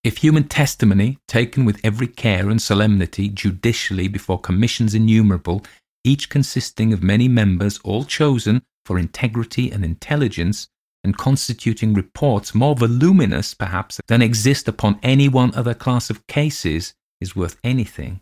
If 0.05 0.19
human 0.19 0.45
testimony, 0.45 1.17
taken 1.27 1.65
with 1.65 1.81
every 1.83 2.09
care 2.09 2.51
and 2.51 2.61
solemnity, 2.61 3.31
judicially 3.31 4.07
before 4.07 4.39
commissions 4.39 4.95
innumerable, 4.95 5.65
each 6.05 6.29
consisting 6.29 6.93
of 6.93 7.03
many 7.03 7.27
members, 7.27 7.81
all 7.85 8.05
chosen 8.05 8.61
for 8.85 8.99
integrity 8.99 9.71
and 9.71 9.83
intelligence, 9.83 10.69
and 11.03 11.17
constituting 11.17 11.95
reports 11.95 12.55
more 12.55 12.75
voluminous, 12.75 13.55
perhaps, 13.55 13.99
than 14.09 14.21
exist 14.21 14.69
upon 14.69 15.01
any 15.03 15.27
one 15.27 15.55
other 15.55 15.73
class 15.73 16.11
of 16.11 16.27
cases, 16.27 16.93
is 17.19 17.35
worth 17.35 17.57
anything, 17.65 18.21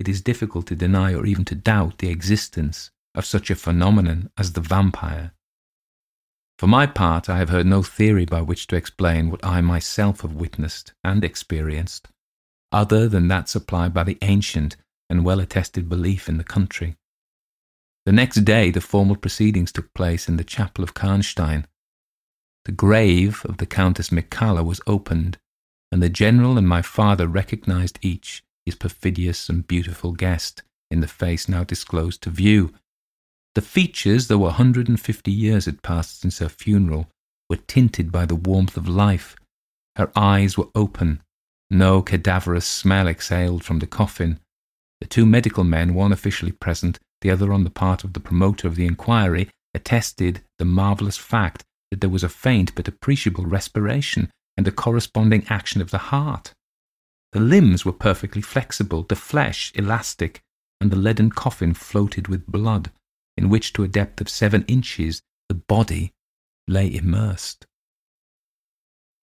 it 0.00 0.08
is 0.08 0.22
difficult 0.22 0.66
to 0.68 0.74
deny 0.74 1.12
or 1.14 1.26
even 1.26 1.44
to 1.44 1.54
doubt 1.54 1.98
the 1.98 2.08
existence 2.08 2.90
of 3.14 3.26
such 3.26 3.50
a 3.50 3.54
phenomenon 3.54 4.30
as 4.38 4.54
the 4.54 4.62
vampire. 4.62 5.32
For 6.62 6.68
my 6.68 6.86
part, 6.86 7.28
I 7.28 7.38
have 7.38 7.48
heard 7.48 7.66
no 7.66 7.82
theory 7.82 8.24
by 8.24 8.40
which 8.40 8.68
to 8.68 8.76
explain 8.76 9.30
what 9.32 9.44
I 9.44 9.60
myself 9.60 10.20
have 10.20 10.34
witnessed 10.34 10.92
and 11.02 11.24
experienced, 11.24 12.06
other 12.70 13.08
than 13.08 13.26
that 13.26 13.48
supplied 13.48 13.92
by 13.92 14.04
the 14.04 14.16
ancient 14.22 14.76
and 15.10 15.24
well 15.24 15.40
attested 15.40 15.88
belief 15.88 16.28
in 16.28 16.38
the 16.38 16.44
country. 16.44 16.94
The 18.06 18.12
next 18.12 18.44
day, 18.44 18.70
the 18.70 18.80
formal 18.80 19.16
proceedings 19.16 19.72
took 19.72 19.92
place 19.92 20.28
in 20.28 20.36
the 20.36 20.44
chapel 20.44 20.84
of 20.84 20.94
Karnstein. 20.94 21.64
The 22.64 22.70
grave 22.70 23.44
of 23.44 23.56
the 23.56 23.66
Countess 23.66 24.10
Mircalla 24.10 24.64
was 24.64 24.80
opened, 24.86 25.38
and 25.90 26.00
the 26.00 26.08
general 26.08 26.56
and 26.56 26.68
my 26.68 26.80
father 26.80 27.26
recognized 27.26 27.98
each 28.02 28.44
his 28.64 28.76
perfidious 28.76 29.48
and 29.48 29.66
beautiful 29.66 30.12
guest 30.12 30.62
in 30.92 31.00
the 31.00 31.08
face 31.08 31.48
now 31.48 31.64
disclosed 31.64 32.22
to 32.22 32.30
view. 32.30 32.72
The 33.54 33.60
features, 33.60 34.28
though 34.28 34.46
a 34.46 34.50
hundred 34.50 34.88
and 34.88 34.98
fifty 34.98 35.30
years 35.30 35.66
had 35.66 35.82
passed 35.82 36.20
since 36.20 36.38
her 36.38 36.48
funeral, 36.48 37.08
were 37.50 37.56
tinted 37.56 38.10
by 38.10 38.24
the 38.24 38.34
warmth 38.34 38.76
of 38.76 38.88
life. 38.88 39.36
Her 39.96 40.10
eyes 40.16 40.56
were 40.56 40.68
open. 40.74 41.20
No 41.70 42.00
cadaverous 42.00 42.66
smell 42.66 43.06
exhaled 43.06 43.62
from 43.62 43.78
the 43.78 43.86
coffin. 43.86 44.40
The 45.00 45.06
two 45.06 45.26
medical 45.26 45.64
men, 45.64 45.94
one 45.94 46.12
officially 46.12 46.52
present, 46.52 46.98
the 47.20 47.30
other 47.30 47.52
on 47.52 47.64
the 47.64 47.70
part 47.70 48.04
of 48.04 48.14
the 48.14 48.20
promoter 48.20 48.68
of 48.68 48.76
the 48.76 48.86
inquiry, 48.86 49.50
attested 49.74 50.42
the 50.58 50.64
marvellous 50.64 51.18
fact 51.18 51.62
that 51.90 52.00
there 52.00 52.10
was 52.10 52.24
a 52.24 52.28
faint 52.28 52.74
but 52.74 52.88
appreciable 52.88 53.44
respiration 53.44 54.30
and 54.56 54.66
a 54.66 54.72
corresponding 54.72 55.46
action 55.50 55.80
of 55.80 55.90
the 55.90 55.98
heart. 55.98 56.52
The 57.32 57.40
limbs 57.40 57.84
were 57.84 57.92
perfectly 57.92 58.42
flexible, 58.42 59.02
the 59.02 59.16
flesh 59.16 59.72
elastic, 59.74 60.40
and 60.80 60.90
the 60.90 60.96
leaden 60.96 61.30
coffin 61.30 61.74
floated 61.74 62.28
with 62.28 62.46
blood, 62.46 62.90
in 63.36 63.48
which 63.48 63.72
to 63.72 63.84
a 63.84 63.88
depth 63.88 64.20
of 64.20 64.28
seven 64.28 64.64
inches 64.68 65.22
the 65.48 65.54
body 65.54 66.12
lay 66.68 66.94
immersed. 66.94 67.66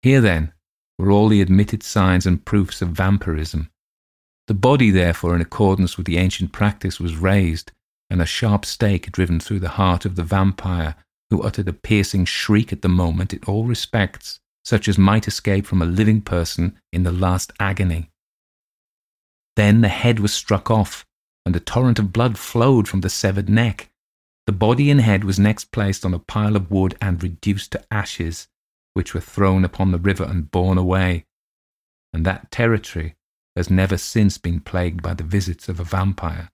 Here, 0.01 0.21
then, 0.21 0.53
were 0.99 1.11
all 1.11 1.29
the 1.29 1.41
admitted 1.41 1.83
signs 1.83 2.25
and 2.25 2.45
proofs 2.45 2.81
of 2.81 2.89
vampirism. 2.89 3.69
The 4.47 4.53
body, 4.53 4.91
therefore, 4.91 5.35
in 5.35 5.41
accordance 5.41 5.97
with 5.97 6.05
the 6.05 6.17
ancient 6.17 6.51
practice, 6.51 6.99
was 6.99 7.15
raised, 7.15 7.71
and 8.09 8.21
a 8.21 8.25
sharp 8.25 8.65
stake 8.65 9.11
driven 9.11 9.39
through 9.39 9.61
the 9.61 9.69
heart 9.69 10.05
of 10.05 10.15
the 10.15 10.23
vampire, 10.23 10.95
who 11.29 11.41
uttered 11.41 11.67
a 11.67 11.73
piercing 11.73 12.25
shriek 12.25 12.73
at 12.73 12.81
the 12.81 12.89
moment 12.89 13.33
in 13.33 13.39
all 13.47 13.65
respects, 13.65 14.39
such 14.65 14.87
as 14.87 14.97
might 14.97 15.27
escape 15.27 15.65
from 15.65 15.81
a 15.81 15.85
living 15.85 16.21
person 16.21 16.77
in 16.91 17.03
the 17.03 17.11
last 17.11 17.51
agony. 17.59 18.11
Then 19.55 19.81
the 19.81 19.87
head 19.87 20.19
was 20.19 20.33
struck 20.33 20.69
off, 20.69 21.05
and 21.45 21.55
a 21.55 21.59
torrent 21.59 21.99
of 21.99 22.13
blood 22.13 22.37
flowed 22.37 22.87
from 22.87 23.01
the 23.01 23.09
severed 23.09 23.49
neck. 23.49 23.89
The 24.45 24.51
body 24.51 24.91
and 24.91 24.99
head 24.99 25.23
was 25.23 25.39
next 25.39 25.71
placed 25.71 26.05
on 26.05 26.13
a 26.13 26.19
pile 26.19 26.55
of 26.55 26.69
wood 26.69 26.97
and 27.01 27.23
reduced 27.23 27.71
to 27.71 27.85
ashes, 27.91 28.47
which 28.93 29.13
were 29.13 29.21
thrown 29.21 29.63
upon 29.63 29.91
the 29.91 29.99
river 29.99 30.25
and 30.25 30.51
borne 30.51 30.77
away. 30.77 31.25
And 32.11 32.25
that 32.25 32.51
territory 32.51 33.15
has 33.55 33.69
never 33.69 33.97
since 33.97 34.37
been 34.37 34.59
plagued 34.59 35.01
by 35.01 35.13
the 35.13 35.23
visits 35.23 35.69
of 35.69 35.79
a 35.79 35.83
vampire. 35.83 36.49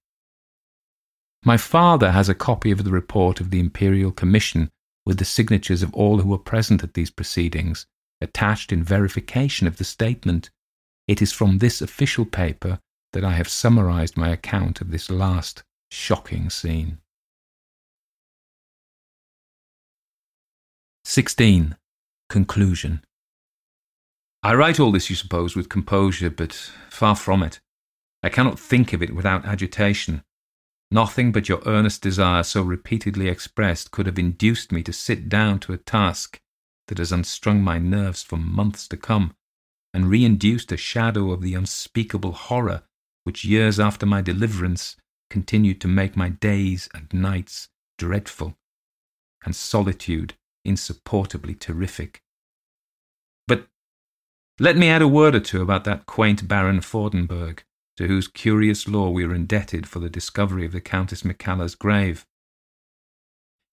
My 1.43 1.57
father 1.57 2.11
has 2.11 2.29
a 2.29 2.35
copy 2.35 2.69
of 2.71 2.83
the 2.83 2.91
report 2.91 3.39
of 3.39 3.49
the 3.49 3.59
Imperial 3.59 4.11
Commission 4.11 4.69
with 5.05 5.17
the 5.17 5.25
signatures 5.25 5.81
of 5.81 5.93
all 5.93 6.19
who 6.19 6.29
were 6.29 6.37
present 6.37 6.83
at 6.83 6.93
these 6.93 7.09
proceedings, 7.09 7.87
attached 8.21 8.71
in 8.71 8.83
verification 8.83 9.65
of 9.65 9.77
the 9.77 9.83
statement. 9.83 10.49
It 11.07 11.21
is 11.21 11.31
from 11.31 11.57
this 11.57 11.81
official 11.81 12.25
paper 12.25 12.79
that 13.13 13.23
I 13.23 13.31
have 13.31 13.47
summarized 13.49 14.17
my 14.17 14.29
account 14.29 14.81
of 14.81 14.91
this 14.91 15.09
last 15.09 15.63
shocking 15.89 16.49
scene. 16.49 16.99
16. 21.05 21.75
Conclusion. 22.29 23.03
I 24.43 24.53
write 24.53 24.79
all 24.79 24.91
this, 24.91 25.09
you 25.09 25.15
suppose, 25.15 25.55
with 25.55 25.69
composure, 25.69 26.29
but 26.29 26.53
far 26.89 27.15
from 27.15 27.43
it. 27.43 27.59
I 28.21 28.29
cannot 28.29 28.59
think 28.59 28.93
of 28.93 29.01
it 29.01 29.15
without 29.15 29.45
agitation. 29.45 30.23
Nothing 30.91 31.31
but 31.31 31.49
your 31.49 31.61
earnest 31.65 32.01
desire, 32.01 32.43
so 32.43 32.61
repeatedly 32.61 33.27
expressed, 33.27 33.91
could 33.91 34.05
have 34.05 34.19
induced 34.19 34.71
me 34.71 34.83
to 34.83 34.93
sit 34.93 35.29
down 35.29 35.59
to 35.59 35.73
a 35.73 35.77
task 35.77 36.39
that 36.87 36.97
has 36.97 37.11
unstrung 37.11 37.61
my 37.61 37.79
nerves 37.79 38.23
for 38.23 38.37
months 38.37 38.87
to 38.87 38.97
come, 38.97 39.35
and 39.93 40.09
reinduced 40.09 40.71
a 40.71 40.77
shadow 40.77 41.31
of 41.31 41.41
the 41.41 41.53
unspeakable 41.53 42.33
horror 42.33 42.83
which 43.23 43.45
years 43.45 43.79
after 43.79 44.05
my 44.05 44.21
deliverance 44.21 44.95
continued 45.29 45.79
to 45.81 45.87
make 45.87 46.15
my 46.15 46.29
days 46.29 46.89
and 46.93 47.11
nights 47.13 47.69
dreadful, 47.97 48.57
and 49.45 49.55
solitude 49.55 50.33
insupportably 50.65 51.55
terrific. 51.55 52.21
But 53.47 53.67
let 54.59 54.77
me 54.77 54.89
add 54.89 55.01
a 55.01 55.07
word 55.07 55.35
or 55.35 55.39
two 55.39 55.61
about 55.61 55.83
that 55.85 56.05
quaint 56.05 56.47
Baron 56.47 56.79
Vordenburg 56.79 57.63
to 57.97 58.07
whose 58.07 58.29
curious 58.29 58.87
lore 58.87 59.11
we 59.11 59.25
are 59.25 59.33
indebted 59.33 59.87
for 59.87 59.99
the 59.99 60.09
discovery 60.09 60.65
of 60.65 60.71
the 60.71 60.79
Countess 60.79 61.25
Mircalla's 61.25 61.75
grave. 61.75 62.25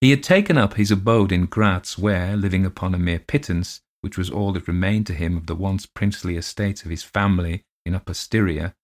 He 0.00 0.10
had 0.10 0.22
taken 0.22 0.58
up 0.58 0.74
his 0.74 0.90
abode 0.90 1.32
in 1.32 1.46
Graz, 1.46 1.96
where, 1.96 2.36
living 2.36 2.66
upon 2.66 2.94
a 2.94 2.98
mere 2.98 3.20
pittance, 3.20 3.82
which 4.00 4.18
was 4.18 4.28
all 4.28 4.52
that 4.52 4.68
remained 4.68 5.06
to 5.06 5.14
him 5.14 5.36
of 5.36 5.46
the 5.46 5.54
once 5.54 5.86
princely 5.86 6.36
estates 6.36 6.82
of 6.82 6.90
his 6.90 7.02
family 7.02 7.64
in 7.84 7.94
Upper 7.94 8.14
Styria, 8.14 8.74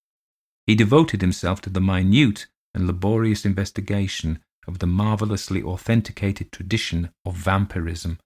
he 0.66 0.74
devoted 0.74 1.20
himself 1.20 1.61
to 1.62 1.70
the 1.70 1.80
minute 1.80 2.46
and 2.74 2.86
laborious 2.86 3.44
investigation 3.44 4.42
of 4.67 4.79
the 4.79 4.87
marvellously 4.87 5.63
authenticated 5.63 6.53
tradition 6.53 7.11
of 7.25 7.35
vampirism. 7.35 8.19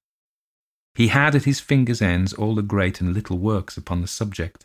He 0.94 1.08
had 1.08 1.34
at 1.34 1.44
his 1.44 1.60
fingers' 1.60 2.00
ends 2.00 2.32
all 2.32 2.54
the 2.54 2.62
great 2.62 3.00
and 3.00 3.12
little 3.12 3.38
works 3.38 3.76
upon 3.76 4.00
the 4.00 4.06
subject 4.06 4.64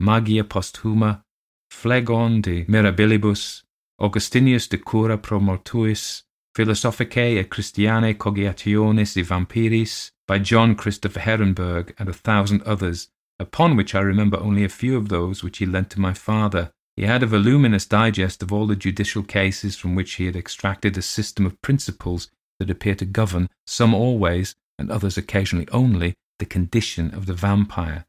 Magia 0.00 0.44
Posthuma, 0.44 1.22
Phlegon 1.70 2.40
de 2.40 2.64
Mirabilibus, 2.64 3.62
Augustinus 3.98 4.66
de 4.66 4.78
Cura 4.78 5.16
pro 5.16 5.38
Mortuis, 5.38 6.22
Philosophicae 6.56 7.38
et 7.38 7.48
Christianae 7.48 8.14
Cogitationis 8.14 9.14
de 9.14 9.22
Vampiris, 9.22 10.10
by 10.26 10.38
John 10.38 10.74
Christopher 10.74 11.20
Herenberg, 11.20 11.94
and 11.98 12.08
a 12.08 12.12
thousand 12.12 12.62
others, 12.62 13.08
upon 13.38 13.76
which 13.76 13.94
I 13.94 14.00
remember 14.00 14.38
only 14.38 14.64
a 14.64 14.68
few 14.68 14.96
of 14.96 15.08
those 15.08 15.42
which 15.42 15.58
he 15.58 15.66
lent 15.66 15.90
to 15.90 16.00
my 16.00 16.14
father. 16.14 16.72
He 16.96 17.04
had 17.04 17.22
a 17.22 17.26
voluminous 17.26 17.86
digest 17.86 18.42
of 18.42 18.52
all 18.52 18.66
the 18.66 18.76
judicial 18.76 19.22
cases 19.22 19.76
from 19.76 19.94
which 19.94 20.14
he 20.14 20.26
had 20.26 20.36
extracted 20.36 20.96
a 20.96 21.02
system 21.02 21.46
of 21.46 21.60
principles 21.62 22.28
that 22.58 22.70
appear 22.70 22.94
to 22.96 23.06
govern, 23.06 23.48
some 23.66 23.94
always, 23.94 24.54
and 24.78 24.90
others 24.90 25.16
occasionally 25.16 25.68
only, 25.72 26.14
the 26.38 26.44
condition 26.44 27.14
of 27.14 27.26
the 27.26 27.34
vampire. 27.34 28.04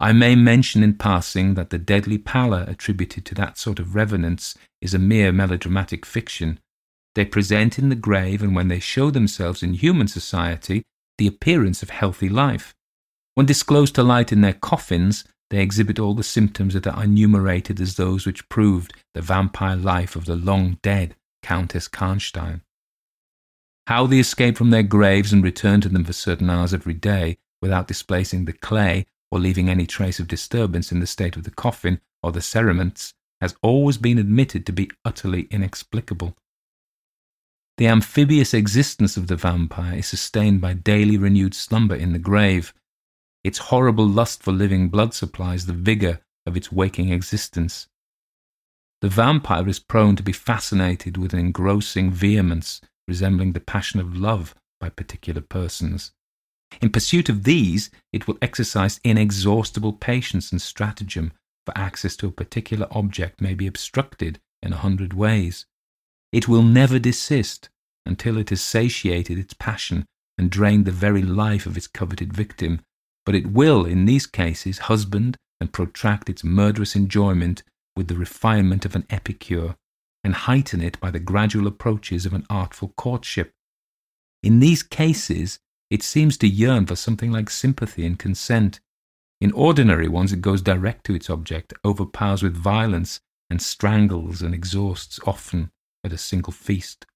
I 0.00 0.12
may 0.12 0.34
mention 0.34 0.82
in 0.82 0.94
passing 0.94 1.54
that 1.54 1.70
the 1.70 1.78
deadly 1.78 2.18
pallor 2.18 2.64
attributed 2.66 3.24
to 3.26 3.34
that 3.36 3.58
sort 3.58 3.78
of 3.78 3.94
revenants 3.94 4.56
is 4.80 4.92
a 4.92 4.98
mere 4.98 5.30
melodramatic 5.30 6.04
fiction. 6.04 6.58
They 7.14 7.24
present 7.24 7.78
in 7.78 7.90
the 7.90 7.94
grave, 7.94 8.42
and 8.42 8.56
when 8.56 8.68
they 8.68 8.80
show 8.80 9.10
themselves 9.10 9.62
in 9.62 9.74
human 9.74 10.08
society, 10.08 10.82
the 11.16 11.28
appearance 11.28 11.82
of 11.82 11.90
healthy 11.90 12.28
life. 12.28 12.74
When 13.34 13.46
disclosed 13.46 13.94
to 13.94 14.02
light 14.02 14.32
in 14.32 14.40
their 14.40 14.52
coffins, 14.52 15.24
they 15.50 15.60
exhibit 15.60 15.98
all 15.98 16.14
the 16.14 16.22
symptoms 16.22 16.74
that 16.74 16.86
are 16.86 17.04
enumerated 17.04 17.80
as 17.80 17.96
those 17.96 18.26
which 18.26 18.48
proved 18.48 18.92
the 19.14 19.22
vampire 19.22 19.76
life 19.76 20.16
of 20.16 20.24
the 20.24 20.36
long 20.36 20.78
dead 20.82 21.14
Countess 21.42 21.88
Karnstein. 21.88 22.62
How 23.86 24.06
they 24.06 24.18
escape 24.18 24.56
from 24.56 24.70
their 24.70 24.82
graves 24.82 25.32
and 25.32 25.44
return 25.44 25.80
to 25.82 25.88
them 25.88 26.04
for 26.04 26.14
certain 26.14 26.48
hours 26.48 26.72
every 26.72 26.94
day 26.94 27.36
without 27.60 27.86
displacing 27.86 28.44
the 28.44 28.52
clay 28.52 29.06
or 29.30 29.38
leaving 29.38 29.68
any 29.68 29.86
trace 29.86 30.18
of 30.18 30.28
disturbance 30.28 30.92
in 30.92 31.00
the 31.00 31.06
state 31.06 31.36
of 31.36 31.42
the 31.44 31.50
coffin, 31.50 32.00
or 32.22 32.30
the 32.30 32.40
cerements 32.40 33.12
has 33.40 33.56
always 33.62 33.98
been 33.98 34.18
admitted 34.18 34.64
to 34.64 34.72
be 34.72 34.90
utterly 35.04 35.48
inexplicable. 35.50 36.36
The 37.76 37.88
amphibious 37.88 38.54
existence 38.54 39.16
of 39.16 39.26
the 39.26 39.36
vampire 39.36 39.98
is 39.98 40.06
sustained 40.06 40.60
by 40.60 40.74
daily 40.74 41.18
renewed 41.18 41.54
slumber 41.54 41.96
in 41.96 42.12
the 42.12 42.18
grave. 42.20 42.72
Its 43.44 43.58
horrible 43.58 44.08
lust 44.08 44.42
for 44.42 44.52
living 44.52 44.88
blood 44.88 45.14
supplies 45.14 45.66
the 45.66 45.72
vigor 45.72 46.20
of 46.46 46.56
its 46.56 46.72
waking 46.72 47.12
existence. 47.12 47.86
The 49.02 49.08
vampire 49.08 49.68
is 49.68 49.78
prone 49.78 50.16
to 50.16 50.22
be 50.22 50.32
fascinated 50.32 51.18
with 51.18 51.34
an 51.34 51.38
engrossing 51.38 52.10
vehemence 52.10 52.80
resembling 53.06 53.52
the 53.52 53.60
passion 53.60 54.00
of 54.00 54.16
love 54.16 54.54
by 54.80 54.88
particular 54.88 55.40
persons. 55.40 56.12
In 56.80 56.90
pursuit 56.90 57.28
of 57.28 57.44
these, 57.44 57.90
it 58.12 58.26
will 58.26 58.38
exercise 58.40 59.00
inexhaustible 59.04 59.92
patience 59.92 60.50
and 60.50 60.60
stratagem, 60.60 61.32
for 61.66 61.76
access 61.76 62.16
to 62.16 62.28
a 62.28 62.32
particular 62.32 62.86
object 62.90 63.40
may 63.40 63.54
be 63.54 63.66
obstructed 63.66 64.40
in 64.62 64.72
a 64.72 64.78
hundred 64.78 65.12
ways. 65.12 65.66
It 66.32 66.48
will 66.48 66.62
never 66.62 66.98
desist 66.98 67.68
until 68.06 68.36
it 68.38 68.50
has 68.50 68.60
satiated 68.60 69.38
its 69.38 69.54
passion 69.54 70.06
and 70.36 70.50
drained 70.50 70.84
the 70.84 70.90
very 70.90 71.22
life 71.22 71.66
of 71.66 71.76
its 71.76 71.86
coveted 71.86 72.32
victim, 72.32 72.80
but 73.24 73.34
it 73.34 73.46
will, 73.46 73.84
in 73.84 74.04
these 74.04 74.26
cases, 74.26 74.78
husband 74.78 75.36
and 75.60 75.72
protract 75.72 76.28
its 76.28 76.44
murderous 76.44 76.94
enjoyment 76.94 77.62
with 77.96 78.08
the 78.08 78.16
refinement 78.16 78.84
of 78.84 78.94
an 78.94 79.06
epicure, 79.10 79.76
and 80.22 80.34
heighten 80.34 80.80
it 80.80 80.98
by 81.00 81.10
the 81.10 81.20
gradual 81.20 81.66
approaches 81.66 82.26
of 82.26 82.32
an 82.32 82.46
artful 82.50 82.92
courtship. 82.96 83.52
In 84.42 84.60
these 84.60 84.82
cases, 84.82 85.58
it 85.90 86.02
seems 86.02 86.36
to 86.38 86.48
yearn 86.48 86.86
for 86.86 86.96
something 86.96 87.30
like 87.30 87.50
sympathy 87.50 88.04
and 88.04 88.18
consent. 88.18 88.80
In 89.40 89.52
ordinary 89.52 90.08
ones, 90.08 90.32
it 90.32 90.40
goes 90.40 90.62
direct 90.62 91.04
to 91.06 91.14
its 91.14 91.30
object, 91.30 91.72
overpowers 91.84 92.42
with 92.42 92.56
violence, 92.56 93.20
and 93.50 93.60
strangles 93.60 94.42
and 94.42 94.54
exhausts 94.54 95.20
often 95.26 95.70
at 96.02 96.12
a 96.12 96.18
single 96.18 96.52
feast. 96.52 97.06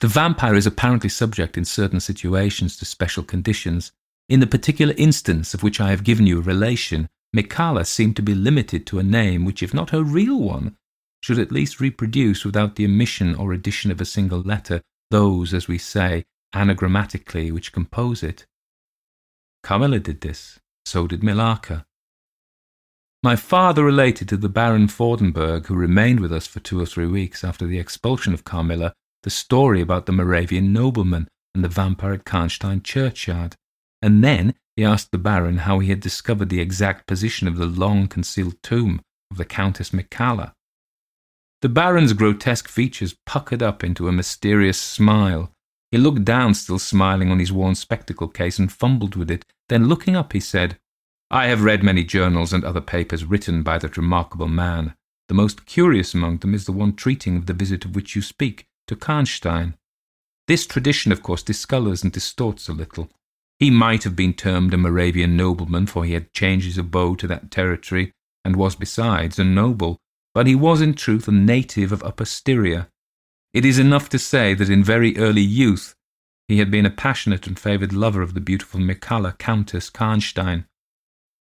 The 0.00 0.08
vampire 0.08 0.54
is 0.54 0.66
apparently 0.66 1.10
subject 1.10 1.58
in 1.58 1.66
certain 1.66 2.00
situations 2.00 2.76
to 2.78 2.86
special 2.86 3.22
conditions. 3.22 3.92
In 4.30 4.40
the 4.40 4.46
particular 4.46 4.94
instance 4.96 5.52
of 5.52 5.62
which 5.62 5.80
I 5.80 5.90
have 5.90 6.04
given 6.04 6.26
you 6.26 6.38
a 6.38 6.42
relation, 6.42 7.08
Mircalla 7.36 7.86
seemed 7.86 8.16
to 8.16 8.22
be 8.22 8.34
limited 8.34 8.86
to 8.86 8.98
a 8.98 9.04
name 9.04 9.44
which, 9.44 9.62
if 9.62 9.74
not 9.74 9.90
her 9.90 10.02
real 10.02 10.40
one, 10.40 10.76
should 11.22 11.38
at 11.38 11.52
least 11.52 11.80
reproduce 11.80 12.46
without 12.46 12.76
the 12.76 12.86
omission 12.86 13.34
or 13.34 13.52
addition 13.52 13.90
of 13.90 14.00
a 14.00 14.06
single 14.06 14.40
letter 14.40 14.80
those, 15.10 15.52
as 15.52 15.68
we 15.68 15.76
say, 15.76 16.24
anagrammatically 16.54 17.52
which 17.52 17.72
compose 17.72 18.22
it. 18.22 18.46
Carmilla 19.62 19.98
did 19.98 20.22
this, 20.22 20.58
so 20.86 21.06
did 21.06 21.20
Millarca. 21.20 21.84
My 23.22 23.36
father 23.36 23.84
related 23.84 24.30
to 24.30 24.38
the 24.38 24.48
Baron 24.48 24.86
Vordenburg, 24.86 25.66
who 25.66 25.74
remained 25.74 26.20
with 26.20 26.32
us 26.32 26.46
for 26.46 26.60
two 26.60 26.80
or 26.80 26.86
three 26.86 27.06
weeks 27.06 27.44
after 27.44 27.66
the 27.66 27.78
expulsion 27.78 28.32
of 28.32 28.44
Carmilla, 28.44 28.94
the 29.22 29.30
story 29.30 29.80
about 29.80 30.06
the 30.06 30.12
Moravian 30.12 30.72
nobleman 30.72 31.28
and 31.54 31.64
the 31.64 31.68
vampire 31.68 32.12
at 32.12 32.24
Karnstein 32.24 32.82
churchyard, 32.82 33.56
and 34.02 34.24
then 34.24 34.54
he 34.76 34.84
asked 34.84 35.10
the 35.10 35.18
Baron 35.18 35.58
how 35.58 35.78
he 35.78 35.90
had 35.90 36.00
discovered 36.00 36.48
the 36.48 36.60
exact 36.60 37.06
position 37.06 37.46
of 37.46 37.56
the 37.56 37.66
long 37.66 38.06
concealed 38.06 38.54
tomb 38.62 39.00
of 39.30 39.36
the 39.36 39.44
Countess 39.44 39.90
Mircalla. 39.90 40.52
The 41.62 41.68
Baron's 41.68 42.14
grotesque 42.14 42.68
features 42.68 43.16
puckered 43.26 43.62
up 43.62 43.84
into 43.84 44.08
a 44.08 44.12
mysterious 44.12 44.80
smile. 44.80 45.52
He 45.90 45.98
looked 45.98 46.24
down, 46.24 46.54
still 46.54 46.78
smiling, 46.78 47.30
on 47.30 47.38
his 47.38 47.52
worn 47.52 47.74
spectacle 47.74 48.28
case 48.28 48.58
and 48.58 48.72
fumbled 48.72 49.16
with 49.16 49.30
it. 49.30 49.44
Then, 49.68 49.86
looking 49.86 50.16
up, 50.16 50.32
he 50.32 50.40
said, 50.40 50.78
I 51.30 51.48
have 51.48 51.62
read 51.62 51.82
many 51.82 52.02
journals 52.02 52.52
and 52.52 52.64
other 52.64 52.80
papers 52.80 53.24
written 53.24 53.62
by 53.62 53.78
that 53.78 53.96
remarkable 53.96 54.48
man. 54.48 54.94
The 55.28 55.34
most 55.34 55.66
curious 55.66 56.14
among 56.14 56.38
them 56.38 56.54
is 56.54 56.64
the 56.64 56.72
one 56.72 56.94
treating 56.94 57.36
of 57.36 57.46
the 57.46 57.52
visit 57.52 57.84
of 57.84 57.94
which 57.94 58.16
you 58.16 58.22
speak, 58.22 58.66
to 58.90 58.96
Karnstein. 58.96 59.74
This 60.48 60.66
tradition, 60.66 61.12
of 61.12 61.22
course, 61.22 61.44
discolours 61.44 62.02
and 62.02 62.12
distorts 62.12 62.68
a 62.68 62.72
little. 62.72 63.08
He 63.60 63.70
might 63.70 64.02
have 64.02 64.16
been 64.16 64.34
termed 64.34 64.74
a 64.74 64.76
Moravian 64.76 65.36
nobleman, 65.36 65.86
for 65.86 66.04
he 66.04 66.14
had 66.14 66.32
changed 66.32 66.66
his 66.66 66.76
abode 66.76 67.20
to 67.20 67.28
that 67.28 67.52
territory, 67.52 68.12
and 68.44 68.56
was 68.56 68.74
besides 68.74 69.38
a 69.38 69.44
noble, 69.44 70.00
but 70.34 70.48
he 70.48 70.56
was 70.56 70.80
in 70.80 70.94
truth 70.94 71.28
a 71.28 71.32
native 71.32 71.92
of 71.92 72.02
Upper 72.02 72.24
Styria. 72.24 72.88
It 73.54 73.64
is 73.64 73.78
enough 73.78 74.08
to 74.08 74.18
say 74.18 74.54
that 74.54 74.68
in 74.68 74.82
very 74.82 75.16
early 75.16 75.42
youth 75.42 75.94
he 76.48 76.58
had 76.58 76.68
been 76.68 76.86
a 76.86 76.90
passionate 76.90 77.46
and 77.46 77.56
favoured 77.56 77.92
lover 77.92 78.22
of 78.22 78.34
the 78.34 78.40
beautiful 78.40 78.80
Mircalla, 78.80 79.38
Countess 79.38 79.88
Karnstein. 79.88 80.64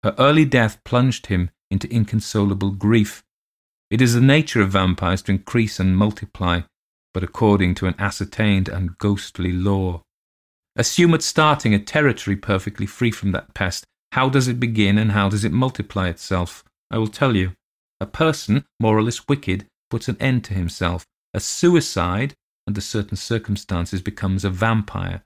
Her 0.04 0.16
early 0.18 0.46
death 0.46 0.82
plunged 0.86 1.28
him 1.28 1.50
into 1.70 1.94
inconsolable 1.94 2.72
grief. 2.72 3.26
It 3.90 4.00
is 4.00 4.14
the 4.14 4.22
nature 4.22 4.62
of 4.62 4.70
vampires 4.70 5.22
to 5.24 5.34
increase 5.34 5.82
and 5.82 5.98
multiply, 5.98 6.62
but 7.16 7.24
according 7.24 7.74
to 7.74 7.88
an 7.88 7.96
ascertained 7.98 8.68
and 8.68 8.98
ghostly 8.98 9.54
law. 9.54 10.02
Assume 10.76 11.14
at 11.14 11.22
starting 11.22 11.74
a 11.74 11.80
territory 11.80 12.36
perfectly 12.36 12.86
free 12.86 13.10
from 13.10 13.32
that 13.32 13.54
pest. 13.54 13.86
How 14.12 14.28
does 14.28 14.50
it 14.50 14.60
begin 14.60 14.98
and 14.98 15.14
how 15.14 15.30
does 15.30 15.46
it 15.46 15.54
multiply 15.54 16.10
itself? 16.10 16.66
I 16.92 16.98
will 16.98 17.08
tell 17.08 17.34
you. 17.34 17.54
A 18.02 18.06
person, 18.06 18.66
more 18.82 18.98
or 18.98 19.02
less 19.02 19.30
wicked, 19.30 19.66
puts 19.90 20.10
an 20.10 20.18
end 20.20 20.44
to 20.44 20.54
himself. 20.54 21.06
A 21.34 21.40
suicide, 21.40 22.34
under 22.68 22.82
certain 22.82 23.16
circumstances, 23.16 24.02
becomes 24.02 24.44
a 24.44 24.50
vampire. 24.50 25.24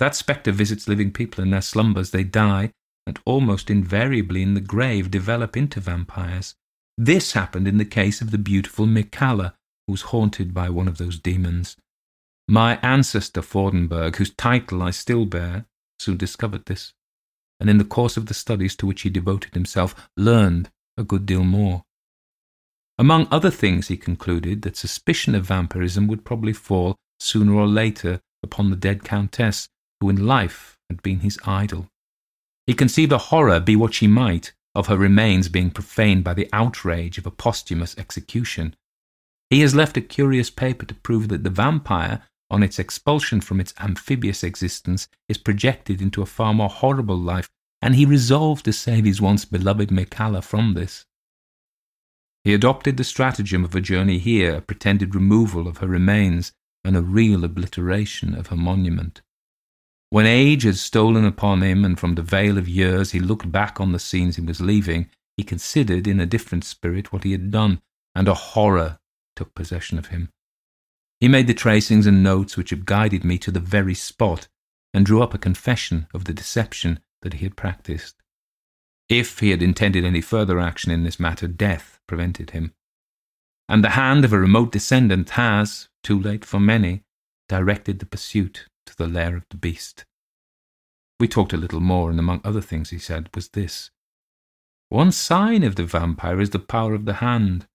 That 0.00 0.16
spectre 0.16 0.50
visits 0.50 0.88
living 0.88 1.12
people 1.12 1.44
in 1.44 1.50
their 1.50 1.62
slumbers. 1.62 2.10
They 2.10 2.24
die, 2.24 2.72
and 3.06 3.20
almost 3.24 3.70
invariably 3.70 4.42
in 4.42 4.54
the 4.54 4.60
grave 4.60 5.12
develop 5.12 5.56
into 5.56 5.78
vampires. 5.78 6.56
This 6.98 7.34
happened 7.34 7.68
in 7.68 7.78
the 7.78 7.84
case 7.84 8.20
of 8.20 8.32
the 8.32 8.38
beautiful 8.38 8.86
Mircalla, 8.86 9.54
who 9.86 9.92
was 9.92 10.02
haunted 10.02 10.52
by 10.52 10.68
one 10.68 10.88
of 10.88 10.98
those 10.98 11.18
demons. 11.18 11.76
My 12.48 12.78
ancestor 12.82 13.42
Vordenburg, 13.42 14.16
whose 14.16 14.34
title 14.34 14.82
I 14.82 14.90
still 14.90 15.26
bear, 15.26 15.66
soon 15.98 16.16
discovered 16.16 16.66
this, 16.66 16.92
and 17.58 17.68
in 17.70 17.78
the 17.78 17.84
course 17.84 18.16
of 18.16 18.26
the 18.26 18.34
studies 18.34 18.76
to 18.76 18.86
which 18.86 19.02
he 19.02 19.10
devoted 19.10 19.54
himself, 19.54 20.08
learned 20.16 20.70
a 20.96 21.04
good 21.04 21.26
deal 21.26 21.44
more. 21.44 21.84
Among 22.98 23.28
other 23.30 23.50
things, 23.50 23.88
he 23.88 23.96
concluded 23.96 24.62
that 24.62 24.76
suspicion 24.76 25.34
of 25.34 25.46
vampirism 25.46 26.06
would 26.06 26.24
probably 26.24 26.52
fall 26.52 26.96
sooner 27.20 27.54
or 27.54 27.66
later 27.66 28.20
upon 28.42 28.70
the 28.70 28.76
dead 28.76 29.04
countess, 29.04 29.68
who 30.00 30.08
in 30.08 30.26
life 30.26 30.76
had 30.88 31.02
been 31.02 31.20
his 31.20 31.38
idol. 31.44 31.88
He 32.66 32.74
conceived 32.74 33.12
a 33.12 33.18
horror, 33.18 33.60
be 33.60 33.76
what 33.76 33.94
she 33.94 34.06
might, 34.06 34.52
of 34.74 34.86
her 34.86 34.96
remains 34.96 35.48
being 35.48 35.70
profaned 35.70 36.24
by 36.24 36.34
the 36.34 36.48
outrage 36.52 37.18
of 37.18 37.26
a 37.26 37.30
posthumous 37.30 37.96
execution, 37.98 38.74
he 39.50 39.60
has 39.60 39.74
left 39.74 39.96
a 39.96 40.00
curious 40.00 40.50
paper 40.50 40.84
to 40.86 40.94
prove 40.94 41.28
that 41.28 41.44
the 41.44 41.50
vampire, 41.50 42.22
on 42.50 42.62
its 42.62 42.78
expulsion 42.78 43.40
from 43.40 43.60
its 43.60 43.74
amphibious 43.78 44.42
existence, 44.42 45.08
is 45.28 45.38
projected 45.38 46.02
into 46.02 46.22
a 46.22 46.26
far 46.26 46.52
more 46.52 46.68
horrible 46.68 47.18
life, 47.18 47.48
and 47.80 47.94
he 47.94 48.04
resolved 48.04 48.64
to 48.64 48.72
save 48.72 49.04
his 49.04 49.20
once 49.20 49.44
beloved 49.44 49.90
Mircalla 49.90 50.42
from 50.42 50.74
this. 50.74 51.04
He 52.44 52.54
adopted 52.54 52.96
the 52.96 53.04
stratagem 53.04 53.64
of 53.64 53.74
a 53.74 53.80
journey 53.80 54.18
here, 54.18 54.56
a 54.56 54.60
pretended 54.60 55.14
removal 55.14 55.66
of 55.66 55.78
her 55.78 55.88
remains, 55.88 56.52
and 56.84 56.96
a 56.96 57.02
real 57.02 57.44
obliteration 57.44 58.34
of 58.34 58.48
her 58.48 58.56
monument. 58.56 59.20
When 60.10 60.26
age 60.26 60.62
had 60.62 60.76
stolen 60.76 61.24
upon 61.24 61.62
him, 61.62 61.84
and 61.84 61.98
from 61.98 62.14
the 62.14 62.22
veil 62.22 62.56
of 62.58 62.68
years 62.68 63.10
he 63.10 63.18
looked 63.18 63.50
back 63.50 63.80
on 63.80 63.92
the 63.92 63.98
scenes 63.98 64.36
he 64.36 64.42
was 64.42 64.60
leaving, 64.60 65.10
he 65.36 65.42
considered 65.42 66.06
in 66.06 66.20
a 66.20 66.26
different 66.26 66.64
spirit 66.64 67.12
what 67.12 67.24
he 67.24 67.32
had 67.32 67.50
done, 67.50 67.80
and 68.14 68.28
a 68.28 68.34
horror 68.34 68.98
took 69.36 69.54
possession 69.54 69.98
of 69.98 70.06
him. 70.06 70.30
He 71.20 71.28
made 71.28 71.46
the 71.46 71.54
tracings 71.54 72.06
and 72.06 72.22
notes 72.22 72.56
which 72.56 72.70
have 72.70 72.84
guided 72.84 73.24
me 73.24 73.38
to 73.38 73.50
the 73.50 73.60
very 73.60 73.94
spot, 73.94 74.48
and 74.92 75.06
drew 75.06 75.22
up 75.22 75.34
a 75.34 75.38
confession 75.38 76.06
of 76.12 76.24
the 76.24 76.34
deception 76.34 77.00
that 77.22 77.34
he 77.34 77.44
had 77.44 77.56
practiced. 77.56 78.16
If 79.08 79.38
he 79.38 79.50
had 79.50 79.62
intended 79.62 80.04
any 80.04 80.20
further 80.20 80.58
action 80.58 80.90
in 80.90 81.04
this 81.04 81.20
matter, 81.20 81.46
death 81.46 82.00
prevented 82.08 82.50
him. 82.50 82.74
And 83.68 83.84
the 83.84 83.90
hand 83.90 84.24
of 84.24 84.32
a 84.32 84.38
remote 84.38 84.72
descendant 84.72 85.30
has, 85.30 85.88
too 86.02 86.20
late 86.20 86.44
for 86.44 86.58
many, 86.58 87.02
directed 87.48 87.98
the 87.98 88.06
pursuit 88.06 88.66
to 88.86 88.96
the 88.96 89.06
lair 89.06 89.36
of 89.36 89.44
the 89.50 89.56
beast. 89.56 90.04
We 91.18 91.28
talked 91.28 91.52
a 91.52 91.56
little 91.58 91.80
more, 91.80 92.10
and 92.10 92.18
among 92.18 92.40
other 92.44 92.60
things 92.60 92.90
he 92.90 92.98
said 92.98 93.30
was 93.34 93.48
this. 93.48 93.90
One 94.88 95.12
sign 95.12 95.62
of 95.62 95.76
the 95.76 95.84
vampire 95.84 96.40
is 96.40 96.50
the 96.50 96.58
power 96.58 96.94
of 96.94 97.06
the 97.06 97.14
hand. 97.14 97.66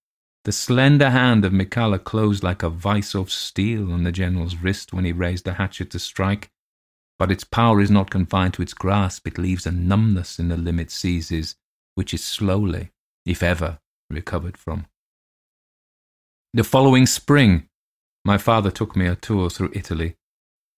The 0.44 0.52
slender 0.52 1.12
hand 1.12 1.46
of 1.46 1.54
Mircalla 1.54 2.04
closed 2.04 2.44
like 2.44 2.64
a 2.64 2.70
vice 2.70 3.14
of 3.14 3.32
steel 3.32 3.94
on 3.94 4.04
the 4.04 4.12
general's 4.12 4.56
wrist 4.56 4.92
when 4.92 5.06
he 5.06 5.12
raised 5.12 5.46
the 5.46 5.54
hatchet 5.54 5.92
to 5.92 6.00
strike. 6.00 6.50
But 7.20 7.32
its 7.32 7.44
power 7.44 7.80
is 7.80 7.92
not 7.92 8.10
confined 8.10 8.56
to 8.56 8.64
its 8.64 8.74
grasp, 8.74 9.28
it 9.28 9.38
leaves 9.38 9.68
a 9.68 9.72
numbness 9.72 10.40
in 10.40 10.48
the 10.48 10.58
limb 10.58 10.80
it 10.80 10.90
seizes, 10.90 11.56
which 11.94 12.12
is 12.12 12.24
slowly, 12.24 12.92
if 13.24 13.44
ever, 13.44 13.80
recovered 14.10 14.58
from. 14.58 14.88
The 16.56 16.64
following 16.64 17.06
spring, 17.06 17.70
my 18.26 18.40
father 18.40 18.72
took 18.72 18.96
me 18.96 19.06
a 19.06 19.16
tour 19.16 19.52
through 19.52 19.72
Italy. 19.76 20.16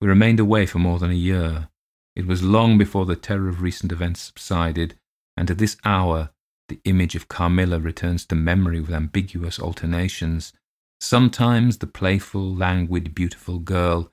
We 0.02 0.10
remained 0.10 0.42
away 0.42 0.66
for 0.66 0.80
more 0.80 1.00
than 1.00 1.12
a 1.12 1.16
year. 1.16 1.70
It 2.18 2.28
was 2.28 2.44
long 2.44 2.78
before 2.78 3.06
the 3.06 3.16
terror 3.16 3.48
of 3.48 3.62
recent 3.62 3.94
events 3.94 4.22
subsided, 4.22 4.96
and 5.38 5.48
to 5.48 5.56
this 5.56 5.78
hour 5.86 6.32
the 6.74 6.90
image 6.90 7.14
of 7.14 7.28
Carmilla 7.28 7.80
returns 7.80 8.26
to 8.26 8.34
memory 8.34 8.82
with 8.82 8.90
ambiguous 8.90 9.60
alternations. 9.60 10.54
Sometimes 11.00 11.78
the 11.78 11.86
playful, 11.86 12.52
languid, 12.56 13.14
beautiful 13.14 13.60
girl, 13.60 14.12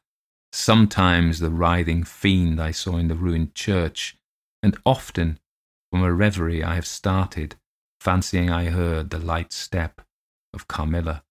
sometimes 0.52 1.38
the 1.38 1.50
writhing 1.50 2.04
fiend 2.04 2.60
I 2.60 2.72
saw 2.72 2.98
in 2.98 3.08
the 3.08 3.14
ruined 3.14 3.54
church, 3.54 4.18
and 4.62 4.76
often 4.84 5.38
from 5.90 6.02
a 6.02 6.12
reverie 6.12 6.62
I 6.62 6.74
have 6.74 6.86
started, 6.86 7.56
fancying 7.98 8.50
I 8.50 8.66
heard 8.66 9.08
the 9.08 9.18
light 9.18 9.54
step 9.54 10.02
of 10.52 10.68
Carmilla 10.68 11.24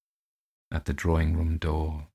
at 0.71 0.85
the 0.85 0.93
drawing 0.93 1.37
room 1.37 1.57
door. 1.57 2.07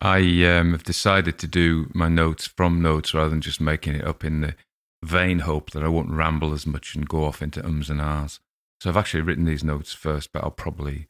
I 0.00 0.20
um, 0.44 0.72
have 0.72 0.82
decided 0.82 1.38
to 1.38 1.46
do 1.46 1.90
my 1.94 2.08
notes 2.08 2.46
from 2.46 2.80
notes 2.80 3.12
rather 3.12 3.30
than 3.30 3.40
just 3.40 3.60
making 3.60 3.94
it 3.94 4.06
up 4.06 4.24
in 4.24 4.40
the 4.40 4.54
vain 5.02 5.40
hope 5.40 5.70
that 5.70 5.82
I 5.82 5.88
won't 5.88 6.10
ramble 6.10 6.52
as 6.52 6.66
much 6.66 6.94
and 6.94 7.08
go 7.08 7.24
off 7.24 7.42
into 7.42 7.64
ums 7.64 7.90
and 7.90 8.00
ahs. 8.00 8.40
So 8.80 8.88
I've 8.88 8.96
actually 8.96 9.22
written 9.22 9.44
these 9.44 9.64
notes 9.64 9.92
first, 9.92 10.32
but 10.32 10.42
I'll 10.42 10.50
probably 10.50 11.08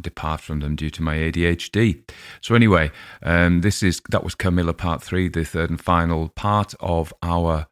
depart 0.00 0.40
from 0.40 0.60
them 0.60 0.76
due 0.76 0.88
to 0.90 1.02
my 1.02 1.16
ADHD. 1.16 2.02
So 2.40 2.54
anyway, 2.54 2.90
um, 3.22 3.60
this 3.60 3.82
is 3.82 4.00
that 4.10 4.24
was 4.24 4.34
Camilla 4.34 4.72
Part 4.72 5.02
Three, 5.02 5.28
the 5.28 5.44
third 5.44 5.68
and 5.68 5.80
final 5.80 6.30
part 6.30 6.74
of 6.80 7.12
our 7.22 7.66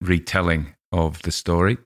retelling 0.00 0.74
of 0.90 1.22
the 1.22 1.30
story. 1.30 1.78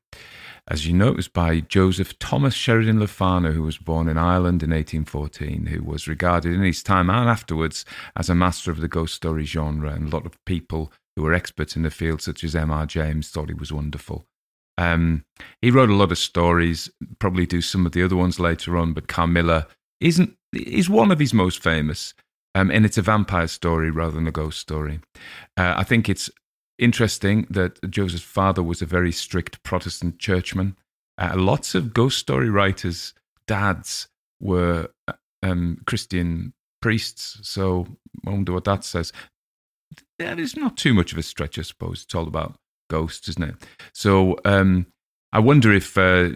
As 0.71 0.87
you 0.87 0.93
know, 0.93 1.09
it 1.09 1.17
was 1.17 1.29
by 1.29 1.61
Joseph 1.61 2.19
Thomas 2.19 2.53
Sheridan 2.53 3.01
Le 3.01 3.07
Fanu, 3.07 3.53
who 3.53 3.63
was 3.63 3.79
born 3.79 4.07
in 4.07 4.19
Ireland 4.19 4.63
in 4.63 4.71
1814, 4.71 5.67
who 5.67 5.83
was 5.83 6.07
regarded 6.07 6.53
in 6.53 6.63
his 6.63 6.83
time 6.83 7.09
and 7.09 7.29
afterwards 7.29 7.87
as 8.17 8.29
a 8.29 8.35
master 8.35 8.71
of 8.71 8.81
the 8.81 8.89
ghost 8.89 9.15
story 9.15 9.45
genre. 9.45 9.91
And 9.91 10.13
a 10.13 10.15
lot 10.15 10.27
of 10.27 10.45
people 10.45 10.93
who 11.17 11.23
were 11.23 11.33
experts 11.33 11.75
in 11.75 11.85
the 11.85 11.91
field, 11.91 12.21
such 12.21 12.45
as 12.45 12.55
M.R. 12.55 12.85
James, 12.85 13.31
thought 13.31 13.49
he 13.49 13.55
was 13.55 13.73
wonderful. 13.73 14.27
Um, 14.77 15.25
he 15.63 15.71
wrote 15.71 15.89
a 15.89 15.95
lot 15.95 16.13
of 16.13 16.19
stories, 16.19 16.91
probably 17.19 17.47
do 17.47 17.63
some 17.63 17.87
of 17.87 17.93
the 17.93 18.03
other 18.03 18.15
ones 18.15 18.39
later 18.39 18.77
on, 18.77 18.93
but 18.93 19.09
Carmilla 19.09 19.67
isn't 20.01 20.37
is 20.53 20.89
one 20.89 21.11
of 21.11 21.19
his 21.19 21.33
most 21.33 21.63
famous. 21.63 22.13
Um, 22.55 22.71
and 22.71 22.85
it's 22.85 22.99
a 22.99 23.03
vampire 23.03 23.47
story 23.47 23.91
rather 23.91 24.13
than 24.13 24.27
a 24.27 24.33
ghost 24.33 24.59
story. 24.59 25.01
Uh, 25.57 25.75
I 25.77 25.85
think 25.85 26.09
it's 26.09 26.31
interesting 26.79 27.47
that 27.51 27.91
Joseph's 27.91 28.23
father 28.23 28.63
was 28.63 28.83
a 28.83 28.87
very 28.87 29.13
strict 29.13 29.63
Protestant 29.63 30.19
churchman. 30.19 30.77
Uh, 31.17 31.35
lots 31.37 31.75
of 31.75 31.93
ghost 31.93 32.19
story 32.19 32.49
writers' 32.49 33.15
dads 33.47 34.09
were 34.41 34.89
uh, 35.09 35.13
um, 35.43 35.83
Christian 35.87 36.53
priests. 36.81 37.39
So 37.43 37.87
I 38.27 38.31
wonder 38.31 38.53
what 38.53 38.65
that 38.65 38.85
says. 38.85 39.13
That 40.19 40.39
is 40.39 40.57
not 40.57 40.77
too 40.77 40.95
much 40.95 41.13
of 41.13 41.19
a 41.19 41.23
stretch, 41.23 41.59
I 41.59 41.63
suppose. 41.63 42.05
It's 42.05 42.15
all 42.15 42.29
about 42.29 42.57
ghosts, 42.89 43.29
isn't 43.29 43.43
it? 43.43 43.55
So 43.93 44.37
um, 44.45 44.87
I 45.33 45.41
wonder 45.41 45.73
if 45.73 45.97
uh, 45.99 46.31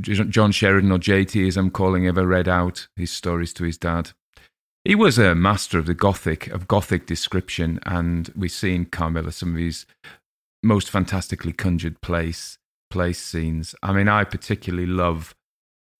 John 0.00 0.52
Sheridan 0.52 0.92
or 0.92 0.98
JT, 0.98 1.46
as 1.46 1.56
I'm 1.56 1.70
calling, 1.70 2.06
ever 2.06 2.26
read 2.26 2.48
out 2.48 2.88
his 2.96 3.10
stories 3.10 3.52
to 3.54 3.64
his 3.64 3.78
dad. 3.78 4.12
He 4.86 4.94
was 4.94 5.18
a 5.18 5.34
master 5.34 5.80
of 5.80 5.86
the 5.86 5.94
Gothic, 5.94 6.46
of 6.46 6.68
Gothic 6.68 7.06
description, 7.06 7.80
and 7.84 8.30
we 8.36 8.48
see 8.48 8.72
in 8.72 8.84
Carmilla 8.84 9.32
some 9.32 9.50
of 9.50 9.56
his 9.56 9.84
most 10.62 10.90
fantastically 10.90 11.52
conjured 11.52 12.00
place 12.00 12.58
place 12.88 13.18
scenes. 13.18 13.74
I 13.82 13.92
mean, 13.92 14.06
I 14.06 14.22
particularly 14.22 14.86
love 14.86 15.34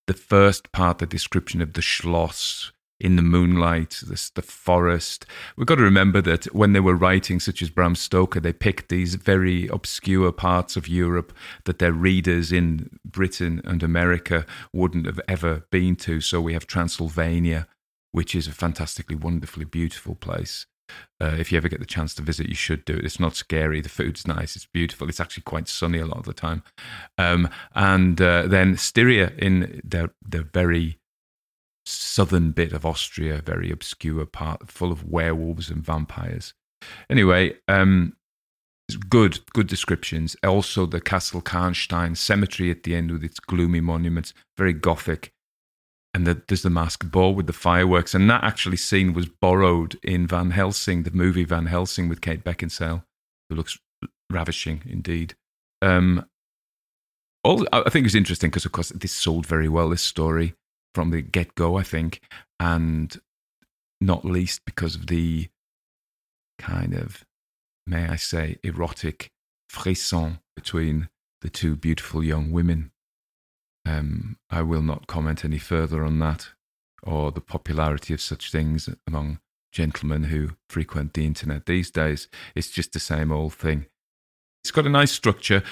the 0.07 0.15
first 0.15 0.71
part, 0.71 0.99
the 0.99 1.07
description 1.07 1.61
of 1.61 1.73
the 1.73 1.83
Schloss 1.83 2.71
in 3.01 3.17
the 3.17 3.23
moonlight, 3.23 4.03
the, 4.07 4.31
the 4.37 4.43
forest. 4.43 5.27
We've 5.57 5.67
got 5.67 5.75
to 5.75 5.83
remember 5.83 6.21
that 6.23 6.45
when 6.55 6.73
they 6.73 6.79
were 6.79 6.95
writing, 6.95 7.41
such 7.41 7.63
as 7.63 7.71
Bram 7.71 7.97
Stoker, 7.97 8.39
they 8.39 8.53
picked 8.53 8.89
these 8.89 9.17
very 9.17 9.67
obscure 9.67 10.31
parts 10.31 10.77
of 10.77 10.87
Europe 10.87 11.33
that 11.65 11.81
their 11.81 11.93
readers 11.93 12.53
in 12.53 13.01
Britain 13.05 13.61
and 13.65 13.83
America 13.83 14.47
wouldn't 14.73 15.07
have 15.07 15.21
ever 15.27 15.65
been 15.73 15.97
to. 15.97 16.21
So 16.21 16.41
we 16.41 16.53
have 16.53 16.69
Transylvania, 16.69 17.67
which 18.17 18.35
is 18.35 18.49
a 18.49 18.53
fantastically, 18.53 19.15
wonderfully 19.15 19.67
beautiful 19.67 20.15
place. 20.15 20.65
Uh, 21.21 21.37
if 21.39 21.53
you 21.53 21.59
ever 21.59 21.69
get 21.69 21.81
the 21.81 21.85
chance 21.85 22.15
to 22.15 22.23
visit, 22.23 22.49
you 22.49 22.55
should 22.55 22.83
do 22.87 22.95
it. 22.95 23.05
It's 23.05 23.21
not 23.21 23.37
scary. 23.37 23.83
The 23.83 23.91
food's 23.91 24.27
nice. 24.27 24.57
It's 24.57 24.65
beautiful. 24.65 25.11
It's 25.11 25.21
actually 25.21 25.43
quite 25.43 25.69
sunny 25.69 25.99
a 25.99 26.07
lot 26.07 26.21
of 26.21 26.25
the 26.25 26.33
time. 26.33 26.63
Um, 27.19 27.51
and 27.75 28.19
uh, 28.19 28.47
then 28.47 28.79
Styria 28.79 29.33
in 29.37 29.83
the 29.85 30.13
the 30.27 30.45
very 30.45 30.99
southern 31.85 32.53
bit 32.53 32.73
of 32.73 32.87
Austria, 32.87 33.43
very 33.45 33.71
obscure 33.71 34.25
part, 34.25 34.71
full 34.71 34.93
of 34.93 35.05
werewolves 35.05 35.69
and 35.69 35.85
vampires. 35.85 36.55
Anyway, 37.11 37.57
um, 37.69 38.17
good, 39.11 39.41
good 39.53 39.67
descriptions. 39.67 40.37
Also, 40.43 40.87
the 40.87 41.03
Castle 41.03 41.43
Karnstein 41.43 42.17
cemetery 42.17 42.71
at 42.71 42.85
the 42.85 42.95
end 42.95 43.11
with 43.11 43.23
its 43.23 43.41
gloomy 43.41 43.83
monuments, 43.83 44.33
very 44.57 44.73
gothic 44.73 45.35
and 46.17 46.27
the, 46.27 46.43
there's 46.49 46.63
the 46.63 46.71
masked 46.71 47.11
ball 47.11 47.35
with 47.35 47.47
the 47.47 47.53
fireworks, 47.53 48.15
and 48.15 48.31
that 48.31 48.43
actually 48.43 48.79
scene 48.79 49.13
was 49.13 49.27
borrowed 49.27 49.99
in 50.03 50.27
Van 50.27 50.51
Helsing, 50.51 51.03
the 51.03 51.11
movie 51.11 51.45
Van 51.45 51.67
Helsing 51.67 52.09
with 52.09 52.23
Kate 52.23 52.43
Beckinsale, 52.43 53.05
who 53.51 53.55
looks 53.55 53.79
ravishing 54.33 54.81
indeed. 54.87 55.35
Um, 55.83 56.25
all, 57.45 57.69
I 57.71 57.91
think 57.91 58.07
it's 58.07 58.15
interesting 58.15 58.49
because, 58.49 58.65
of 58.65 58.73
course, 58.73 58.89
this 58.89 59.13
sold 59.13 59.45
very 59.45 59.69
well. 59.69 59.91
This 59.91 60.01
story 60.01 60.55
from 60.95 61.11
the 61.11 61.21
get 61.21 61.55
go, 61.55 61.77
I 61.77 61.83
think, 61.83 62.23
and 62.59 63.15
not 64.01 64.25
least 64.25 64.63
because 64.65 64.95
of 64.95 65.09
the 65.09 65.49
kind 66.59 66.95
of, 66.95 67.27
may 67.87 68.09
I 68.09 68.17
say, 68.17 68.57
erotic 68.63 69.29
frisson 69.69 70.39
between 70.57 71.11
the 71.43 71.51
two 71.51 71.77
beautiful 71.77 72.25
young 72.25 72.53
women 72.53 72.91
um, 73.87 74.37
I 74.51 74.63
will 74.63 74.83
not 74.83 75.07
comment 75.07 75.45
any 75.45 75.59
further 75.59 76.05
on 76.05 76.19
that 76.19 76.49
or 77.03 77.31
the 77.31 77.41
popularity 77.41 78.13
of 78.13 78.21
such 78.21 78.51
things 78.51 78.89
among 79.07 79.39
gentlemen 79.73 80.25
who 80.25 80.51
frequent 80.69 81.15
the 81.15 81.25
internet 81.25 81.67
these 81.67 81.91
days. 81.91 82.29
It's 82.55 82.71
just 82.71 82.93
the 82.93 83.01
same 83.01 83.31
old 83.31 83.55
thing. 83.55 83.87
It's 84.65 84.73
got 84.73 84.87
a 84.87 84.91
nice 84.91 85.13
structure. 85.13 85.63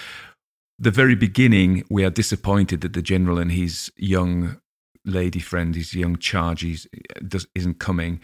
The 0.79 0.91
very 0.91 1.15
beginning, 1.15 1.85
we 1.91 2.05
are 2.05 2.11
disappointed 2.11 2.81
that 2.83 2.93
the 2.93 3.03
general 3.03 3.39
and 3.39 3.51
his 3.51 3.91
young 3.97 4.61
lady 5.05 5.41
friend, 5.41 5.75
his 5.75 5.95
young 5.95 6.17
charge, 6.17 6.65
isn't 6.65 7.79
coming 7.79 8.21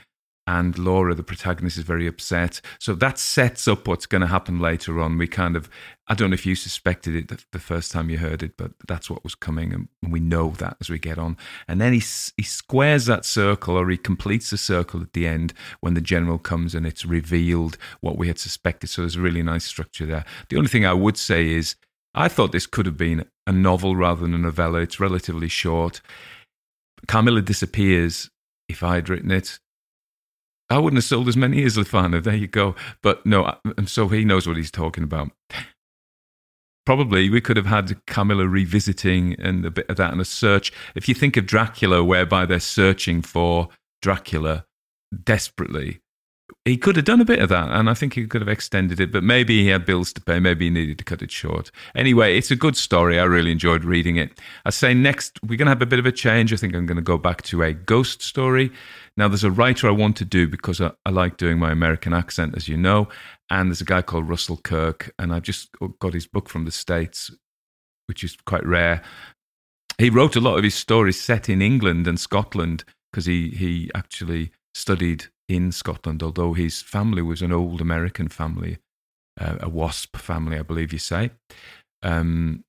and 0.51 0.76
Laura, 0.76 1.14
the 1.14 1.22
protagonist, 1.22 1.78
is 1.78 1.84
very 1.84 2.09
upset. 2.09 2.61
So 2.80 2.92
that 2.96 3.20
sets 3.20 3.68
up 3.68 3.86
what's 3.86 4.07
going 4.07 4.22
to 4.22 4.26
happen 4.26 4.59
later 4.59 5.01
on. 5.01 5.16
We 5.16 5.28
kind 5.28 5.55
of, 5.55 5.70
I 6.09 6.14
don't 6.14 6.30
know 6.30 6.34
if 6.34 6.44
you 6.44 6.57
suspected 6.57 7.14
it 7.14 7.28
the, 7.28 7.44
the, 7.53 7.61
first 7.61 7.92
time 7.92 8.11
you 8.11 8.18
heard 8.18 8.42
it, 8.42 8.57
but 8.57 8.72
that's 8.88 9.09
what 9.09 9.22
was 9.22 9.36
coming, 9.36 9.72
and 9.72 9.88
we 10.12 10.18
know 10.18 10.51
that 10.59 10.76
as 10.80 10.90
we 10.90 10.98
get 10.98 11.18
on. 11.18 11.36
And 11.68 11.80
then 11.80 11.92
he 11.92 12.03
he 12.36 12.42
squares 12.42 13.07
that 13.07 13.24
circle, 13.24 13.76
or 13.76 13.88
he 13.90 13.96
completes 13.96 14.51
the 14.51 14.59
circle 14.59 15.01
at 15.01 15.12
the 15.12 15.24
end 15.24 15.55
when 15.78 15.94
the 15.94 16.01
general 16.01 16.38
comes 16.38 16.74
and 16.74 16.84
it's 16.84 17.05
revealed 17.05 17.78
what 18.01 18.18
we 18.18 18.26
had 18.26 18.40
suspected. 18.40 18.88
So 18.88 19.03
there's 19.03 19.14
a 19.14 19.20
really 19.20 19.44
nice 19.44 19.64
structure 19.64 20.05
there. 20.05 20.24
The 20.48 20.57
only 20.57 20.68
thing 20.68 20.84
I 20.84 20.94
would 20.94 21.16
say 21.16 21.51
is, 21.53 21.76
I 22.12 22.26
thought 22.26 22.51
this 22.51 22.66
could 22.66 22.86
have 22.86 22.96
been 22.96 23.24
a 23.46 23.53
novel 23.53 23.94
rather 23.94 24.22
than 24.22 24.34
a 24.34 24.38
novella. 24.38 24.80
It's 24.80 24.98
relatively 24.98 25.48
short. 25.48 26.01
Carmilla 27.07 27.40
disappears. 27.40 28.30
If 28.68 28.82
I 28.82 28.96
had 28.96 29.09
written 29.09 29.30
it, 29.32 29.59
I 30.71 30.79
wouldn't 30.79 30.99
have 30.99 31.05
sold 31.05 31.29
as 31.29 31.37
many 31.37 31.64
as 31.64 31.77
Le 31.77 31.85
Fanu. 31.85 32.21
There 32.21 32.35
you 32.35 32.47
go. 32.47 32.77
But 33.03 33.27
no, 33.27 33.57
so 33.87 34.09
he 34.09 34.25
knows 34.25 34.47
what 34.47 34.57
he's 34.57 34.71
talking 34.71 35.05
about. 35.05 35.31
Probably 36.87 37.29
we 37.29 37.41
could 37.41 37.57
have 37.57 37.66
had 37.66 38.05
Camilla 38.07 38.47
revisiting 38.47 39.35
and 39.39 39.64
a 39.66 39.71
bit 39.71 39.89
of 39.91 39.97
that 39.97 40.12
and 40.12 40.21
a 40.21 40.25
search. 40.25 40.73
If 40.95 41.09
you 41.09 41.14
think 41.14 41.37
of 41.37 41.47
Dracula, 41.47 42.03
whereby 42.03 42.47
they're 42.47 42.61
searching 42.61 43.21
for 43.21 43.68
Dracula 44.01 44.64
desperately, 45.25 46.01
he 46.64 46.77
could 46.77 46.97
have 46.97 47.05
done 47.05 47.21
a 47.21 47.25
bit 47.25 47.39
of 47.39 47.49
that, 47.49 47.71
and 47.71 47.89
I 47.89 47.95
think 47.95 48.14
he 48.14 48.27
could 48.27 48.41
have 48.41 48.49
extended 48.49 49.01
it, 49.01 49.12
but 49.12 49.23
maybe 49.23 49.62
he 49.62 49.68
had 49.68 49.87
bills 49.87 50.12
to 50.12 50.21
pay. 50.21 50.41
Maybe 50.41 50.66
he 50.66 50.71
needed 50.71 50.99
to 50.99 51.05
cut 51.05 51.23
it 51.23 51.31
short. 51.31 51.71
Anyway, 51.95 52.37
it's 52.37 52.51
a 52.51 52.57
good 52.57 52.77
story. 52.77 53.18
I 53.18 53.25
really 53.25 53.53
enjoyed 53.53 53.85
reading 53.85 54.16
it. 54.16 54.39
I 54.64 54.71
say 54.71 54.93
next, 54.93 55.39
we're 55.43 55.57
going 55.57 55.66
to 55.66 55.71
have 55.71 55.83
a 55.83 55.87
bit 55.87 55.99
of 55.99 56.07
a 56.07 56.12
change. 56.12 56.53
I 56.53 56.57
think 56.57 56.75
I'm 56.75 56.87
going 56.87 56.97
to 56.97 57.03
go 57.03 57.18
back 57.18 57.43
to 57.45 57.62
a 57.62 57.73
ghost 57.73 58.23
story. 58.23 58.71
Now, 59.17 59.29
there's 59.29 59.45
a 59.45 59.51
writer 59.51 59.89
I 59.89 59.93
want 59.93 60.17
to 60.17 60.25
do 60.25 60.49
because 60.49 60.81
I, 60.81 60.93
I 61.05 61.11
like 61.11 61.37
doing 61.37 61.59
my 61.59 61.73
American 61.73 62.15
accent, 62.15 62.57
as 62.57 62.69
you 62.69 62.77
know, 62.77 63.09
and 63.51 63.69
there's 63.69 63.81
a 63.81 63.85
guy 63.85 64.03
called 64.03 64.29
Russell 64.29 64.59
Kirk, 64.59 65.13
and 65.19 65.33
I've 65.35 65.43
just 65.43 65.69
got 65.99 66.15
his 66.15 66.27
book 66.27 66.49
from 66.49 66.65
the 66.65 66.71
States, 66.71 67.31
which 68.07 68.25
is 68.25 68.37
quite 68.47 68.65
rare. 68.65 69.03
He 69.99 70.09
wrote 70.09 70.37
a 70.37 70.41
lot 70.41 70.57
of 70.57 70.65
his 70.65 70.75
stories 70.75 71.21
set 71.21 71.49
in 71.49 71.61
England 71.61 72.07
and 72.07 72.19
Scotland 72.19 72.85
because 73.13 73.27
he, 73.27 73.51
he 73.51 73.91
actually 73.95 74.53
studied 74.75 75.27
in 75.49 75.73
Scotland, 75.73 76.23
although 76.23 76.55
his 76.55 76.81
family 76.81 77.23
was 77.23 77.43
an 77.43 77.53
old 77.53 77.81
American 77.81 78.29
family, 78.29 78.79
uh, 79.39 79.57
a 79.61 79.69
WASP 79.69 80.17
family, 80.17 80.59
I 80.59 80.63
believe 80.63 80.93
you 80.93 80.99
say. 80.99 81.31
Um, 82.03 82.65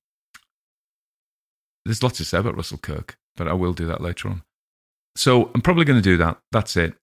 there's 1.84 2.02
lots 2.02 2.18
to 2.18 2.24
say 2.24 2.38
about 2.38 2.56
Russell 2.56 2.78
Kirk, 2.78 3.16
but 3.36 3.48
I 3.48 3.52
will 3.52 3.72
do 3.72 3.86
that 3.86 4.00
later 4.00 4.28
on. 4.28 4.42
So 5.16 5.50
I'm 5.54 5.60
probably 5.60 5.84
going 5.84 5.98
to 5.98 6.02
do 6.02 6.16
that. 6.18 6.38
That's 6.52 6.76
it. 6.76 6.94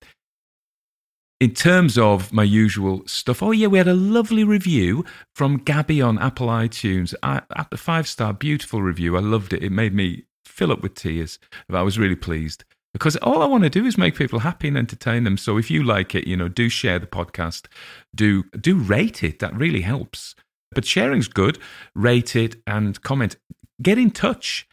In 1.39 1.53
terms 1.53 1.97
of 1.97 2.33
my 2.33 2.43
usual 2.43 3.01
stuff, 3.07 3.41
oh 3.41 3.51
yeah, 3.51 3.67
we 3.67 3.77
had 3.77 3.87
a 3.87 3.93
lovely 3.93 4.43
review 4.43 5.05
from 5.35 5.57
Gabby 5.57 6.01
on 6.01 6.19
Apple 6.19 6.47
iTunes. 6.47 7.13
I, 7.23 7.41
at 7.55 7.69
the 7.71 7.77
five 7.77 8.07
star, 8.07 8.33
beautiful 8.33 8.81
review. 8.81 9.15
I 9.15 9.21
loved 9.21 9.53
it. 9.53 9.63
It 9.63 9.71
made 9.71 9.93
me 9.93 10.25
fill 10.45 10.71
up 10.71 10.81
with 10.81 10.95
tears. 10.95 11.39
I 11.71 11.81
was 11.81 11.97
really 11.97 12.17
pleased 12.17 12.65
because 12.93 13.15
all 13.17 13.41
I 13.41 13.45
want 13.45 13.63
to 13.63 13.69
do 13.69 13.85
is 13.85 13.97
make 13.97 14.15
people 14.15 14.39
happy 14.39 14.67
and 14.67 14.77
entertain 14.77 15.23
them. 15.23 15.37
So 15.37 15.57
if 15.57 15.71
you 15.71 15.83
like 15.83 16.13
it, 16.15 16.27
you 16.27 16.35
know, 16.35 16.49
do 16.49 16.67
share 16.67 16.99
the 16.99 17.07
podcast, 17.07 17.67
do 18.13 18.43
do 18.59 18.77
rate 18.77 19.23
it. 19.23 19.39
That 19.39 19.55
really 19.55 19.81
helps. 19.81 20.35
But 20.71 20.85
sharing's 20.85 21.27
good. 21.27 21.57
Rate 21.95 22.35
it 22.35 22.57
and 22.67 23.01
comment. 23.01 23.37
Get 23.81 23.97
in 23.97 24.11
touch. 24.11 24.67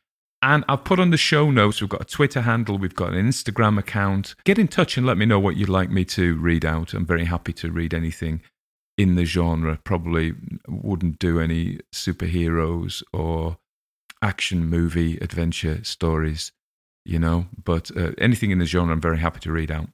And 0.47 0.65
I've 0.69 0.85
put 0.85 1.01
on 1.01 1.11
the 1.11 1.17
show 1.17 1.51
notes, 1.51 1.81
we've 1.81 1.91
got 1.91 2.03
a 2.03 2.05
Twitter 2.05 2.43
handle, 2.43 2.79
we've 2.79 2.95
got 2.95 3.13
an 3.13 3.29
Instagram 3.29 3.81
account. 3.81 4.37
Get 4.45 4.61
in 4.61 4.69
touch 4.69 4.97
and 4.97 5.05
let 5.05 5.19
me 5.19 5.27
know 5.27 5.41
what 5.41 5.57
you'd 5.57 5.69
like 5.69 5.91
me 5.91 6.05
to 6.05 6.37
read 6.37 6.65
out. 6.65 6.95
I'm 6.95 7.05
very 7.05 7.25
happy 7.25 7.53
to 7.55 7.73
read 7.73 7.93
anything 7.93 8.43
in 8.97 9.17
the 9.17 9.25
genre. 9.25 9.81
Probably 9.83 10.35
wouldn't 10.69 11.19
do 11.19 11.41
any 11.41 11.81
superheroes 11.93 13.03
or 13.13 13.59
action 14.23 14.67
movie 14.67 15.17
adventure 15.17 15.83
stories, 15.83 16.53
you 17.05 17.19
know, 17.19 17.47
but 17.65 17.91
uh, 17.97 18.13
anything 18.19 18.53
in 18.53 18.61
the 18.61 18.67
genre, 18.67 18.95
I'm 18.95 19.01
very 19.01 19.19
happy 19.19 19.41
to 19.41 19.51
read 19.51 19.73
out. 19.73 19.89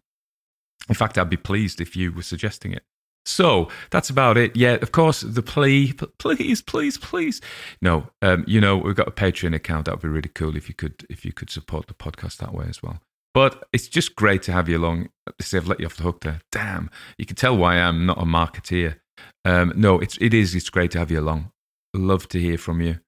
In 0.87 0.95
fact, 0.95 1.17
I'd 1.17 1.31
be 1.31 1.39
pleased 1.39 1.81
if 1.81 1.97
you 1.97 2.13
were 2.13 2.21
suggesting 2.21 2.73
it. 2.75 2.85
So 3.25 3.69
that's 3.91 4.11
about 4.11 4.37
it. 4.37 4.57
Yeah, 4.57 4.75
of 4.83 4.93
course, 4.93 5.21
the 5.21 5.43
plea, 5.43 5.93
please, 6.19 6.61
please, 6.61 6.99
please. 6.99 7.41
No, 7.81 8.09
um, 8.21 8.45
you 8.49 8.61
know, 8.61 8.77
we've 8.77 8.97
got 8.97 9.09
a 9.09 9.13
Patreon 9.13 9.55
account. 9.55 9.85
That 9.85 9.93
would 9.93 10.03
be 10.03 10.09
really 10.09 10.31
cool 10.35 10.57
if 10.57 10.69
you 10.69 10.75
could, 10.75 11.07
if 11.09 11.25
you 11.25 11.33
could 11.33 11.51
support 11.51 11.87
the 11.87 11.95
podcast 11.95 12.39
that 12.39 12.53
way 12.53 12.67
as 12.69 12.83
well. 12.83 13.01
But 13.35 13.65
it's 13.73 13.89
just 13.89 14.17
great 14.17 14.43
to 14.43 14.53
have 14.53 14.69
you 14.69 14.79
along. 14.79 15.09
See, 15.41 15.57
I've 15.57 15.69
let 15.69 15.81
you 15.81 15.87
off 15.87 15.97
the 15.97 16.03
hook 16.03 16.21
there. 16.21 16.41
Damn, 16.51 16.91
you 17.17 17.25
can 17.25 17.37
tell 17.37 17.57
why 17.57 17.77
I'm 17.77 18.05
not 18.05 18.19
a 18.19 18.25
marketeer. 18.25 18.97
Um, 19.45 19.73
no, 19.75 19.99
it's 20.01 20.19
it 20.21 20.35
is. 20.35 20.55
It's 20.55 20.69
great 20.69 20.91
to 20.93 20.99
have 20.99 21.11
you 21.11 21.21
along. 21.21 21.51
Love 21.95 22.29
to 22.29 22.41
hear 22.41 22.59
from 22.59 22.81
you. 22.81 22.99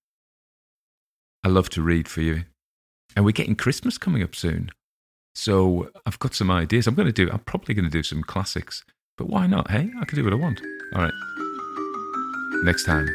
I 1.42 1.48
love 1.48 1.68
to 1.70 1.82
read 1.82 2.08
for 2.08 2.22
you, 2.22 2.44
and 3.14 3.24
we're 3.24 3.32
getting 3.32 3.56
Christmas 3.56 3.98
coming 3.98 4.22
up 4.22 4.34
soon. 4.34 4.70
So 5.34 5.90
I've 6.06 6.18
got 6.20 6.34
some 6.34 6.50
ideas. 6.50 6.86
I'm 6.86 6.94
going 6.94 7.06
to 7.06 7.12
do. 7.12 7.28
I'm 7.30 7.40
probably 7.40 7.74
going 7.74 7.84
to 7.84 7.90
do 7.90 8.02
some 8.02 8.22
classics. 8.22 8.84
But 9.16 9.28
why 9.28 9.46
not? 9.46 9.70
Hey, 9.70 9.90
I 10.00 10.04
can 10.04 10.16
do 10.16 10.24
what 10.24 10.32
I 10.32 10.36
want. 10.36 10.60
All 10.94 11.02
right. 11.02 11.12
Next 12.64 12.84
time. 12.84 13.06